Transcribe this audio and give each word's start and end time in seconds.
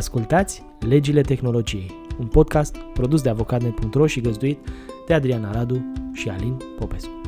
Ascultați 0.00 0.62
Legile 0.88 1.20
Tehnologiei, 1.20 1.90
un 2.20 2.26
podcast 2.26 2.76
produs 2.76 3.22
de 3.22 3.28
avocatnet.ro 3.28 4.06
și 4.06 4.20
găzduit 4.20 4.58
de 5.06 5.14
Adriana 5.14 5.52
Radu 5.52 5.92
și 6.12 6.28
Alin 6.28 6.56
Popescu. 6.78 7.20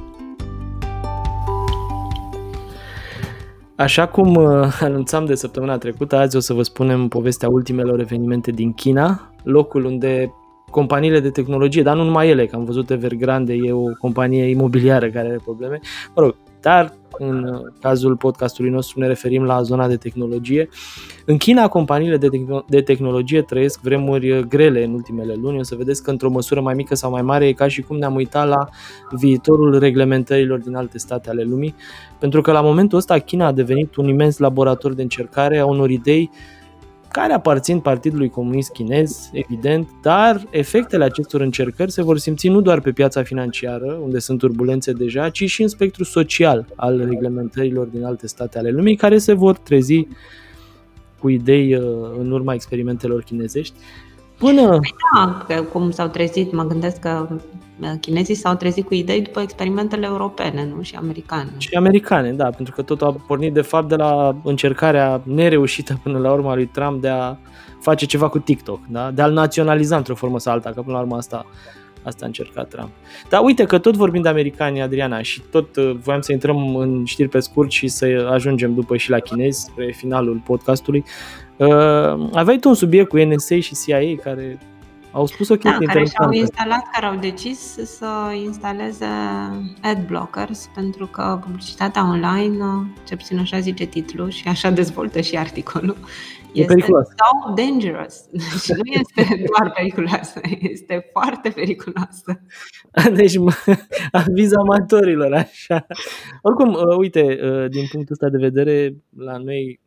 Așa 3.77 4.09
cum 4.09 4.35
uh, 4.35 4.79
anunțam 4.81 5.25
de 5.25 5.35
săptămâna 5.35 5.79
trecută, 5.79 6.17
azi 6.17 6.37
o 6.37 6.41
să 6.41 6.53
vă 6.53 6.63
spunem 6.63 7.09
povestea 7.09 7.49
ultimelor 7.49 8.01
evenimente 8.01 8.51
din 8.51 8.73
China, 8.73 9.33
locul 9.43 9.85
unde 9.85 10.33
companiile 10.71 11.21
de 11.21 11.31
tehnologie, 11.31 11.83
dar 11.83 11.97
nu 11.97 12.05
numai 12.05 12.29
ele, 12.29 12.47
că 12.47 12.57
am 12.57 12.65
văzut 12.65 12.91
Evergrande, 12.91 13.53
e 13.53 13.73
o 13.73 13.85
companie 13.99 14.45
imobiliară 14.45 15.11
care 15.11 15.29
are 15.29 15.41
probleme, 15.45 15.81
mă 16.15 16.23
rog, 16.23 16.35
dar 16.63 16.95
în 17.19 17.63
cazul 17.81 18.17
podcastului 18.17 18.71
nostru 18.71 19.01
ne 19.01 19.07
referim 19.07 19.43
la 19.43 19.63
zona 19.63 19.89
de 19.89 19.97
tehnologie. 19.97 20.69
În 21.25 21.37
China, 21.37 21.69
companiile 21.69 22.17
de, 22.17 22.29
te- 22.29 22.63
de 22.69 22.81
tehnologie 22.81 23.43
trăiesc 23.43 23.81
vremuri 23.81 24.49
grele 24.49 24.85
în 24.85 24.93
ultimele 24.93 25.35
luni. 25.35 25.59
O 25.59 25.63
să 25.63 25.75
vedeți 25.75 26.03
că 26.03 26.11
într-o 26.11 26.31
măsură 26.31 26.61
mai 26.61 26.75
mică 26.75 26.95
sau 26.95 27.11
mai 27.11 27.23
mare 27.23 27.47
e 27.47 27.53
ca 27.53 27.69
și 27.69 27.83
cum 27.83 27.97
ne-am 27.97 28.15
uitat 28.15 28.49
la 28.49 28.69
viitorul 29.11 29.79
reglementărilor 29.79 30.59
din 30.59 30.75
alte 30.75 30.99
state 30.99 31.31
ale 31.31 31.43
lumii, 31.43 31.75
pentru 32.19 32.41
că 32.41 32.53
la 32.53 32.61
momentul 32.61 32.99
ăsta 32.99 33.19
China 33.19 33.47
a 33.47 33.53
devenit 33.53 33.97
un 33.97 34.09
imens 34.09 34.39
laborator 34.39 34.95
de 34.95 35.03
încercare 35.03 35.59
a 35.59 35.67
unor 35.67 35.91
idei 35.91 36.31
care 37.13 37.33
aparțin 37.33 37.81
Partidului 37.81 38.29
Comunist 38.29 38.73
Chinez, 38.73 39.31
evident, 39.33 39.89
dar 40.03 40.47
efectele 40.51 41.05
acestor 41.05 41.41
încercări 41.41 41.91
se 41.91 42.03
vor 42.03 42.19
simți 42.19 42.49
nu 42.49 42.61
doar 42.61 42.81
pe 42.81 42.93
piața 42.93 43.23
financiară, 43.23 43.99
unde 44.03 44.19
sunt 44.19 44.39
turbulențe 44.39 44.93
deja, 44.93 45.29
ci 45.29 45.45
și 45.45 45.63
în 45.63 45.69
spectrul 45.69 46.05
social 46.05 46.67
al 46.77 47.05
reglementărilor 47.09 47.87
din 47.87 48.05
alte 48.05 48.27
state 48.27 48.59
ale 48.59 48.71
lumii, 48.71 48.97
care 48.97 49.19
se 49.19 49.33
vor 49.33 49.57
trezi 49.57 50.07
cu 51.19 51.29
idei 51.29 51.75
uh, 51.75 51.83
în 52.19 52.31
urma 52.31 52.55
experimentelor 52.55 53.23
chinezești. 53.23 53.75
Până... 54.39 54.69
Păi 54.69 54.95
da, 55.15 55.45
că 55.49 55.63
cum 55.63 55.91
s-au 55.91 56.09
trezit, 56.09 56.53
mă 56.53 56.65
gândesc 56.65 56.99
că 56.99 57.29
uh, 57.31 57.41
chinezii 58.01 58.35
s-au 58.35 58.55
trezit 58.55 58.87
cu 58.87 58.95
idei 58.95 59.21
după 59.21 59.41
experimentele 59.41 60.07
europene 60.07 60.69
nu? 60.77 60.83
și 60.83 60.95
americane. 60.95 61.51
Și 61.59 61.75
americane, 61.75 62.33
da, 62.33 62.45
pentru 62.45 62.75
că 62.75 62.83
totul 62.83 63.07
a 63.07 63.15
pornit 63.27 63.53
de 63.53 63.61
fapt 63.61 63.89
de 63.89 63.97
la 63.97 64.37
încercarea 64.45 65.23
nereușită 65.25 66.01
până 66.03 66.19
la 66.19 66.33
urmă 66.33 66.51
a 66.51 66.55
lui 66.55 66.67
Trump 66.67 67.01
de 67.01 67.09
a 67.09 67.37
face 67.81 68.07
ceva 68.07 68.29
cu 68.29 68.39
TikTok, 68.39 68.81
da? 68.89 69.11
de 69.11 69.23
a-l 69.23 69.33
naționaliza 69.33 69.97
într-o 69.97 70.15
formă 70.15 70.39
sau 70.39 70.53
alta, 70.53 70.71
că 70.71 70.83
până 70.83 70.97
la 70.97 71.03
urmă 71.03 71.17
asta, 71.17 71.47
asta 72.03 72.25
a 72.25 72.27
încercat 72.27 72.69
Trump. 72.69 72.91
Dar 73.29 73.41
uite 73.45 73.65
că 73.65 73.79
tot 73.79 73.97
vorbim 73.97 74.23
de 74.23 74.29
americani, 74.29 74.83
Adriana, 74.83 75.23
și 75.23 75.43
tot 75.51 75.77
uh, 75.77 75.97
voiam 76.03 76.21
să 76.21 76.33
intrăm 76.33 76.77
în 76.77 77.05
știri 77.05 77.29
pe 77.29 77.41
scurt 77.41 77.71
și 77.71 77.89
să 77.89 78.29
ajungem 78.33 78.75
după 78.75 78.97
și 78.97 79.11
la 79.11 79.19
chinezi, 79.19 79.61
spre 79.61 79.93
finalul 79.97 80.43
podcastului. 80.45 81.05
Uh, 81.57 81.69
aveai 82.33 82.59
tu 82.59 82.69
un 82.69 82.75
subiect 82.75 83.09
cu 83.09 83.17
NSA 83.17 83.61
și 83.61 83.75
CIA 83.87 84.23
care 84.23 84.59
au 85.13 85.27
spus 85.27 85.49
o 85.49 85.55
chestie 85.57 85.87
da, 85.87 85.93
care 85.93 86.05
și-au 86.05 86.31
instalat, 86.31 86.83
care 86.93 87.07
au 87.07 87.17
decis 87.17 87.59
să 87.85 88.33
instaleze 88.45 89.07
ad 89.83 90.07
blockers 90.07 90.69
pentru 90.75 91.07
că 91.07 91.39
publicitatea 91.43 92.09
online, 92.09 92.87
ce 93.07 93.17
puțin 93.17 93.39
așa 93.39 93.59
zice 93.59 93.85
titlul 93.85 94.31
și 94.31 94.49
așa 94.49 94.71
dezvoltă 94.71 95.21
și 95.21 95.37
articolul, 95.37 95.97
este 96.53 96.75
periculos. 96.75 97.07
so 97.07 97.55
dangerous. 97.55 98.29
Și 98.65 98.73
nu 98.73 98.93
este 99.01 99.45
doar 99.47 99.73
periculoasă, 99.73 100.41
este 100.61 101.09
foarte 101.13 101.49
periculoasă. 101.49 102.41
Deci 103.15 103.35
aviz 104.13 104.53
amatorilor, 104.53 105.33
așa. 105.33 105.87
Oricum, 106.43 106.73
uh, 106.73 106.97
uite, 106.97 107.21
uh, 107.43 107.71
din 107.71 107.87
punctul 107.91 108.17
ăsta 108.21 108.29
de 108.29 108.39
vedere, 108.39 108.95
la 109.17 109.37
noi 109.37 109.81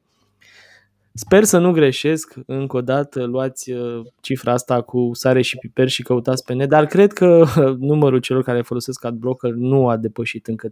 Sper 1.17 1.43
să 1.43 1.57
nu 1.57 1.71
greșesc, 1.71 2.33
încă 2.45 2.77
o 2.77 2.81
dată 2.81 3.23
luați 3.23 3.71
uh, 3.71 4.05
cifra 4.21 4.51
asta 4.51 4.81
cu 4.81 5.09
sare 5.13 5.41
și 5.41 5.57
piper 5.57 5.87
și 5.87 6.03
căutați 6.03 6.43
pe 6.43 6.53
net, 6.53 6.69
dar 6.69 6.85
cred 6.85 7.13
că 7.13 7.45
numărul 7.79 8.19
celor 8.19 8.43
care 8.43 8.61
folosesc 8.61 9.05
AdBlocker 9.05 9.51
nu 9.51 9.89
a 9.89 9.97
depășit 9.97 10.47
încă 10.47 10.67
30% 10.67 10.71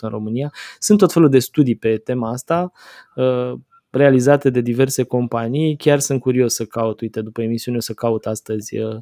în 0.00 0.08
România. 0.08 0.52
Sunt 0.78 0.98
tot 0.98 1.12
felul 1.12 1.28
de 1.28 1.38
studii 1.38 1.76
pe 1.76 1.96
tema 1.96 2.30
asta 2.30 2.72
uh, 3.14 3.52
realizate 3.90 4.50
de 4.50 4.60
diverse 4.60 5.02
companii. 5.02 5.76
Chiar 5.76 5.98
sunt 5.98 6.20
curios 6.20 6.54
să 6.54 6.64
caut, 6.64 7.00
uite, 7.00 7.20
după 7.20 7.42
emisiune 7.42 7.76
o 7.76 7.80
să 7.80 7.92
caut 7.92 8.26
astăzi 8.26 8.78
uh, 8.78 8.96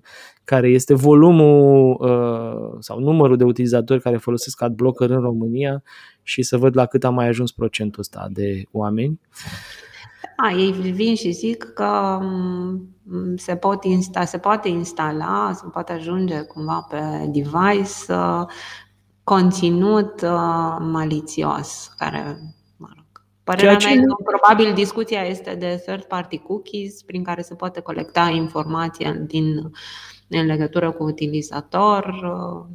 care 0.44 0.69
este 0.69 0.94
volumul 0.94 1.96
sau 2.78 3.00
numărul 3.00 3.36
de 3.36 3.44
utilizatori 3.44 4.00
care 4.00 4.16
folosesc 4.16 4.62
AdBlocker 4.62 5.10
în 5.10 5.20
România 5.20 5.82
și 6.22 6.42
să 6.42 6.56
văd 6.56 6.76
la 6.76 6.86
cât 6.86 7.04
a 7.04 7.10
mai 7.10 7.28
ajuns 7.28 7.52
procentul 7.52 8.00
ăsta 8.00 8.28
de 8.32 8.62
oameni. 8.70 9.20
Da, 10.42 10.50
ei 10.56 10.72
vin 10.72 11.14
și 11.14 11.30
zic 11.30 11.64
că 11.64 12.18
mm, 12.22 13.36
se, 13.36 13.56
pot 13.56 13.84
insta, 13.84 14.24
se 14.24 14.38
poate 14.38 14.68
instala, 14.68 15.52
se 15.54 15.64
poate 15.72 15.92
ajunge 15.92 16.40
cumva 16.40 16.86
pe 16.90 17.00
device 17.26 18.12
uh, 18.12 18.46
conținut 19.24 20.20
uh, 20.22 20.76
malițios, 20.80 21.94
care 21.98 22.38
mă 22.76 22.86
rog, 22.96 23.24
Părerea 23.44 23.70
mea 23.70 23.78
ce... 23.78 24.00
probabil 24.24 24.74
discuția 24.74 25.22
este 25.22 25.54
de 25.54 25.82
third 25.86 26.04
party 26.04 26.38
cookies 26.38 27.02
prin 27.02 27.24
care 27.24 27.42
se 27.42 27.54
poate 27.54 27.80
colecta 27.80 28.28
informația 28.28 29.12
din, 29.12 29.70
în 30.28 30.46
legătură 30.46 30.90
cu 30.90 31.02
utilizator. 31.02 32.04
Uh, 32.04 32.66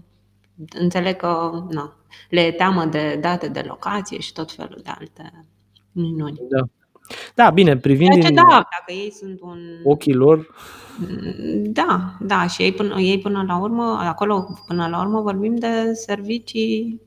înțeleg 0.80 1.16
că 1.16 1.64
na, 1.70 1.98
le 2.30 2.52
teamă 2.52 2.86
de 2.86 3.18
date 3.22 3.48
de 3.48 3.64
locație 3.68 4.20
și 4.20 4.34
tot 4.34 4.52
felul 4.52 4.80
de 4.84 4.90
alte 4.90 5.46
minuni. 5.92 6.40
Da. 6.50 6.85
Da, 7.36 7.50
bine, 7.50 7.78
privind 7.78 8.14
din 8.14 8.34
da, 8.34 8.44
dacă 8.48 8.92
ei 9.04 9.12
sunt 9.12 9.42
un... 9.42 9.60
ochii 9.84 10.14
lor. 10.14 10.56
Da, 11.64 12.18
da, 12.20 12.48
și 12.48 12.62
ei 12.62 12.72
până, 12.72 13.00
ei 13.00 13.20
până 13.20 13.44
la 13.48 13.58
urmă, 13.58 14.00
acolo 14.02 14.60
până 14.68 14.88
la 14.88 15.00
urmă 15.00 15.22
vorbim 15.22 15.56
de 15.56 15.94
servicii 15.94 17.02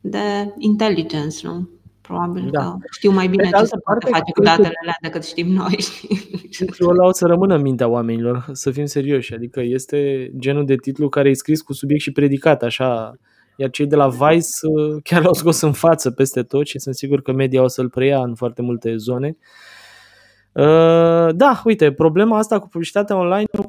de 0.00 0.54
intelligence, 0.58 1.46
nu? 1.46 1.68
Probabil 2.00 2.48
da. 2.50 2.60
că 2.60 2.76
știu 2.90 3.10
mai 3.10 3.28
bine 3.28 3.50
ce 3.58 3.64
se 3.64 3.76
poate 3.84 4.06
face 4.10 4.32
cu 4.32 4.42
datele 4.42 4.72
alea 4.82 4.96
decât 5.00 5.24
știm 5.24 5.52
noi. 5.52 5.78
Titlul 6.50 6.90
ăla 6.90 7.06
o 7.06 7.12
să 7.12 7.26
rămână 7.26 7.54
în 7.54 7.62
mintea 7.62 7.88
oamenilor, 7.88 8.46
să 8.52 8.70
fim 8.70 8.84
serioși. 8.84 9.34
Adică 9.34 9.60
este 9.60 10.30
genul 10.38 10.64
de 10.64 10.76
titlu 10.76 11.08
care 11.08 11.28
e 11.28 11.34
scris 11.34 11.62
cu 11.62 11.72
subiect 11.72 12.02
și 12.02 12.12
predicat, 12.12 12.62
așa 12.62 13.14
iar 13.56 13.70
cei 13.70 13.86
de 13.86 13.96
la 13.96 14.08
Vice 14.08 14.48
uh, 14.62 14.96
chiar 15.08 15.22
l-au 15.22 15.34
scos 15.34 15.60
în 15.60 15.72
față 15.72 16.10
peste 16.10 16.42
tot 16.42 16.66
și 16.66 16.78
sunt 16.78 16.94
sigur 16.94 17.22
că 17.22 17.32
media 17.32 17.62
o 17.62 17.68
să-l 17.68 17.88
preia 17.88 18.20
în 18.20 18.34
foarte 18.34 18.62
multe 18.62 18.96
zone. 18.96 19.36
Uh, 20.52 21.34
da, 21.34 21.62
uite, 21.64 21.92
problema 21.92 22.38
asta 22.38 22.58
cu 22.58 22.68
publicitatea 22.68 23.16
online 23.16 23.44
e 23.52 23.58
o 23.58 23.68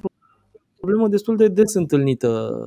problemă 0.80 1.08
destul 1.08 1.36
de 1.36 1.48
des 1.48 1.74
întâlnită 1.74 2.60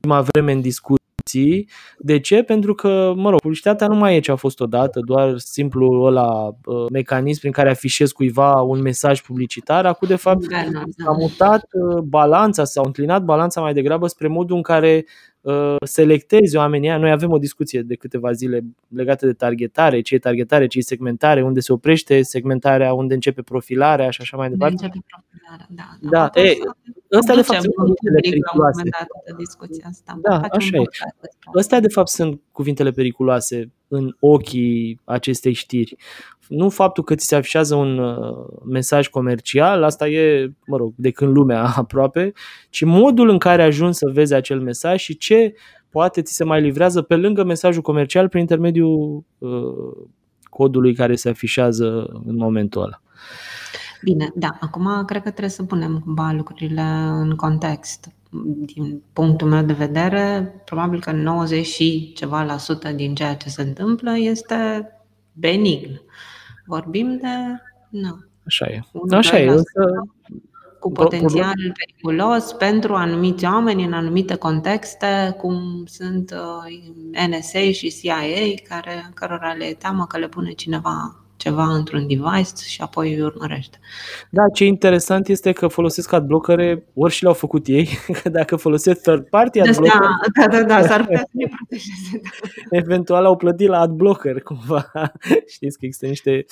prima 0.00 0.20
vreme 0.20 0.52
în 0.52 0.60
discuție 0.60 1.02
discuții. 1.22 1.68
De 1.98 2.20
ce? 2.20 2.42
Pentru 2.42 2.74
că, 2.74 3.12
mă 3.16 3.30
rog, 3.30 3.40
publicitatea 3.40 3.86
nu 3.86 3.94
mai 3.94 4.16
e 4.16 4.20
ce 4.20 4.30
a 4.30 4.36
fost 4.36 4.60
odată, 4.60 5.00
doar 5.04 5.38
simplu 5.38 6.02
ăla 6.02 6.46
uh, 6.46 6.86
mecanism 6.90 7.40
prin 7.40 7.52
care 7.52 7.70
afișezi 7.70 8.12
cuiva 8.12 8.52
un 8.52 8.80
mesaj 8.80 9.20
publicitar. 9.20 9.86
Acum, 9.86 10.08
de 10.08 10.16
fapt, 10.16 10.46
da, 10.46 10.56
da, 10.72 10.82
da. 10.96 11.10
a 11.10 11.16
mutat 11.18 11.64
uh, 11.72 12.02
balanța, 12.02 12.64
s-a 12.64 12.80
înclinat 12.84 13.22
balanța 13.22 13.60
mai 13.60 13.72
degrabă 13.72 14.06
spre 14.06 14.28
modul 14.28 14.56
în 14.56 14.62
care 14.62 15.04
uh, 15.06 15.31
selectezi 15.84 16.56
oamenii 16.56 16.88
Noi 16.88 17.10
avem 17.10 17.30
o 17.30 17.38
discuție 17.38 17.82
de 17.82 17.94
câteva 17.94 18.32
zile 18.32 18.64
legată 18.88 19.26
de 19.26 19.32
targetare, 19.32 20.00
ce 20.00 20.14
e 20.14 20.18
targetare, 20.18 20.66
ce 20.66 20.78
e 20.78 20.82
segmentare, 20.82 21.42
unde 21.42 21.60
se 21.60 21.72
oprește 21.72 22.22
segmentarea, 22.22 22.92
unde 22.92 23.14
începe 23.14 23.42
profilarea 23.42 24.10
și 24.10 24.20
așa 24.20 24.36
mai 24.36 24.48
departe. 24.48 24.74
Începe 24.74 25.04
profilarea, 25.06 25.66
da. 25.70 26.08
Da, 26.10 26.30
da. 26.34 26.40
E, 26.40 26.58
ăsta 27.12 27.34
de 27.34 27.42
fapt 27.42 27.60
sunt 27.60 27.74
cuvintele 27.74 28.20
periculoase. 28.20 28.82
discuția 29.36 29.84
asta. 29.88 30.18
Da, 30.22 30.40
așa 30.50 30.76
e. 30.76 30.82
Ăstea 31.54 31.80
de 31.80 31.88
fapt 31.88 32.08
sunt 32.08 32.40
cuvintele 32.52 32.90
periculoase 32.90 33.70
în 33.88 34.16
ochii 34.20 35.00
acestei 35.04 35.52
știri. 35.52 35.96
Nu 36.52 36.68
faptul 36.68 37.04
că 37.04 37.14
ți 37.14 37.26
se 37.26 37.36
afișează 37.36 37.74
un 37.74 37.98
uh, 37.98 38.46
mesaj 38.64 39.08
comercial, 39.08 39.82
asta 39.82 40.08
e, 40.08 40.52
mă 40.66 40.76
rog, 40.76 40.92
de 40.96 41.10
când 41.10 41.36
lumea 41.36 41.64
aproape, 41.76 42.32
ci 42.70 42.84
modul 42.84 43.28
în 43.28 43.38
care 43.38 43.62
ajungi 43.62 43.96
să 43.96 44.10
vezi 44.12 44.34
acel 44.34 44.60
mesaj 44.60 45.00
și 45.00 45.16
ce 45.16 45.54
poate 45.90 46.22
ți 46.22 46.34
se 46.34 46.44
mai 46.44 46.60
livrează 46.60 47.02
pe 47.02 47.16
lângă 47.16 47.44
mesajul 47.44 47.82
comercial 47.82 48.28
prin 48.28 48.40
intermediul 48.40 49.24
uh, 49.38 50.06
codului 50.42 50.94
care 50.94 51.14
se 51.14 51.28
afișează 51.28 52.06
în 52.26 52.36
momentul 52.36 52.82
ăla. 52.82 53.02
Bine, 54.02 54.30
da, 54.34 54.56
acum 54.60 55.04
cred 55.06 55.22
că 55.22 55.28
trebuie 55.28 55.48
să 55.48 55.62
punem 55.62 56.00
cumva 56.04 56.32
lucrurile 56.32 56.82
în 57.08 57.34
context. 57.36 58.08
Din 58.74 59.02
punctul 59.12 59.48
meu 59.48 59.62
de 59.62 59.72
vedere, 59.72 60.54
probabil 60.64 61.00
că 61.00 61.12
90 61.12 61.66
și 61.66 62.12
ceva 62.14 62.42
la 62.42 62.56
sută 62.56 62.88
din 62.88 63.14
ceea 63.14 63.36
ce 63.36 63.48
se 63.48 63.62
întâmplă 63.62 64.18
este 64.18 64.88
benign. 65.32 66.00
Vorbim 66.72 67.16
de. 67.16 67.62
Nu. 67.88 68.18
Așa 68.46 68.66
e. 68.66 68.80
Așa 69.10 69.38
e. 69.38 69.48
Însă, 69.48 70.02
cu 70.78 70.92
potențial 70.92 71.54
periculos 71.76 72.52
pentru 72.52 72.94
anumiți 72.94 73.44
oameni 73.44 73.84
în 73.84 73.92
anumite 73.92 74.34
contexte, 74.34 75.36
cum 75.38 75.84
sunt 75.86 76.30
uh, 76.30 77.28
NSA 77.28 77.60
și 77.72 77.94
CIA, 78.02 78.22
care, 78.68 79.10
cărora 79.14 79.52
le 79.52 79.74
teamă 79.78 80.06
că 80.06 80.18
le 80.18 80.28
pune 80.28 80.52
cineva 80.52 81.21
ceva 81.42 81.74
într-un 81.74 82.06
device 82.06 82.64
și 82.66 82.80
apoi 82.80 83.14
îi 83.14 83.20
urmărește. 83.20 83.78
Da, 84.30 84.42
ce 84.54 84.64
interesant 84.64 85.28
este 85.28 85.52
că 85.52 85.66
folosesc 85.66 86.12
adblockere, 86.12 86.86
ori 86.94 87.12
și 87.12 87.22
le-au 87.22 87.34
făcut 87.34 87.66
ei, 87.66 87.88
că 88.22 88.28
dacă 88.28 88.56
folosesc 88.56 89.00
third 89.00 89.28
party 89.28 89.60
adblocker, 89.60 90.00
da, 90.36 90.46
da, 90.46 90.58
da, 90.58 90.64
da, 90.64 90.86
s-ar 90.86 91.00
putea 91.00 91.18
să 91.18 91.30
ne 91.32 91.46
protejeze. 91.56 92.20
Da. 92.70 92.76
eventual 92.76 93.24
au 93.24 93.36
plătit 93.36 93.68
la 93.68 93.78
adblocker 93.78 94.42
cumva. 94.48 94.92
Știți 95.46 95.78
că 95.78 95.84
există 95.84 96.06
niște 96.06 96.44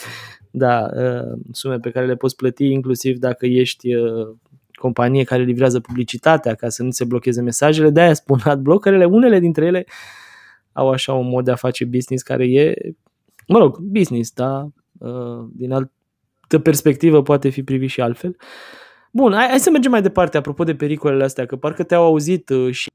da, 0.51 0.89
uh, 0.95 1.39
sume 1.53 1.79
pe 1.79 1.91
care 1.91 2.07
le 2.07 2.17
poți 2.17 2.37
plăti 2.37 2.65
inclusiv 2.65 3.19
dacă 3.19 3.47
ești 3.47 3.95
uh, 3.95 4.29
companie 4.73 5.25
care 5.25 5.43
livrează 5.43 5.81
publicitatea 5.81 6.55
ca 6.55 6.69
să 6.69 6.83
nu 6.83 6.91
se 6.91 7.05
blocheze 7.05 7.43
mesajele, 7.43 7.91
de 7.91 8.01
aia 8.01 8.15
spun 8.15 8.41
adblockerele, 8.45 9.05
unele 9.05 9.39
dintre 9.39 9.67
ele 9.67 9.87
au 10.73 10.91
așa 10.91 11.13
un 11.13 11.29
mod 11.29 11.45
de 11.45 11.51
a 11.51 11.55
face 11.55 11.85
business 11.85 12.23
care 12.23 12.45
e, 12.45 12.75
mă 13.47 13.59
rog, 13.59 13.79
business, 13.79 14.33
da, 14.33 14.63
uh, 14.63 14.80
din 15.53 15.73
altă 15.73 16.59
perspectivă 16.63 17.23
poate 17.23 17.49
fi 17.49 17.63
privit 17.63 17.91
și 17.91 18.01
altfel. 18.01 18.37
Bun, 19.13 19.33
hai, 19.33 19.47
hai 19.49 19.61
să 19.61 19.71
mergem 19.71 19.91
mai 19.91 20.03
departe 20.03 20.37
apropo 20.37 20.65
de 20.65 20.75
pericolele 20.75 21.25
astea, 21.25 21.47
că 21.47 21.57
parcă 21.57 21.83
te-au 21.83 22.05
auzit 22.05 22.49
uh, 22.49 22.73
și 22.73 22.89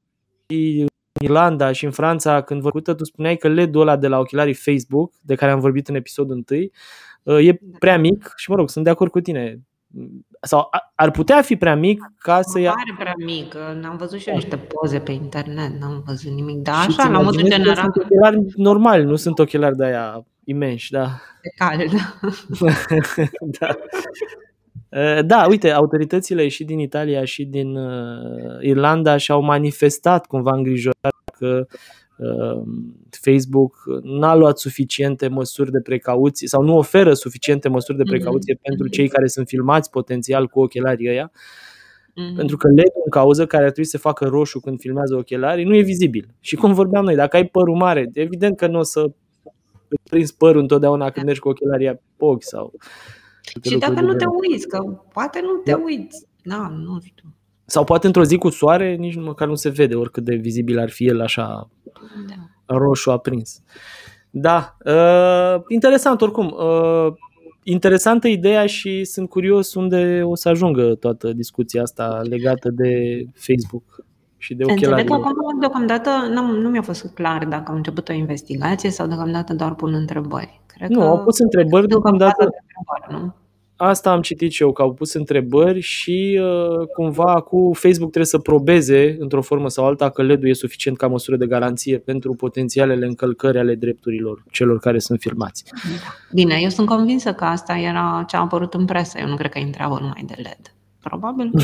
în 0.80 0.86
Irlanda 1.22 1.72
și 1.72 1.84
în 1.84 1.90
Franța 1.90 2.42
când 2.42 2.60
vorbită, 2.60 2.94
tu 2.94 3.04
spuneai 3.04 3.36
că 3.36 3.48
LED-ul 3.48 3.80
ăla 3.80 3.96
de 3.96 4.08
la 4.08 4.18
ochelarii 4.18 4.54
Facebook, 4.54 5.12
de 5.20 5.34
care 5.34 5.52
am 5.52 5.60
vorbit 5.60 5.88
în 5.88 5.94
episodul 5.94 6.44
1, 6.50 6.60
uh, 7.22 7.46
e 7.46 7.60
prea 7.78 7.98
mic 7.98 8.32
și 8.36 8.50
mă 8.50 8.56
rog, 8.56 8.70
sunt 8.70 8.84
de 8.84 8.90
acord 8.90 9.10
cu 9.10 9.20
tine 9.20 9.60
sau 10.46 10.70
ar 10.94 11.10
putea 11.10 11.42
fi 11.42 11.56
prea 11.56 11.76
mic 11.76 12.12
ca 12.18 12.42
să 12.42 12.58
ia... 12.58 12.70
Pare 12.70 12.94
prea 12.98 13.14
mic, 13.26 13.54
n-am 13.80 13.96
văzut 13.96 14.18
și 14.18 14.28
eu 14.28 14.34
niște 14.34 14.56
poze 14.56 14.98
pe 14.98 15.12
internet, 15.12 15.80
n-am 15.80 16.02
văzut 16.06 16.32
nimic, 16.32 16.56
dar 16.56 16.74
așa, 16.88 17.08
la 17.08 17.20
modul 17.20 17.42
general... 17.42 17.74
Sunt 17.74 17.96
ochelari 17.96 18.38
normali, 18.56 19.04
nu 19.04 19.16
sunt 19.16 19.38
ochelari 19.38 19.76
de 19.76 19.84
aia 19.84 20.26
imensi, 20.44 20.90
da. 20.90 21.06
De 21.42 21.48
cale, 21.56 21.88
da. 21.92 22.14
da. 23.58 23.76
Da, 25.22 25.46
uite, 25.48 25.70
autoritățile 25.70 26.48
și 26.48 26.64
din 26.64 26.78
Italia 26.78 27.24
și 27.24 27.44
din 27.44 27.76
uh, 27.76 28.58
Irlanda 28.60 29.16
și-au 29.16 29.42
manifestat 29.42 30.26
cumva 30.26 30.54
îngrijorat 30.54 31.14
că 31.38 31.66
Ehm, 31.66 31.68
Facebook 33.10 33.76
n-a 34.02 34.34
luat 34.34 34.58
suficiente 34.58 35.28
măsuri 35.28 35.70
de 35.70 35.80
precauție 35.80 36.48
sau 36.48 36.62
nu 36.62 36.76
oferă 36.76 37.14
suficiente 37.14 37.68
măsuri 37.68 37.96
de 37.96 38.02
mhm. 38.02 38.12
precauție 38.12 38.54
mm-hmm. 38.54 38.62
pentru 38.62 38.88
cei 38.88 39.08
care 39.08 39.26
sunt 39.26 39.48
filmați 39.48 39.90
potențial 39.90 40.46
cu 40.48 40.60
ochelarii 40.60 41.08
ăia. 41.08 41.30
Mm-hmm. 41.30 42.36
Pentru 42.36 42.56
că 42.56 42.68
legul 42.68 43.02
în 43.04 43.10
cauză 43.10 43.46
care 43.46 43.64
ar 43.64 43.70
trebui 43.70 43.90
să 43.90 43.98
facă 43.98 44.24
roșu 44.24 44.60
când 44.60 44.80
filmează 44.80 45.14
ochelarii 45.14 45.64
nu 45.64 45.76
e 45.76 45.82
vizibil. 45.82 46.34
Și 46.40 46.56
cum 46.56 46.72
vorbeam 46.72 47.04
noi, 47.04 47.14
dacă 47.14 47.36
ai 47.36 47.46
părul 47.46 47.76
mare, 47.76 48.10
evident 48.12 48.56
că 48.56 48.66
nu 48.66 48.78
o 48.78 48.82
să 48.82 49.10
prinzi 50.10 50.36
părul 50.36 50.60
întotdeauna 50.60 51.10
când 51.10 51.26
mergi 51.26 51.40
cu 51.40 51.48
ochelarii 51.48 51.92
pe 52.16 52.24
ochi 52.24 52.42
sau... 52.42 52.72
Și 53.62 53.78
dacă 53.78 54.00
nu 54.00 54.14
te 54.14 54.24
uiți, 54.24 54.68
că 54.68 54.78
poate 55.12 55.40
nu 55.42 55.56
te 55.64 55.70
da. 55.70 55.82
uiți. 55.84 56.26
Da, 56.42 56.68
nu 56.68 57.00
știu. 57.04 57.36
Sau 57.66 57.84
poate 57.84 58.06
într-o 58.06 58.24
zi 58.24 58.36
cu 58.36 58.48
soare 58.48 58.94
nici 58.94 59.16
măcar 59.16 59.48
nu 59.48 59.54
se 59.54 59.68
vede 59.68 59.94
oricât 59.94 60.24
de 60.24 60.34
vizibil 60.34 60.78
ar 60.78 60.90
fi 60.90 61.06
el 61.06 61.20
așa 61.20 61.70
da. 62.28 62.76
roșu 62.76 63.10
aprins. 63.10 63.62
Da, 64.30 64.76
uh, 64.84 65.62
interesant 65.68 66.20
oricum. 66.20 66.56
Uh, 66.58 67.12
interesantă 67.62 68.28
ideea 68.28 68.66
și 68.66 69.04
sunt 69.04 69.28
curios 69.28 69.74
unde 69.74 70.22
o 70.24 70.34
să 70.34 70.48
ajungă 70.48 70.94
toată 70.94 71.32
discuția 71.32 71.82
asta 71.82 72.20
legată 72.24 72.70
de 72.70 73.24
Facebook 73.34 74.04
și 74.36 74.54
de 74.54 74.64
ochelari. 74.64 75.00
Înțeleg 75.00 75.22
că 75.22 75.28
acum 75.28 75.60
deocamdată 75.60 76.10
nu, 76.30 76.60
nu 76.60 76.68
mi-a 76.68 76.82
fost 76.82 77.14
clar 77.14 77.44
dacă 77.44 77.70
au 77.70 77.76
început 77.76 78.08
o 78.08 78.12
investigație 78.12 78.90
sau 78.90 79.06
deocamdată 79.06 79.54
doar 79.54 79.74
pun 79.74 79.94
întrebări. 79.94 80.60
Cred 80.66 80.88
nu, 80.88 80.98
că 80.98 81.04
au 81.04 81.22
pus 81.22 81.38
întrebări 81.38 81.88
deocamdată. 81.88 82.42
Întrebări, 82.44 83.22
nu? 83.22 83.34
Asta 83.76 84.10
am 84.10 84.20
citit 84.20 84.52
și 84.52 84.62
eu, 84.62 84.72
că 84.72 84.82
au 84.82 84.92
pus 84.92 85.12
întrebări 85.12 85.80
și 85.80 86.40
uh, 86.42 86.86
cumva 86.94 87.40
cu 87.40 87.70
Facebook 87.74 88.10
trebuie 88.10 88.24
să 88.24 88.38
probeze 88.38 89.16
într-o 89.18 89.42
formă 89.42 89.68
sau 89.68 89.86
alta 89.86 90.10
că 90.10 90.22
LED-ul 90.22 90.48
e 90.48 90.52
suficient 90.52 90.96
ca 90.96 91.06
măsură 91.06 91.36
de 91.36 91.46
garanție 91.46 91.98
pentru 91.98 92.34
potențialele 92.34 93.06
încălcări 93.06 93.58
ale 93.58 93.74
drepturilor 93.74 94.44
celor 94.50 94.78
care 94.78 94.98
sunt 94.98 95.20
filmați. 95.20 95.64
Bine, 96.32 96.58
eu 96.62 96.68
sunt 96.68 96.86
convinsă 96.86 97.32
că 97.32 97.44
asta 97.44 97.76
era 97.78 98.24
ce 98.28 98.36
a 98.36 98.40
apărut 98.40 98.74
în 98.74 98.84
presă. 98.84 99.18
Eu 99.18 99.28
nu 99.28 99.36
cred 99.36 99.50
că 99.50 99.58
intrau 99.58 99.98
numai 100.00 100.24
de 100.26 100.34
LED. 100.36 100.74
Probabil. 101.02 101.50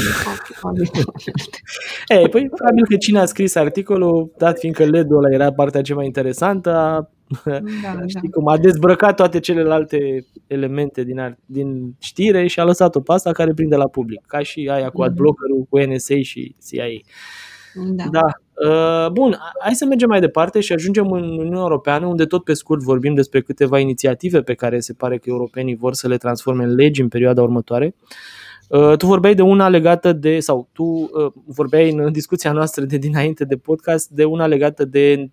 Ei, 2.07 2.29
păi, 2.29 2.49
probabil 2.49 2.87
că 2.89 2.97
cine 2.97 3.19
a 3.19 3.25
scris 3.25 3.55
articolul, 3.55 4.33
dat 4.39 4.59
fiindcă 4.59 4.85
LED-ul 4.85 5.17
ăla 5.17 5.35
era 5.35 5.53
partea 5.53 5.83
cea 5.83 5.95
mai 5.95 6.07
interesantă, 6.07 6.77
a 6.77 7.11
da, 7.45 7.61
Știi 8.07 8.29
da. 8.29 8.37
cum 8.39 8.49
a 8.49 8.59
dezbrăcat 8.59 9.17
toate 9.17 9.41
celelalte 9.41 10.27
elemente 10.47 11.05
din, 11.05 11.39
din 11.47 11.95
știre 11.99 12.47
și 12.47 12.61
a 12.61 12.65
lăsat-o 12.65 13.01
pe 13.01 13.13
asta 13.13 13.33
care 13.33 13.53
prinde 13.55 13.77
la 13.77 13.89
public, 13.89 14.25
ca 14.27 14.43
și 14.43 14.69
aia 14.73 14.89
cu 14.89 15.01
mhm. 15.01 15.11
adblockerul, 15.11 15.67
cu 15.69 15.79
NSA 15.79 16.17
și 16.21 16.55
CIA. 16.69 16.87
Da. 17.75 18.05
da. 18.11 18.27
Uh, 18.69 19.11
bun, 19.11 19.39
hai 19.61 19.75
să 19.75 19.85
mergem 19.85 20.09
mai 20.09 20.21
departe 20.21 20.61
și 20.61 20.73
ajungem 20.73 21.13
în 21.13 21.23
Uniunea 21.23 21.61
Europeană, 21.61 22.07
unde 22.07 22.25
tot 22.25 22.45
pe 22.45 22.53
scurt 22.53 22.81
vorbim 22.81 23.15
despre 23.15 23.41
câteva 23.41 23.79
inițiative 23.79 24.43
pe 24.43 24.55
care 24.55 24.81
se 24.81 24.93
pare 24.93 25.19
că 25.19 25.31
europenii 25.31 25.77
vor 25.77 25.95
să 25.95 26.09
le 26.09 26.17
transforme 26.17 26.65
în 26.65 26.75
legi 26.75 27.01
în 27.01 27.09
perioada 27.09 27.43
următoare. 27.43 27.95
Uh, 28.69 28.97
tu 28.97 29.07
vorbeai 29.07 29.35
de 29.35 29.43
una 29.43 29.69
legată 29.69 30.13
de, 30.13 30.41
sau 30.41 30.69
tu 30.73 30.83
uh, 30.83 31.33
vorbeai 31.47 31.93
în 31.93 32.13
discuția 32.13 32.53
noastră 32.53 32.85
de 32.85 32.97
dinainte 32.97 33.45
de 33.45 33.57
podcast, 33.57 34.09
de 34.09 34.25
una 34.25 34.47
legată 34.47 34.85
de 34.85 35.31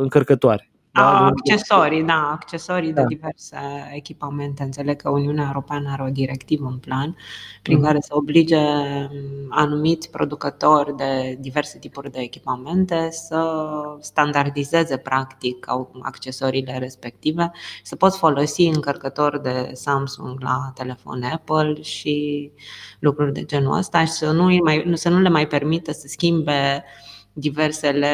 încărcătoare. 0.00 0.70
Da, 0.96 1.26
accesorii, 1.26 2.02
da, 2.02 2.30
accesorii 2.32 2.92
da. 2.92 3.00
de 3.00 3.06
diverse 3.14 3.56
echipamente. 3.92 4.62
Înțeleg 4.62 5.02
că 5.02 5.10
Uniunea 5.10 5.44
Europeană 5.46 5.90
are 5.92 6.02
o 6.02 6.08
directivă 6.08 6.66
în 6.66 6.78
plan 6.78 7.16
prin 7.62 7.76
mm. 7.76 7.82
care 7.82 8.00
să 8.00 8.14
oblige 8.16 8.56
mm, 8.56 9.46
anumiți 9.48 10.10
producători 10.10 10.96
de 10.96 11.36
diverse 11.40 11.78
tipuri 11.78 12.10
de 12.10 12.20
echipamente 12.20 13.08
să 13.10 13.52
standardizeze 14.00 14.96
practic 14.96 15.66
accesoriile 16.02 16.78
respective, 16.78 17.52
să 17.82 17.96
poți 17.96 18.18
folosi 18.18 18.62
încărcători 18.62 19.42
de 19.42 19.70
Samsung 19.72 20.40
la 20.40 20.72
telefon 20.74 21.22
Apple 21.22 21.82
și 21.82 22.50
lucruri 22.98 23.32
de 23.32 23.44
genul 23.44 23.76
ăsta 23.76 24.04
și 24.04 24.12
să 24.12 24.30
nu, 24.30 24.56
mai, 24.62 24.90
să 24.94 25.08
nu 25.08 25.20
le 25.20 25.28
mai 25.28 25.46
permită 25.46 25.92
să 25.92 26.04
schimbe 26.06 26.84
diversele 27.32 28.08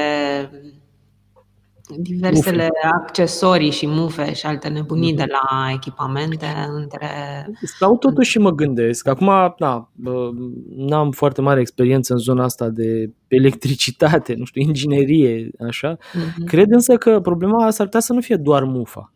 diversele 1.98 2.62
mufe. 2.62 2.94
accesorii 2.94 3.70
și 3.70 3.86
mufe 3.86 4.32
și 4.32 4.46
alte 4.46 4.68
nebunii 4.68 5.14
de 5.14 5.24
la 5.28 5.70
echipamente 5.72 6.46
între... 6.68 7.08
Stau 7.62 7.96
totuși 7.96 8.30
și 8.30 8.38
mă 8.38 8.50
gândesc. 8.50 9.08
Acum, 9.08 9.54
da, 9.58 9.90
n-am 10.76 11.10
foarte 11.10 11.40
mare 11.40 11.60
experiență 11.60 12.12
în 12.12 12.18
zona 12.18 12.44
asta 12.44 12.68
de 12.68 13.10
electricitate, 13.28 14.34
nu 14.34 14.44
știu, 14.44 14.60
inginerie, 14.60 15.50
așa. 15.68 15.96
Uh-huh. 15.96 16.44
Cred 16.46 16.70
însă 16.70 16.96
că 16.96 17.20
problema 17.20 17.70
s-ar 17.70 17.86
putea 17.86 18.00
să 18.00 18.12
nu 18.12 18.20
fie 18.20 18.36
doar 18.36 18.64
mufa. 18.64 19.12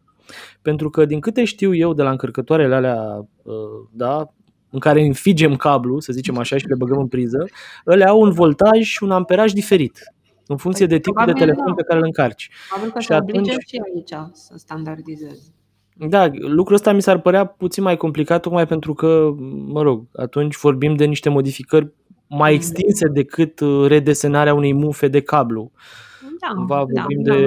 Pentru 0.63 0.91
că, 0.91 1.05
din 1.05 1.21
câte 1.21 1.45
știu 1.45 1.75
eu 1.75 1.95
de 1.95 2.03
la 2.03 2.11
încărcătoarele 2.11 2.75
alea, 2.75 3.29
da, 3.93 4.31
în 4.71 4.79
care 4.79 5.03
înfigem 5.03 5.57
cablu, 5.57 6.01
să 6.01 6.13
zicem 6.13 6.39
așa, 6.39 6.57
și 6.57 6.67
le 6.67 6.75
băgăm 6.79 6.99
în 6.99 7.09
priză, 7.09 7.45
ele 7.87 8.05
au 8.05 8.21
un 8.21 8.31
voltaj 8.31 8.81
și 8.81 9.03
un 9.03 9.11
amperaj 9.11 9.53
diferit 9.53 9.99
în 10.47 10.57
funcție 10.57 10.87
păi, 10.87 10.97
de 10.97 11.03
tipul 11.03 11.23
de 11.27 11.33
telefon 11.33 11.67
da. 11.67 11.73
pe 11.73 11.83
care 11.83 11.99
îl 11.99 12.05
încarci. 12.05 12.51
Probabil 12.69 12.93
că 12.93 13.01
și 13.01 13.13
atunci... 13.13 13.49
și 13.49 13.83
aici 13.95 14.31
să 14.33 14.55
standardizezi. 14.57 15.55
Da, 15.99 16.31
lucrul 16.33 16.77
ăsta 16.77 16.93
mi 16.93 17.03
s-ar 17.03 17.21
părea 17.21 17.45
puțin 17.45 17.83
mai 17.83 17.97
complicat, 17.97 18.43
tocmai 18.43 18.67
pentru 18.67 18.95
că, 18.95 19.35
mă 19.67 19.83
rog, 19.83 20.07
atunci 20.13 20.57
vorbim 20.57 20.95
de 20.95 21.05
niște 21.05 21.29
modificări 21.29 21.93
mai 22.29 22.51
mm. 22.51 22.57
extinse 22.57 23.09
decât 23.09 23.61
uh, 23.61 23.87
redesenarea 23.89 24.55
unei 24.55 24.73
mufe 24.73 25.09
de 25.09 25.21
cablu. 25.21 25.71
Da, 26.41 26.55
Cumva 26.55 26.77
da, 26.77 26.83
vorbim 26.83 27.23
da, 27.23 27.35
de 27.35 27.47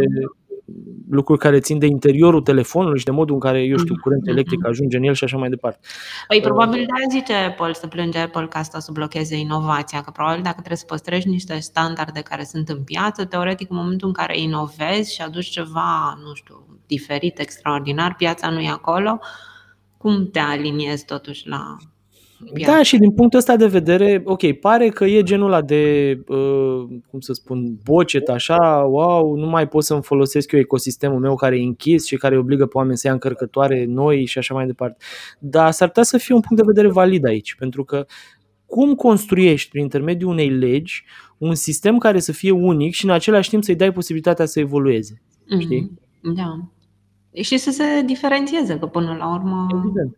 lucruri 1.09 1.39
care 1.39 1.59
țin 1.59 1.79
de 1.79 1.85
interiorul 1.85 2.41
telefonului 2.41 2.99
și 2.99 3.05
de 3.05 3.11
modul 3.11 3.33
în 3.33 3.39
care, 3.39 3.63
eu 3.63 3.77
știu, 3.77 3.95
curent 4.01 4.21
mm-hmm. 4.21 4.31
electric 4.31 4.65
ajunge 4.65 4.97
în 4.97 5.03
el 5.03 5.13
și 5.13 5.23
așa 5.23 5.37
mai 5.37 5.49
departe. 5.49 5.79
Păi 6.27 6.41
probabil 6.41 6.85
de 6.85 7.17
zice 7.17 7.33
Apple 7.33 7.73
să 7.73 7.87
plânge 7.87 8.17
Apple 8.17 8.47
ca 8.47 8.59
asta 8.59 8.79
să 8.79 8.91
blocheze 8.91 9.37
inovația, 9.37 10.01
că 10.01 10.11
probabil 10.11 10.41
dacă 10.41 10.55
trebuie 10.55 10.77
să 10.77 10.85
păstrezi 10.85 11.27
niște 11.27 11.59
standarde 11.59 12.21
care 12.21 12.43
sunt 12.43 12.69
în 12.69 12.83
piață, 12.83 13.25
teoretic 13.25 13.69
în 13.69 13.77
momentul 13.77 14.07
în 14.07 14.13
care 14.13 14.39
inovezi 14.39 15.13
și 15.13 15.21
aduci 15.21 15.49
ceva, 15.49 16.19
nu 16.23 16.33
știu, 16.33 16.65
diferit, 16.87 17.39
extraordinar, 17.39 18.15
piața 18.15 18.49
nu 18.49 18.59
e 18.59 18.69
acolo, 18.69 19.19
cum 19.97 20.29
te 20.29 20.39
aliniezi 20.39 21.05
totuși 21.05 21.47
la 21.47 21.77
da, 22.65 22.83
și 22.83 22.97
din 22.97 23.11
punctul 23.11 23.39
ăsta 23.39 23.55
de 23.55 23.67
vedere, 23.67 24.21
ok, 24.25 24.51
pare 24.51 24.89
că 24.89 25.05
e 25.05 25.23
genul 25.23 25.45
ăla 25.45 25.61
de, 25.61 26.13
uh, 26.27 26.99
cum 27.09 27.19
să 27.19 27.33
spun, 27.33 27.77
bocet, 27.83 28.29
așa, 28.29 28.83
wow, 28.89 29.35
nu 29.35 29.47
mai 29.47 29.67
pot 29.67 29.83
să-mi 29.83 30.01
folosesc 30.01 30.51
eu 30.51 30.59
ecosistemul 30.59 31.19
meu 31.19 31.35
care 31.35 31.57
e 31.57 31.63
închis 31.63 32.05
și 32.05 32.15
care 32.15 32.37
obligă 32.37 32.65
pe 32.65 32.77
oameni 32.77 32.97
să 32.97 33.07
ia 33.07 33.13
încărcătoare 33.13 33.85
noi 33.85 34.25
și 34.25 34.37
așa 34.37 34.53
mai 34.53 34.65
departe. 34.65 34.97
Dar 35.39 35.71
s-ar 35.71 35.87
putea 35.87 36.03
să 36.03 36.17
fie 36.17 36.35
un 36.35 36.41
punct 36.41 36.63
de 36.63 36.71
vedere 36.73 36.93
valid 36.93 37.25
aici, 37.25 37.55
pentru 37.55 37.83
că 37.83 38.05
cum 38.65 38.95
construiești 38.95 39.69
prin 39.69 39.83
intermediul 39.83 40.31
unei 40.31 40.49
legi 40.49 41.05
un 41.37 41.55
sistem 41.55 41.97
care 41.97 42.19
să 42.19 42.31
fie 42.31 42.51
unic 42.51 42.93
și 42.93 43.05
în 43.05 43.11
același 43.11 43.49
timp 43.49 43.63
să-i 43.63 43.75
dai 43.75 43.91
posibilitatea 43.91 44.45
să 44.45 44.59
evolueze. 44.59 45.21
Mm-hmm. 45.21 45.59
Știi? 45.59 45.91
Da. 46.35 46.69
Și 47.41 47.57
să 47.57 47.71
se 47.71 47.83
diferențieze, 48.05 48.79
că 48.79 48.85
până 48.85 49.15
la 49.19 49.33
urmă... 49.33 49.67
Evident. 49.75 50.17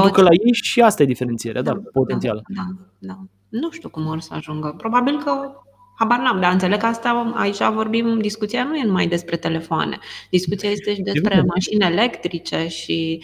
Pentru 0.00 0.12
că 0.12 0.22
la 0.22 0.30
ei 0.46 0.52
și 0.52 0.80
asta 0.80 1.02
e 1.02 1.06
diferențierea, 1.06 1.62
da, 1.62 1.72
da 1.72 1.80
potențială. 1.92 2.42
Da, 2.46 2.62
da, 2.98 3.12
da. 3.12 3.18
Nu 3.48 3.70
știu 3.70 3.88
cum 3.88 4.06
or 4.06 4.20
să 4.20 4.34
ajungă. 4.34 4.74
Probabil 4.76 5.22
că 5.22 5.52
Habar 5.98 6.18
n-am, 6.18 6.40
dar 6.40 6.52
înțeleg 6.52 6.78
că 6.78 6.86
asta, 6.86 7.32
aici 7.34 7.62
vorbim, 7.72 8.18
discuția 8.20 8.64
nu 8.64 8.76
e 8.76 8.84
numai 8.84 9.06
despre 9.06 9.36
telefoane. 9.36 9.98
Discuția 10.30 10.70
este 10.70 10.94
și 10.94 11.00
despre 11.00 11.44
mașini 11.46 11.84
electrice 11.84 12.68
și 12.68 13.22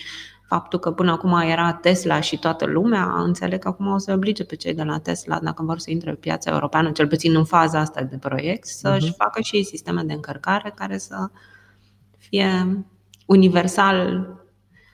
faptul 0.49 0.79
că 0.79 0.91
până 0.91 1.11
acum 1.11 1.33
era 1.33 1.73
Tesla 1.73 2.21
și 2.21 2.39
toată 2.39 2.67
lumea, 2.67 3.12
înțeleg 3.17 3.59
că 3.59 3.69
acum 3.69 3.87
o 3.87 3.99
să 3.99 4.12
oblige 4.12 4.45
pe 4.45 4.57
cei 4.57 4.75
de 4.75 4.83
la 4.83 4.99
Tesla, 4.99 5.39
dacă 5.43 5.62
vor 5.62 5.79
să 5.79 5.91
intre 5.91 6.11
pe 6.11 6.17
piața 6.17 6.50
europeană, 6.50 6.91
cel 6.91 7.07
puțin 7.07 7.37
în 7.37 7.45
faza 7.45 7.79
asta 7.79 8.03
de 8.03 8.17
proiect, 8.17 8.67
să-și 8.67 9.07
uh-huh. 9.07 9.17
facă 9.17 9.41
și 9.41 9.62
sisteme 9.62 10.03
de 10.03 10.12
încărcare 10.12 10.73
care 10.77 10.99
să 10.99 11.31
fie 12.19 12.85
universal 13.27 14.29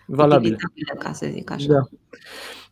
valabile, 0.06 0.56
ca 0.98 1.12
să 1.12 1.26
zic 1.32 1.50
așa. 1.50 1.66
Da. 1.68 1.80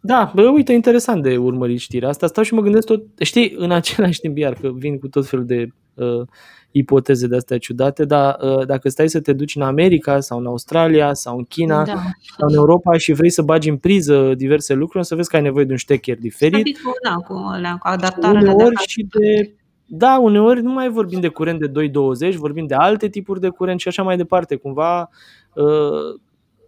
Da, 0.07 0.33
bă, 0.35 0.43
uite, 0.43 0.73
interesant 0.73 1.23
de 1.23 1.37
urmărit 1.37 1.79
știrea 1.79 2.09
asta. 2.09 2.27
Stau 2.27 2.45
și 2.45 2.55
mă 2.55 2.61
gândesc 2.61 2.87
tot, 2.87 3.03
știi, 3.21 3.55
în 3.57 3.71
același 3.71 4.21
timp, 4.21 4.37
iar 4.37 4.53
că 4.53 4.71
vin 4.73 4.99
cu 4.99 5.09
tot 5.09 5.27
felul 5.27 5.47
de 5.47 5.69
uh, 5.95 6.27
ipoteze 6.71 7.27
de 7.27 7.37
astea 7.37 7.59
ciudate, 7.59 8.05
dar 8.05 8.37
uh, 8.41 8.67
dacă 8.67 8.89
stai 8.89 9.09
să 9.09 9.21
te 9.21 9.33
duci 9.33 9.55
în 9.57 9.63
America 9.63 10.21
sau 10.21 10.39
în 10.39 10.47
Australia 10.47 11.15
sau 11.15 11.37
în 11.37 11.45
China 11.45 11.85
da. 11.85 11.93
sau 12.39 12.49
în 12.49 12.55
Europa 12.55 12.97
și 12.97 13.13
vrei 13.13 13.31
să 13.31 13.43
bagi 13.43 13.69
în 13.69 13.77
priză 13.77 14.35
diverse 14.37 14.75
lucruri, 14.75 14.99
o 14.99 15.07
să 15.07 15.15
vezi 15.15 15.29
că 15.29 15.37
ai 15.37 15.43
nevoie 15.43 15.65
de 15.65 15.73
un 15.73 15.79
ștecher 15.79 16.19
diferit. 16.19 16.79
Da, 17.03 17.15
cu, 17.15 17.33
alea, 17.33 17.77
cu 17.77 17.89
adaptarele 17.89 18.53
uneori 18.53 18.75
de 18.75 18.83
și 18.87 19.07
de 19.11 19.55
da, 19.87 20.19
uneori 20.21 20.63
nu 20.63 20.73
mai 20.73 20.89
vorbim 20.89 21.21
de 21.21 21.29
curent 21.29 21.61
de 21.61 21.67
220, 21.67 22.35
vorbim 22.35 22.67
de 22.67 22.75
alte 22.75 23.09
tipuri 23.09 23.41
de 23.41 23.49
curent 23.49 23.81
și 23.81 23.89
așa 23.89 24.03
mai 24.03 24.17
departe. 24.17 24.57
Cumva 24.57 25.09
uh, 25.55 26.21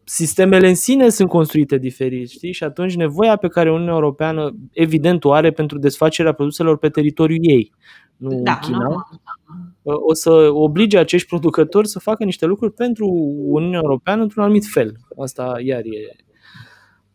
sistemele 0.09 0.69
în 0.69 0.75
sine 0.75 1.09
sunt 1.09 1.29
construite 1.29 1.79
diferit, 1.79 2.31
știi? 2.31 2.53
Și 2.53 2.65
atunci 2.65 2.97
nevoia 2.97 3.37
pe 3.37 3.49
care 3.49 3.71
Uniunea 3.71 3.95
Europeană 3.95 4.57
evident 4.73 5.25
o 5.25 5.33
are 5.33 5.51
pentru 5.51 5.79
desfacerea 5.79 6.33
produselor 6.33 6.79
pe 6.79 6.89
teritoriul 6.89 7.41
ei, 7.43 7.73
nu 8.17 8.41
da, 8.43 8.59
China, 8.59 8.89
nu. 8.89 9.93
o 9.93 10.15
să 10.15 10.31
oblige 10.53 10.99
acești 10.99 11.29
producători 11.29 11.89
să 11.89 11.99
facă 11.99 12.25
niște 12.25 12.47
lucruri 12.47 12.73
pentru 12.73 13.07
Uniunea 13.47 13.81
Europeană 13.83 14.23
într-un 14.23 14.43
anumit 14.43 14.65
fel. 14.73 14.97
Asta 15.23 15.57
iar 15.63 15.81
e 15.81 16.17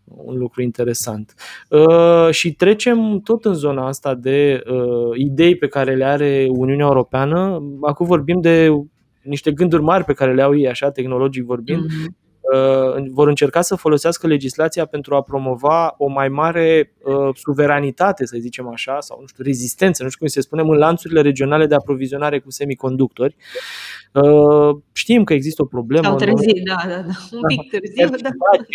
un 0.04 0.38
lucru 0.38 0.62
interesant. 0.62 1.34
Uh, 1.70 2.30
și 2.30 2.54
trecem 2.54 3.20
tot 3.20 3.46
în 3.46 3.54
zona 3.54 3.88
asta 3.88 4.16
de 4.16 4.64
uh, 4.70 5.18
idei 5.18 5.56
pe 5.56 5.68
care 5.68 5.96
le 5.96 6.06
are 6.06 6.48
Uniunea 6.50 6.86
Europeană. 6.86 7.62
Acum 7.82 8.06
vorbim 8.06 8.42
de 8.42 8.70
niște 9.22 9.52
gânduri 9.52 9.84
mari 9.84 10.04
pe 10.04 10.14
care 10.14 10.34
le 10.34 10.42
au 10.42 10.56
ei, 10.56 10.70
așa, 10.70 10.92
tehnologic 10.92 11.44
vorbind, 11.44 11.86
mm-hmm. 11.86 12.21
Uh, 12.52 13.04
vor 13.10 13.28
încerca 13.28 13.62
să 13.62 13.76
folosească 13.76 14.28
legislația 14.28 14.86
pentru 14.86 15.16
a 15.16 15.22
promova 15.22 15.96
o 15.98 16.08
mai 16.08 16.30
mare 16.30 16.94
uh, 17.04 17.36
suveranitate, 17.36 18.26
să 18.26 18.38
zicem 18.40 18.68
așa, 18.68 19.00
sau 19.00 19.18
nu 19.20 19.28
știu, 19.28 19.44
rezistență, 19.44 20.04
nu 20.04 20.10
știu 20.10 20.20
cum 20.20 20.28
se 20.28 20.42
spune, 20.42 20.62
în 20.62 20.78
lanțurile 20.78 21.22
regionale 21.22 21.66
de 21.66 21.76
aprovizionare 21.76 22.40
cu 22.40 22.52
semiconductori. 22.52 23.36
Uh, 24.14 24.78
știm 24.92 25.24
că 25.24 25.34
există 25.34 25.62
o 25.62 25.66
problemă. 25.66 26.08
Au 26.08 26.16
trezit, 26.16 26.64
da, 26.64 26.76
da, 26.84 26.96
da, 26.96 27.14
un 27.32 27.42
pic 27.48 27.70
târziu. 27.70 28.10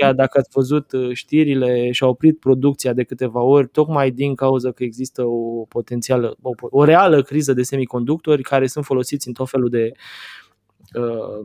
Da. 0.00 0.12
Dacă 0.12 0.38
ați 0.38 0.50
văzut 0.52 0.90
știrile, 1.12 1.90
și-a 1.90 2.06
oprit 2.06 2.38
producția 2.38 2.92
de 2.92 3.02
câteva 3.02 3.40
ori, 3.40 3.68
tocmai 3.68 4.10
din 4.10 4.34
cauza 4.34 4.70
că 4.70 4.84
există 4.84 5.22
o 5.22 5.64
potențială, 5.68 6.36
o, 6.42 6.50
o 6.60 6.84
reală 6.84 7.22
criză 7.22 7.52
de 7.52 7.62
semiconductori 7.62 8.42
care 8.42 8.66
sunt 8.66 8.84
folosiți 8.84 9.26
în 9.26 9.32
tot 9.32 9.48
felul 9.48 9.68
de 9.68 9.90
uh, 9.92 10.45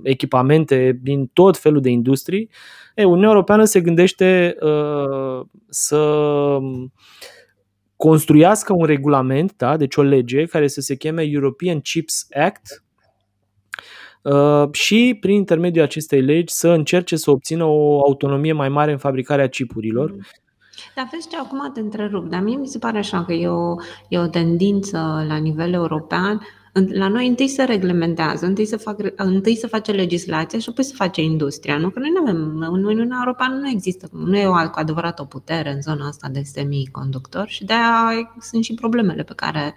echipamente 0.04 1.00
din 1.02 1.30
tot 1.34 1.58
felul 1.58 1.82
de 1.82 1.90
industrii, 1.90 2.50
e, 2.96 3.04
Uniunea 3.04 3.30
Europeană 3.30 3.64
se 3.64 3.82
gândește 3.82 4.56
uh, 4.62 5.46
să 5.70 6.58
construiască 7.96 8.74
un 8.74 8.86
regulament, 8.86 9.54
da, 9.58 9.78
deci 9.78 9.96
o 9.96 10.02
lege 10.02 10.46
care 10.46 10.68
să 10.68 10.82
se 10.82 10.96
cheme 10.96 11.24
European 11.24 11.80
Chips 11.80 12.28
Act, 12.34 12.84
Uh, 14.24 14.68
și 14.72 15.18
prin 15.20 15.36
intermediul 15.36 15.84
acestei 15.84 16.22
legi 16.22 16.54
să 16.54 16.68
încerce 16.68 17.16
să 17.16 17.32
obțină 17.32 17.64
o 17.64 18.00
autonomie 18.00 18.54
mai 18.54 18.70
mare 18.70 18.92
în 18.92 18.98
fabricarea 18.98 19.48
chipurilor. 19.48 20.12
Mm. 20.12 20.20
Dar 20.96 21.08
vezi 21.12 21.28
ce, 21.28 21.38
acum 21.38 21.72
te 21.74 21.80
întrerup, 21.80 22.30
dar 22.30 22.42
mie 22.42 22.58
mi 22.58 22.68
se 22.68 22.78
pare 22.78 22.98
așa 22.98 23.26
că 23.26 23.34
e 23.34 23.48
o, 23.48 23.76
e 24.10 24.20
o 24.20 24.28
tendință 24.28 24.98
la 25.28 25.36
nivel 25.36 25.74
european 25.74 26.42
la 26.74 27.08
noi 27.08 27.28
întâi 27.28 27.48
se 27.48 27.64
reglementează, 27.64 28.46
întâi 28.46 28.66
se, 28.66 28.76
fac, 28.76 28.98
întâi 29.16 29.56
se 29.56 29.68
face 29.68 29.92
legislația 29.92 30.60
și 30.60 30.70
apoi 30.70 30.84
se 30.84 30.94
face 30.96 31.22
industria. 31.22 31.78
Nu? 31.78 31.90
Că 31.90 32.00
noi 32.00 32.10
nu 32.14 32.22
avem, 32.22 32.68
în 32.72 32.84
Uniunea 32.84 33.18
Europeană 33.20 33.56
nu 33.56 33.70
există, 33.70 34.10
nu 34.12 34.38
e 34.38 34.48
o, 34.48 34.52
cu 34.52 34.80
adevărat 34.80 35.20
o 35.20 35.26
putere 35.26 35.72
în 35.72 35.82
zona 35.82 36.08
asta 36.08 36.28
de 36.32 36.42
semiconductori 36.44 37.50
și 37.50 37.66
de-aia 37.66 38.36
sunt 38.40 38.64
și 38.64 38.74
problemele 38.74 39.24
pe 39.24 39.34
care 39.36 39.74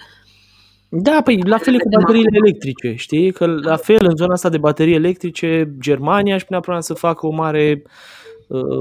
da, 0.97 1.21
păi 1.25 1.43
la 1.43 1.59
fel 1.59 1.75
e 1.75 1.79
cu 1.79 1.89
bateriile 1.89 2.39
electrice, 2.45 2.95
știi? 2.95 3.33
Că 3.33 3.47
la 3.47 3.77
fel 3.77 4.07
în 4.07 4.17
zona 4.17 4.33
asta 4.33 4.49
de 4.49 4.59
baterii 4.59 4.95
electrice, 4.95 5.75
Germania 5.81 6.35
își 6.35 6.45
punea 6.45 6.61
problema 6.61 6.87
să 6.87 6.95
facă 6.95 7.27
o 7.27 7.31
mare 7.31 7.83
uh, 7.85 7.91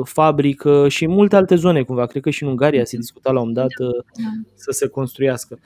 fabrică 0.03 0.87
și 0.87 1.03
în 1.03 1.11
multe 1.11 1.35
alte 1.35 1.55
zone 1.55 1.83
cumva. 1.83 2.05
Cred 2.05 2.21
că 2.21 2.29
și 2.29 2.43
în 2.43 2.49
Ungaria 2.49 2.85
se 2.85 2.97
discuta 2.97 3.31
la 3.31 3.41
un 3.41 3.53
dat 3.53 3.71
uh, 3.79 4.03
să 4.55 4.71
se 4.71 4.87
construiască. 4.87 5.59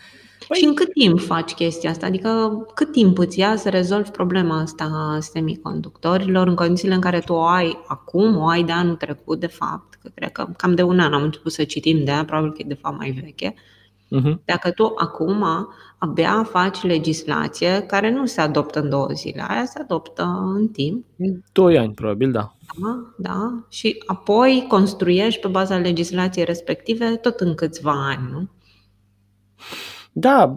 Păi... 0.48 0.58
Și 0.58 0.66
în 0.66 0.74
cât 0.74 0.92
timp 0.92 1.20
faci 1.20 1.54
chestia 1.54 1.90
asta? 1.90 2.06
Adică 2.06 2.62
cât 2.76 2.92
timp 2.92 3.18
îți 3.18 3.40
ia 3.40 3.56
să 3.56 3.70
rezolvi 3.70 4.10
problema 4.10 4.62
asta 4.62 4.84
a 4.84 5.20
semiconductorilor 5.20 6.48
în 6.48 6.56
condițiile 6.56 6.94
în 6.94 7.02
care 7.02 7.20
tu 7.20 7.34
o 7.34 7.44
ai 7.44 7.78
acum, 7.88 8.38
o 8.38 8.48
ai 8.48 8.64
de 8.64 8.72
anul 8.72 8.96
trecut, 8.96 9.40
de 9.40 9.48
fapt, 9.48 9.94
că 10.02 10.10
cred 10.14 10.32
că 10.32 10.48
cam 10.58 10.76
de 10.76 10.84
un 10.84 11.00
an 11.00 11.14
am 11.14 11.24
început 11.24 11.52
să 11.52 11.64
citim 11.64 12.04
de 12.04 12.12
aia, 12.12 12.26
probabil 12.26 12.52
că 12.52 12.58
e 12.62 12.68
de 12.68 12.74
fapt 12.82 12.98
mai 12.98 13.12
veche. 13.24 13.54
Uh-huh. 14.16 14.44
Dacă 14.46 14.72
tu 14.72 14.94
acum 14.96 15.46
abia 15.98 16.44
faci 16.44 16.84
legislație 16.84 17.84
care 17.88 18.12
nu 18.12 18.26
se 18.26 18.42
adoptă 18.42 18.82
în 18.82 18.90
două 18.90 19.08
zile, 19.14 19.46
aia 19.48 19.66
se 19.66 19.80
adoptă 19.80 20.52
în 20.56 20.68
timp. 20.68 21.06
Doi 21.52 21.78
ani, 21.78 21.94
probabil, 21.94 22.32
da. 22.32 22.52
Da, 22.82 23.14
da. 23.18 23.66
Și 23.70 24.04
apoi 24.06 24.66
construiești 24.68 25.42
pe 25.42 25.48
baza 25.48 25.78
legislației 25.78 26.46
respective 26.46 27.16
tot 27.16 27.40
în 27.40 27.56
câțiva 27.56 28.08
ani, 28.08 28.30
nu? 28.32 28.50
Da. 30.12 30.54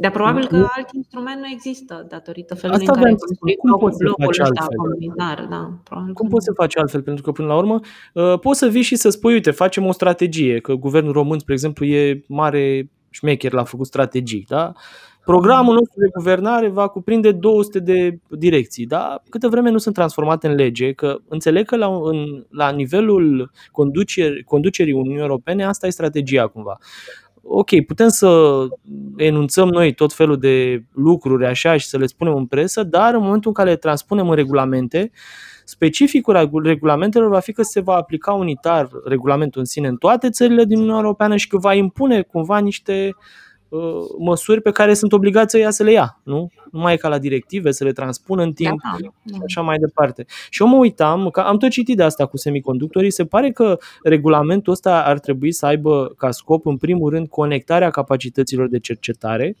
Dar 0.00 0.10
probabil 0.10 0.46
că 0.46 0.56
alt 0.56 0.92
instrument 0.92 1.40
nu 1.40 1.48
există 1.52 2.06
datorită 2.08 2.54
felului 2.54 2.86
Asta 2.86 2.98
în 2.98 3.02
care 3.02 3.14
construi 3.14 3.56
cum 3.56 3.78
poți 3.78 3.96
să 3.96 4.12
faci 4.24 4.38
altfel? 4.38 4.76
comunitar. 4.76 5.46
Da, 5.50 5.78
cum 6.14 6.28
poți 6.28 6.44
să 6.44 6.52
faci 6.54 6.76
altfel? 6.76 7.02
Pentru 7.02 7.22
că 7.22 7.32
până 7.32 7.48
la 7.48 7.56
urmă 7.56 7.80
uh, 8.14 8.38
poți 8.38 8.58
să 8.58 8.66
vii 8.66 8.82
și 8.82 8.96
să 8.96 9.08
spui, 9.08 9.32
uite, 9.32 9.50
facem 9.50 9.86
o 9.86 9.92
strategie, 9.92 10.60
că 10.60 10.74
guvernul 10.74 11.12
român, 11.12 11.38
spre 11.38 11.52
exemplu, 11.52 11.86
e 11.86 12.24
mare 12.28 12.90
șmecher, 13.10 13.52
l-a 13.52 13.64
făcut 13.64 13.86
strategii, 13.86 14.44
da? 14.48 14.72
Programul 15.24 15.74
nostru 15.74 16.00
de 16.00 16.10
guvernare 16.16 16.68
va 16.68 16.88
cuprinde 16.88 17.32
200 17.32 17.78
de 17.78 18.18
direcții, 18.28 18.86
dar 18.86 19.22
câte 19.28 19.48
vreme 19.48 19.70
nu 19.70 19.78
sunt 19.78 19.94
transformate 19.94 20.46
în 20.46 20.54
lege, 20.54 20.92
că 20.92 21.18
înțeleg 21.28 21.66
că 21.66 21.76
la, 21.76 21.86
în, 22.02 22.46
la 22.50 22.70
nivelul 22.70 23.50
conducerii, 23.72 24.42
conducerii 24.42 24.92
Uniunii 24.92 25.20
Europene 25.20 25.64
asta 25.64 25.86
e 25.86 25.90
strategia 25.90 26.46
cumva 26.46 26.78
ok, 27.42 27.84
putem 27.86 28.08
să 28.08 28.58
enunțăm 29.16 29.68
noi 29.68 29.94
tot 29.94 30.12
felul 30.12 30.38
de 30.38 30.84
lucruri 30.92 31.46
așa 31.46 31.76
și 31.76 31.86
să 31.86 31.98
le 31.98 32.06
spunem 32.06 32.34
în 32.34 32.46
presă, 32.46 32.82
dar 32.82 33.14
în 33.14 33.22
momentul 33.22 33.48
în 33.48 33.54
care 33.54 33.70
le 33.70 33.76
transpunem 33.76 34.28
în 34.28 34.34
regulamente, 34.34 35.10
specificul 35.64 36.62
regulamentelor 36.62 37.28
va 37.28 37.40
fi 37.40 37.52
că 37.52 37.62
se 37.62 37.80
va 37.80 37.94
aplica 37.94 38.32
unitar 38.32 38.88
regulamentul 39.04 39.60
în 39.60 39.66
sine 39.66 39.88
în 39.88 39.96
toate 39.96 40.30
țările 40.30 40.64
din 40.64 40.76
Uniunea 40.76 41.00
Europeană 41.00 41.36
și 41.36 41.48
că 41.48 41.58
va 41.58 41.74
impune 41.74 42.22
cumva 42.22 42.58
niște 42.58 43.08
uh, 43.08 43.14
Uh, 43.14 43.49
măsuri 44.18 44.60
pe 44.60 44.70
care 44.70 44.94
sunt 44.94 45.12
obligați 45.12 45.50
să 45.50 45.58
ea 45.58 45.70
să 45.70 45.82
le 45.82 45.92
ia, 45.92 46.20
nu? 46.24 46.50
Nu 46.70 46.80
mai 46.80 46.92
e 46.92 46.96
ca 46.96 47.08
la 47.08 47.18
directive, 47.18 47.70
să 47.70 47.84
le 47.84 47.92
transpună 47.92 48.42
în 48.42 48.52
timp 48.52 48.80
da, 48.82 48.96
da. 49.24 49.34
și 49.36 49.40
așa 49.44 49.60
mai 49.60 49.78
departe. 49.78 50.24
Și 50.50 50.62
eu 50.62 50.68
mă 50.68 50.76
uitam, 50.76 51.28
că 51.30 51.40
am 51.40 51.56
tot 51.56 51.70
citit 51.70 51.96
de 51.96 52.02
asta 52.02 52.26
cu 52.26 52.36
semiconductorii, 52.36 53.10
se 53.10 53.24
pare 53.24 53.50
că 53.50 53.78
regulamentul 54.02 54.72
ăsta 54.72 55.02
ar 55.04 55.18
trebui 55.18 55.52
să 55.52 55.66
aibă 55.66 56.14
ca 56.16 56.30
scop, 56.30 56.66
în 56.66 56.76
primul 56.76 57.10
rând, 57.10 57.28
conectarea 57.28 57.90
capacităților 57.90 58.68
de 58.68 58.78
cercetare, 58.78 59.56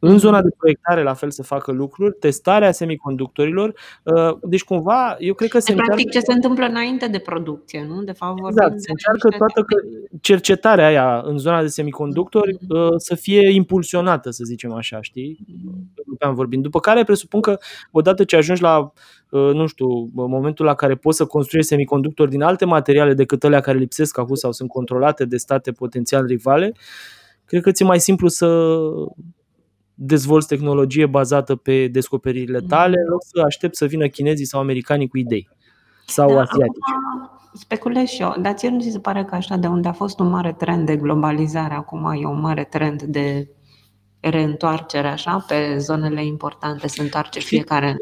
în 0.00 0.18
zona 0.18 0.42
de 0.42 0.48
proiectare, 0.58 1.02
la 1.02 1.14
fel, 1.14 1.30
se 1.30 1.42
facă 1.42 1.72
lucruri, 1.72 2.16
testarea 2.20 2.72
semiconductorilor. 2.72 3.74
Uh, 4.02 4.36
deci, 4.42 4.64
cumva, 4.64 5.16
eu 5.18 5.34
cred 5.34 5.50
că 5.50 5.58
se 5.58 5.70
încearcă... 5.70 5.94
Practic, 5.94 6.12
ce 6.12 6.20
se 6.20 6.32
întâmplă 6.32 6.64
înainte 6.64 7.06
de 7.06 7.18
producție, 7.18 7.86
nu? 7.88 8.02
De 8.02 8.12
fapt, 8.12 8.38
exact, 8.48 8.80
se 8.80 8.90
încearcă 8.90 9.28
toată 9.38 9.62
că 9.62 9.76
cercetarea 10.20 10.86
aia 10.86 11.22
în 11.24 11.38
zona 11.38 11.60
de 11.60 11.66
semiconductori 11.66 12.56
mm-hmm. 12.56 12.96
să 12.96 13.14
fie 13.14 13.52
impulsionată, 13.52 14.30
să 14.30 14.44
zicem 14.44 14.72
așa, 14.72 14.98
știi? 15.00 15.38
Mm-hmm. 15.44 16.32
vorbind. 16.32 16.62
După 16.62 16.80
care 16.80 17.04
presupun 17.04 17.40
că 17.40 17.58
odată 17.90 18.24
ce 18.24 18.36
ajungi 18.36 18.62
la 18.62 18.92
uh, 19.30 19.50
nu 19.52 19.66
știu, 19.66 20.10
momentul 20.12 20.64
la 20.64 20.74
care 20.74 20.94
poți 20.94 21.16
să 21.16 21.24
construiești 21.24 21.70
semiconductori 21.70 22.30
din 22.30 22.42
alte 22.42 22.64
materiale 22.64 23.14
decât 23.14 23.44
alea 23.44 23.60
care 23.60 23.78
lipsesc 23.78 24.18
acum 24.18 24.34
sau 24.34 24.52
sunt 24.52 24.68
controlate 24.68 25.24
de 25.24 25.36
state 25.36 25.72
potențial 25.72 26.26
rivale, 26.26 26.72
cred 27.44 27.62
că 27.62 27.70
ți-e 27.70 27.84
mai 27.84 28.00
simplu 28.00 28.28
să 28.28 28.78
dezvolți 30.02 30.46
tehnologie 30.46 31.06
bazată 31.06 31.56
pe 31.56 31.86
descoperirile 31.86 32.60
tale, 32.60 32.96
în 33.04 33.10
loc 33.10 33.22
să 33.24 33.42
aștept 33.46 33.76
să 33.76 33.86
vină 33.86 34.06
chinezii 34.06 34.44
sau 34.44 34.60
americanii 34.60 35.08
cu 35.08 35.18
idei 35.18 35.48
sau 36.06 36.34
da, 36.34 36.40
asiatici. 36.40 36.84
Speculez 37.52 38.08
și 38.08 38.22
eu, 38.22 38.34
dar 38.40 38.52
ție 38.52 38.68
nu 38.68 38.80
ți 38.80 38.90
se 38.90 38.98
pare 38.98 39.24
că 39.24 39.34
așa 39.34 39.56
de 39.56 39.66
unde 39.66 39.88
a 39.88 39.92
fost 39.92 40.18
un 40.18 40.28
mare 40.28 40.52
trend 40.52 40.86
de 40.86 40.96
globalizare, 40.96 41.74
acum 41.74 42.04
e 42.04 42.26
un 42.26 42.40
mare 42.40 42.64
trend 42.64 43.02
de 43.02 43.48
reîntoarcere 44.20 45.08
așa 45.08 45.44
pe 45.48 45.76
zonele 45.78 46.24
importante, 46.24 46.86
se 46.86 47.02
întoarce 47.02 47.40
fiecare 47.40 47.96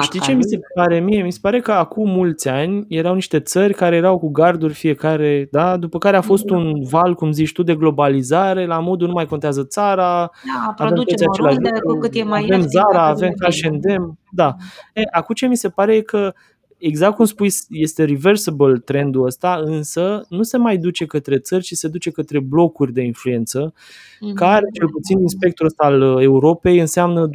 Știi 0.00 0.20
ce 0.20 0.32
mi 0.32 0.42
se 0.42 0.58
pare 0.74 1.00
mie? 1.00 1.22
Mi 1.22 1.32
se 1.32 1.38
pare 1.42 1.60
că 1.60 1.72
acum 1.72 2.10
mulți 2.10 2.48
ani 2.48 2.84
erau 2.88 3.14
niște 3.14 3.40
țări 3.40 3.74
care 3.74 3.96
erau 3.96 4.18
cu 4.18 4.28
garduri 4.28 4.72
fiecare, 4.72 5.48
da? 5.50 5.76
după 5.76 5.98
care 5.98 6.16
a 6.16 6.20
fost 6.20 6.44
da. 6.44 6.56
un 6.56 6.82
val, 6.90 7.14
cum 7.14 7.32
zici 7.32 7.52
tu, 7.52 7.62
de 7.62 7.74
globalizare, 7.74 8.66
la 8.66 8.78
modul 8.78 9.06
nu 9.06 9.12
mai 9.12 9.26
contează 9.26 9.64
țara, 9.64 10.30
da, 10.44 10.84
producem 10.84 11.28
oriunde, 11.42 11.70
cu 11.84 11.98
cât 11.98 12.14
e 12.14 12.22
mai 12.22 12.42
avem 12.42 12.60
Zara, 12.60 13.06
avem 13.06 13.32
H&M, 13.40 14.18
da. 14.30 14.56
E, 14.92 15.02
acum 15.12 15.34
ce 15.34 15.46
mi 15.46 15.56
se 15.56 15.68
pare 15.68 15.94
e 15.94 16.00
că 16.00 16.34
exact 16.78 17.14
cum 17.14 17.24
spui, 17.24 17.50
este 17.68 18.04
reversible 18.04 18.78
trendul 18.78 19.26
ăsta, 19.26 19.62
însă 19.64 20.26
nu 20.28 20.42
se 20.42 20.56
mai 20.56 20.76
duce 20.76 21.06
către 21.06 21.38
țări, 21.38 21.64
ci 21.64 21.72
se 21.72 21.88
duce 21.88 22.10
către 22.10 22.40
blocuri 22.40 22.92
de 22.92 23.02
influență, 23.02 23.72
mm-hmm. 23.72 24.34
care, 24.34 24.66
cel 24.72 24.88
puțin 24.88 25.18
din 25.18 25.28
spectrul 25.28 25.66
ăsta 25.66 25.84
al 25.84 26.22
Europei, 26.22 26.78
înseamnă 26.78 27.28
27-28 27.28 27.30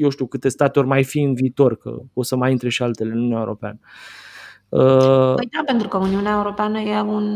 eu 0.00 0.08
știu 0.08 0.26
câte 0.26 0.48
state 0.48 0.78
ori 0.78 0.88
mai 0.88 1.04
fi 1.04 1.20
în 1.20 1.34
viitor, 1.34 1.76
că 1.76 1.98
o 2.12 2.22
să 2.22 2.36
mai 2.36 2.50
intre 2.50 2.68
și 2.68 2.82
altele 2.82 3.10
în 3.10 3.16
Uniunea 3.16 3.38
Europeană. 3.38 3.78
Uh, 4.68 5.34
păi 5.34 5.48
da, 5.50 5.62
pentru 5.66 5.88
că 5.88 5.96
Uniunea 5.96 6.32
Europeană 6.32 6.78
e 6.78 7.00
un 7.00 7.26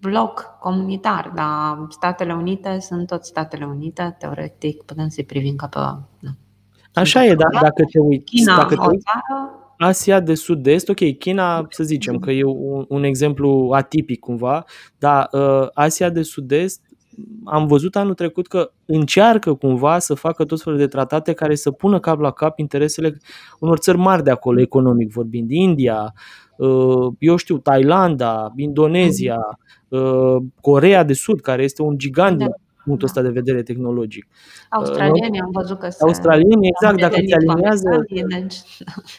bloc 0.00 0.56
comunitar, 0.60 1.32
dar 1.34 1.86
Statele 1.88 2.34
Unite 2.34 2.78
sunt 2.80 3.06
tot 3.06 3.24
Statele 3.24 3.64
Unite, 3.64 4.16
teoretic 4.18 4.82
putem 4.82 5.08
să-i 5.08 5.24
privim 5.24 5.56
ca 5.56 5.66
pe... 5.66 5.78
Da. 6.20 6.30
Așa 7.00 7.24
e, 7.24 7.34
dar 7.34 7.48
dacă 7.62 7.84
te 7.92 7.98
uiți... 7.98 8.24
China, 8.24 8.56
dacă 8.56 8.74
te 8.74 8.86
uiți, 8.90 9.04
Asia 9.78 10.20
de 10.20 10.34
sud-est, 10.34 10.88
ok, 10.88 11.18
China, 11.18 11.66
să 11.70 11.84
zicem 11.84 12.18
că 12.18 12.30
e 12.30 12.44
un, 12.44 12.84
un 12.88 13.04
exemplu 13.04 13.70
atipic 13.72 14.20
cumva, 14.20 14.64
dar 14.98 15.28
uh, 15.32 15.68
Asia 15.74 16.10
de 16.10 16.22
sud-est 16.22 16.80
am 17.44 17.66
văzut 17.66 17.96
anul 17.96 18.14
trecut 18.14 18.46
că 18.46 18.70
încearcă 18.86 19.54
cumva 19.54 19.98
să 19.98 20.14
facă 20.14 20.44
tot 20.44 20.62
felul 20.62 20.78
de 20.78 20.86
tratate 20.86 21.32
care 21.32 21.54
să 21.54 21.70
pună 21.70 22.00
cap 22.00 22.20
la 22.20 22.30
cap 22.30 22.58
interesele 22.58 23.18
unor 23.58 23.78
țări 23.78 23.98
mari 23.98 24.22
de 24.22 24.30
acolo, 24.30 24.60
economic 24.60 25.12
vorbind, 25.12 25.50
India, 25.50 26.12
uh, 26.56 27.12
eu 27.18 27.36
știu, 27.36 27.58
Thailanda, 27.58 28.52
Indonezia, 28.56 29.38
uh, 29.88 30.36
Corea 30.60 31.02
de 31.04 31.12
Sud, 31.12 31.40
care 31.40 31.62
este 31.62 31.82
un 31.82 31.98
gigant 31.98 32.38
din 32.38 32.54
punctul 32.84 33.06
ăsta 33.06 33.22
de 33.22 33.28
vedere 33.28 33.62
tehnologic. 33.62 34.26
Australienii 34.68 35.40
am 35.40 35.50
văzut 35.52 35.78
că 35.78 35.88
se... 35.88 35.98
Australienii, 36.04 36.68
exact, 36.68 37.00
dacă 37.00 37.20
te 37.20 37.34
aliniază... 37.34 38.04
Deci... 38.08 38.56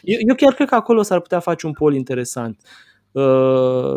Eu, 0.02 0.18
eu 0.28 0.34
chiar 0.34 0.52
cred 0.52 0.68
că 0.68 0.74
acolo 0.74 1.02
s-ar 1.02 1.20
putea 1.20 1.38
face 1.38 1.66
un 1.66 1.72
pol 1.72 1.94
interesant. 1.94 2.60
Uh, 3.12 3.96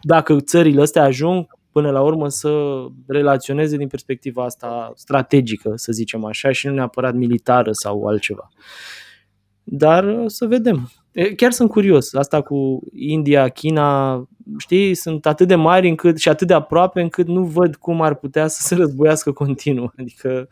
dacă 0.00 0.40
țările 0.40 0.82
astea 0.82 1.02
ajung 1.02 1.57
până 1.78 1.90
la 1.90 2.02
urmă 2.02 2.28
să 2.28 2.84
relaționeze 3.06 3.76
din 3.76 3.88
perspectiva 3.88 4.44
asta 4.44 4.92
strategică, 4.94 5.72
să 5.74 5.92
zicem 5.92 6.24
așa, 6.24 6.52
și 6.52 6.66
nu 6.66 6.72
neapărat 6.72 7.14
militară 7.14 7.72
sau 7.72 8.06
altceva. 8.06 8.48
Dar 9.64 10.24
să 10.26 10.46
vedem. 10.46 10.90
Chiar 11.36 11.52
sunt 11.52 11.70
curios. 11.70 12.14
Asta 12.14 12.40
cu 12.42 12.80
India, 12.94 13.48
China, 13.48 14.22
știi, 14.56 14.94
sunt 14.94 15.26
atât 15.26 15.48
de 15.48 15.54
mari 15.54 15.88
încât 15.88 16.18
și 16.18 16.28
atât 16.28 16.46
de 16.46 16.54
aproape 16.54 17.00
încât 17.00 17.26
nu 17.26 17.44
văd 17.44 17.76
cum 17.76 18.02
ar 18.02 18.14
putea 18.14 18.46
să 18.46 18.60
se 18.62 18.74
războiască 18.74 19.32
continuu. 19.32 19.92
Adică 20.00 20.48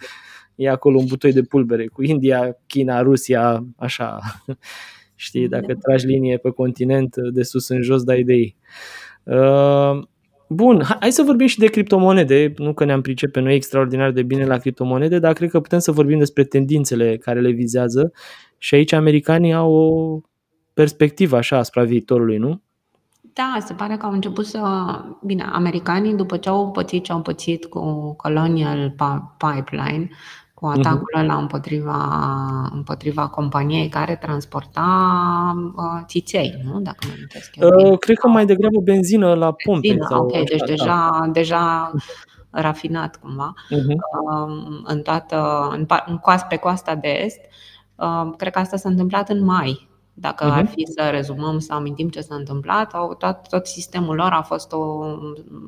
e 0.54 0.68
acolo 0.68 0.98
un 0.98 1.06
butoi 1.06 1.32
de 1.32 1.42
pulbere 1.42 1.86
cu 1.86 2.02
India, 2.02 2.56
China, 2.66 3.00
Rusia, 3.00 3.66
așa. 3.76 4.18
Știi, 5.14 5.48
dacă 5.48 5.72
da. 5.72 5.78
tragi 5.78 6.06
linie 6.06 6.36
pe 6.36 6.50
continent 6.50 7.14
de 7.32 7.42
sus 7.42 7.68
în 7.68 7.82
jos, 7.82 8.02
dai 8.02 8.20
idei. 8.20 8.56
Uh, 9.22 10.02
Bun, 10.48 10.82
hai 11.00 11.12
să 11.12 11.22
vorbim 11.22 11.46
și 11.46 11.58
de 11.58 11.66
criptomonede. 11.66 12.52
Nu 12.56 12.74
că 12.74 12.84
ne-am 12.84 13.00
priceput 13.00 13.42
noi 13.42 13.54
extraordinar 13.54 14.10
de 14.10 14.22
bine 14.22 14.46
la 14.46 14.56
criptomonede, 14.56 15.18
dar 15.18 15.32
cred 15.32 15.50
că 15.50 15.60
putem 15.60 15.78
să 15.78 15.92
vorbim 15.92 16.18
despre 16.18 16.44
tendințele 16.44 17.16
care 17.16 17.40
le 17.40 17.50
vizează. 17.50 18.12
Și 18.58 18.74
aici 18.74 18.92
americanii 18.92 19.52
au 19.52 19.72
o 19.72 20.20
perspectivă 20.74 21.36
așa 21.36 21.58
asupra 21.58 21.84
viitorului, 21.84 22.36
nu? 22.36 22.60
Da, 23.32 23.56
se 23.64 23.74
pare 23.74 23.96
că 23.96 24.06
au 24.06 24.12
început 24.12 24.46
să... 24.46 24.60
Bine, 25.22 25.42
americanii, 25.52 26.14
după 26.14 26.36
ce 26.36 26.48
au 26.48 26.70
pățit 26.70 27.04
ce 27.04 27.12
au 27.12 27.22
pățit 27.22 27.64
cu 27.64 28.14
Colonial 28.16 28.94
Pipeline, 29.36 30.08
cu 30.56 30.66
mhm. 30.66 30.78
atacul 30.78 31.12
uh-huh. 31.16 31.22
ăla 31.22 31.36
împotriva, 31.36 31.98
împotriva 32.72 33.28
companiei 33.28 33.88
care 33.88 34.16
transporta 34.16 34.86
uh, 35.76 36.02
țiței, 36.06 36.54
nu? 36.64 36.80
Dacă 36.80 37.06
nu 37.06 37.12
amintesc 37.14 37.54
uh, 37.60 37.98
Cred 37.98 38.18
că 38.18 38.28
mai 38.28 38.46
degrabă 38.46 38.80
benzină 38.80 39.34
la 39.34 39.52
pompe. 39.52 39.88
Benzină, 39.88 40.06
sau 40.08 40.22
ok, 40.22 40.32
deci 40.32 40.58
da. 40.58 40.64
deja, 40.64 41.28
deja 41.32 41.92
rafinat 42.50 43.16
cumva. 43.16 43.54
Uh-huh. 43.54 43.96
Uh, 44.30 44.80
în 44.84 45.02
toată, 45.02 45.68
în, 45.72 45.86
în 46.06 46.18
coast, 46.18 46.44
pe 46.44 46.56
coasta 46.56 46.94
de 46.94 47.08
est. 47.24 47.40
Uh, 47.94 48.32
cred 48.36 48.52
că 48.52 48.58
asta 48.58 48.76
s-a 48.76 48.88
întâmplat 48.88 49.28
în 49.28 49.44
mai 49.44 49.88
dacă 50.18 50.46
uh-huh. 50.46 50.56
ar 50.56 50.62
mhm. 50.62 50.72
fi 50.72 50.84
să 50.86 51.08
rezumăm, 51.10 51.58
să 51.58 51.72
amintim 51.72 52.08
ce 52.08 52.20
s-a 52.20 52.34
întâmplat, 52.34 52.92
au, 52.92 53.14
tot, 53.14 53.48
tot 53.48 53.66
sistemul 53.66 54.14
lor 54.14 54.32
a 54.32 54.42
fost, 54.42 54.72
o, 54.72 55.04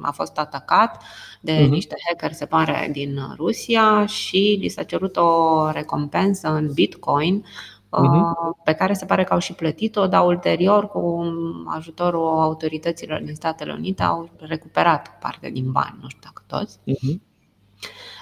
a 0.03 0.11
fost 0.11 0.39
atacat 0.39 1.03
de 1.41 1.65
uh-huh. 1.65 1.69
niște 1.69 1.95
hacker, 2.07 2.33
se 2.33 2.47
pare, 2.47 2.89
din 2.93 3.19
Rusia 3.37 4.07
și 4.07 4.59
li 4.61 4.69
s-a 4.69 4.83
cerut 4.83 5.17
o 5.17 5.71
recompensă 5.71 6.49
în 6.49 6.73
Bitcoin 6.73 7.45
uh-huh. 7.45 8.65
pe 8.65 8.73
care 8.73 8.93
se 8.93 9.05
pare 9.05 9.25
că 9.25 9.33
au 9.33 9.39
și 9.39 9.53
plătit-o, 9.53 10.07
dar 10.07 10.27
ulterior, 10.27 10.89
cu 10.89 11.33
ajutorul 11.67 12.41
autorităților 12.41 13.21
din 13.21 13.35
Statele 13.35 13.73
Unite, 13.73 14.03
au 14.03 14.29
recuperat 14.39 15.19
parte 15.21 15.51
din 15.51 15.71
bani, 15.71 15.99
nu 16.01 16.09
știu 16.09 16.21
dacă 16.23 16.43
toți. 16.47 16.79
Uh-huh. 16.79 17.27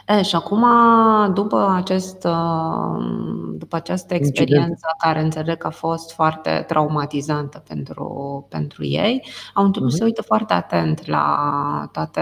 E, 0.07 0.23
și 0.23 0.35
acum, 0.35 0.64
după, 1.35 1.73
acest, 1.77 2.25
uh, 2.25 3.05
după 3.59 3.77
această 3.77 4.14
experiență 4.14 4.61
Incident. 4.61 4.97
care 4.99 5.21
înțeleg 5.21 5.59
că 5.59 5.66
a 5.66 5.71
fost 5.71 6.12
foarte 6.12 6.64
traumatizantă 6.66 7.62
pentru, 7.69 8.47
pentru 8.49 8.85
ei, 8.85 9.27
au 9.55 9.64
început 9.64 9.92
uh-huh. 9.92 9.97
să 9.97 10.05
uite 10.05 10.23
foarte 10.23 10.53
atent 10.53 11.07
la 11.07 11.88
toate 11.92 12.21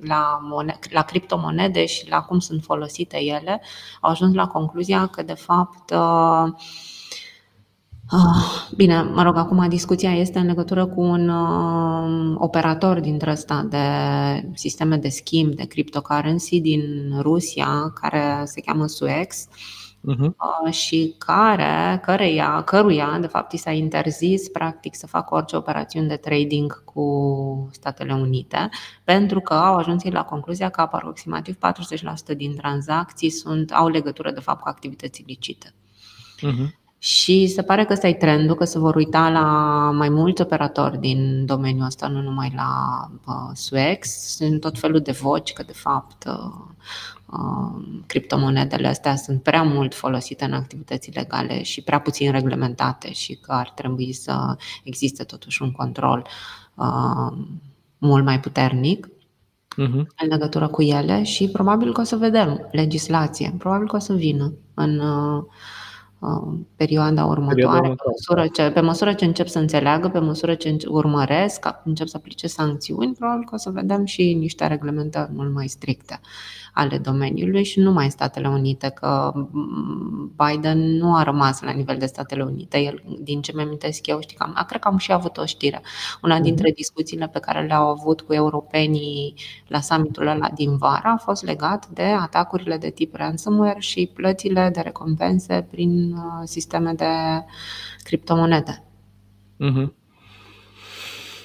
la, 0.00 0.38
mone- 0.42 0.78
la 0.90 1.02
criptomonede 1.02 1.86
și 1.86 2.08
la 2.08 2.20
cum 2.22 2.38
sunt 2.38 2.62
folosite 2.62 3.22
ele. 3.22 3.62
Au 4.00 4.10
ajuns 4.10 4.34
la 4.34 4.46
concluzia 4.46 5.06
că, 5.06 5.22
de 5.22 5.34
fapt, 5.34 5.90
uh, 5.90 6.52
Ah, 8.10 8.68
bine, 8.76 9.02
mă 9.02 9.22
rog, 9.22 9.36
acum 9.36 9.68
discuția 9.68 10.14
este 10.14 10.38
în 10.38 10.46
legătură 10.46 10.86
cu 10.86 11.00
un 11.00 11.28
uh, 11.28 12.36
operator 12.38 13.00
dintre 13.00 13.30
ăsta 13.30 13.66
de 13.70 13.78
sisteme 14.54 14.96
de 14.96 15.08
schimb 15.08 15.54
de 15.54 15.64
cryptocurrency 15.64 16.60
din 16.60 17.12
Rusia, 17.20 17.92
care 18.00 18.42
se 18.44 18.60
cheamă 18.60 18.86
Suex, 18.86 19.46
uh-huh. 19.46 20.18
uh, 20.18 20.72
și 20.72 21.14
care, 21.18 22.00
căreia, 22.02 22.62
căruia, 22.62 23.18
de 23.20 23.26
fapt, 23.26 23.52
i 23.52 23.56
s-a 23.56 23.70
interzis 23.70 24.48
practic 24.48 24.94
să 24.94 25.06
facă 25.06 25.34
orice 25.34 25.56
operațiuni 25.56 26.08
de 26.08 26.16
trading 26.16 26.84
cu 26.84 27.68
Statele 27.72 28.12
Unite, 28.12 28.68
pentru 29.04 29.40
că 29.40 29.54
au 29.54 29.76
ajuns 29.76 30.02
la 30.04 30.24
concluzia 30.24 30.68
că 30.68 30.80
aproximativ 30.80 31.56
40% 32.32 32.36
din 32.36 32.56
tranzacții 32.56 33.30
sunt, 33.30 33.70
au 33.70 33.88
legătură, 33.88 34.30
de 34.30 34.40
fapt, 34.40 34.60
cu 34.60 34.68
activități 34.68 35.20
ilicite. 35.20 35.74
Uh-huh. 36.36 36.86
Și 37.00 37.46
se 37.46 37.62
pare 37.62 37.84
că 37.84 37.92
ăsta 37.92 38.08
e 38.08 38.14
trendul, 38.14 38.56
că 38.56 38.64
se 38.64 38.78
vor 38.78 38.94
uita 38.94 39.28
la 39.28 39.44
mai 39.90 40.08
mulți 40.08 40.42
operatori 40.42 41.00
din 41.00 41.46
domeniul 41.46 41.86
ăsta, 41.86 42.08
nu 42.08 42.20
numai 42.22 42.52
la 42.56 42.70
uh, 43.26 43.50
Suex. 43.54 44.08
Sunt 44.08 44.60
tot 44.60 44.78
felul 44.78 45.00
de 45.00 45.12
voci 45.12 45.52
că, 45.52 45.62
de 45.62 45.72
fapt, 45.72 46.24
uh, 46.24 46.64
uh, 47.26 47.82
criptomonedele 48.06 48.88
astea 48.88 49.16
sunt 49.16 49.42
prea 49.42 49.62
mult 49.62 49.94
folosite 49.94 50.44
în 50.44 50.52
activități 50.52 51.10
legale 51.10 51.62
și 51.62 51.82
prea 51.82 52.00
puțin 52.00 52.32
reglementate 52.32 53.12
și 53.12 53.34
că 53.34 53.52
ar 53.52 53.70
trebui 53.70 54.12
să 54.12 54.56
existe 54.82 55.24
totuși 55.24 55.62
un 55.62 55.72
control 55.72 56.26
uh, 56.74 57.38
mult 57.98 58.24
mai 58.24 58.40
puternic 58.40 59.06
uh-huh. 59.06 60.06
în 60.22 60.28
legătură 60.28 60.68
cu 60.68 60.82
ele 60.82 61.22
și 61.22 61.48
probabil 61.48 61.92
că 61.92 62.00
o 62.00 62.04
să 62.04 62.16
vedem 62.16 62.68
legislație, 62.72 63.54
probabil 63.58 63.88
că 63.88 63.96
o 63.96 63.98
să 63.98 64.12
vină 64.12 64.52
în 64.74 64.98
uh, 64.98 65.42
Uh, 65.42 65.77
perioada 66.76 67.24
următoare, 67.24 67.88
pe 67.88 68.02
măsură, 68.06 68.46
ce, 68.46 68.70
pe 68.70 68.80
măsură 68.80 69.12
ce 69.12 69.24
încep 69.24 69.46
să 69.46 69.58
înțeleagă, 69.58 70.08
pe 70.08 70.18
măsură 70.18 70.54
ce 70.54 70.76
urmăresc, 70.88 71.66
încep 71.84 72.06
să 72.06 72.16
aplice 72.16 72.46
sancțiuni, 72.46 73.14
probabil 73.14 73.44
că 73.44 73.54
o 73.54 73.58
să 73.58 73.70
vedem 73.70 74.04
și 74.04 74.34
niște 74.34 74.66
reglementări 74.66 75.30
mult 75.34 75.54
mai 75.54 75.66
stricte. 75.68 76.20
Ale 76.78 76.98
domeniului 76.98 77.64
și 77.64 77.78
nu 77.78 77.84
numai 77.84 78.04
în 78.04 78.10
Statele 78.10 78.48
Unite, 78.48 78.88
că 78.88 79.32
Biden 80.36 80.96
nu 80.96 81.14
a 81.14 81.22
rămas 81.22 81.60
la 81.62 81.70
nivel 81.70 81.96
de 81.96 82.06
Statele 82.06 82.42
Unite. 82.42 82.78
El, 82.78 83.02
din 83.20 83.40
ce 83.40 83.52
mi-am 83.54 83.78
eu, 84.02 84.20
știi 84.20 84.36
că 84.36 84.42
am, 84.42 84.64
cred 84.66 84.80
că 84.80 84.88
am 84.88 84.96
și 84.96 85.12
avut 85.12 85.36
o 85.36 85.44
știre. 85.44 85.82
Una 86.22 86.34
mhm. 86.34 86.42
dintre 86.42 86.70
discuțiile 86.70 87.28
pe 87.28 87.38
care 87.38 87.66
le-au 87.66 87.88
avut 87.88 88.20
cu 88.20 88.32
europenii 88.32 89.34
la 89.66 89.80
summitul 89.80 90.26
ăla 90.26 90.48
din 90.54 90.76
vara 90.76 91.12
a 91.12 91.16
fost 91.16 91.44
legat 91.44 91.86
de 91.86 92.02
atacurile 92.02 92.76
de 92.76 92.90
tip 92.90 93.14
ransomware 93.14 93.80
și 93.80 94.10
plățile 94.14 94.70
de 94.72 94.80
recompense 94.80 95.66
prin 95.70 96.12
uh, 96.12 96.42
sisteme 96.44 96.92
de 96.92 97.04
criptomonede. 98.02 98.84
Mm-hmm. 99.64 99.92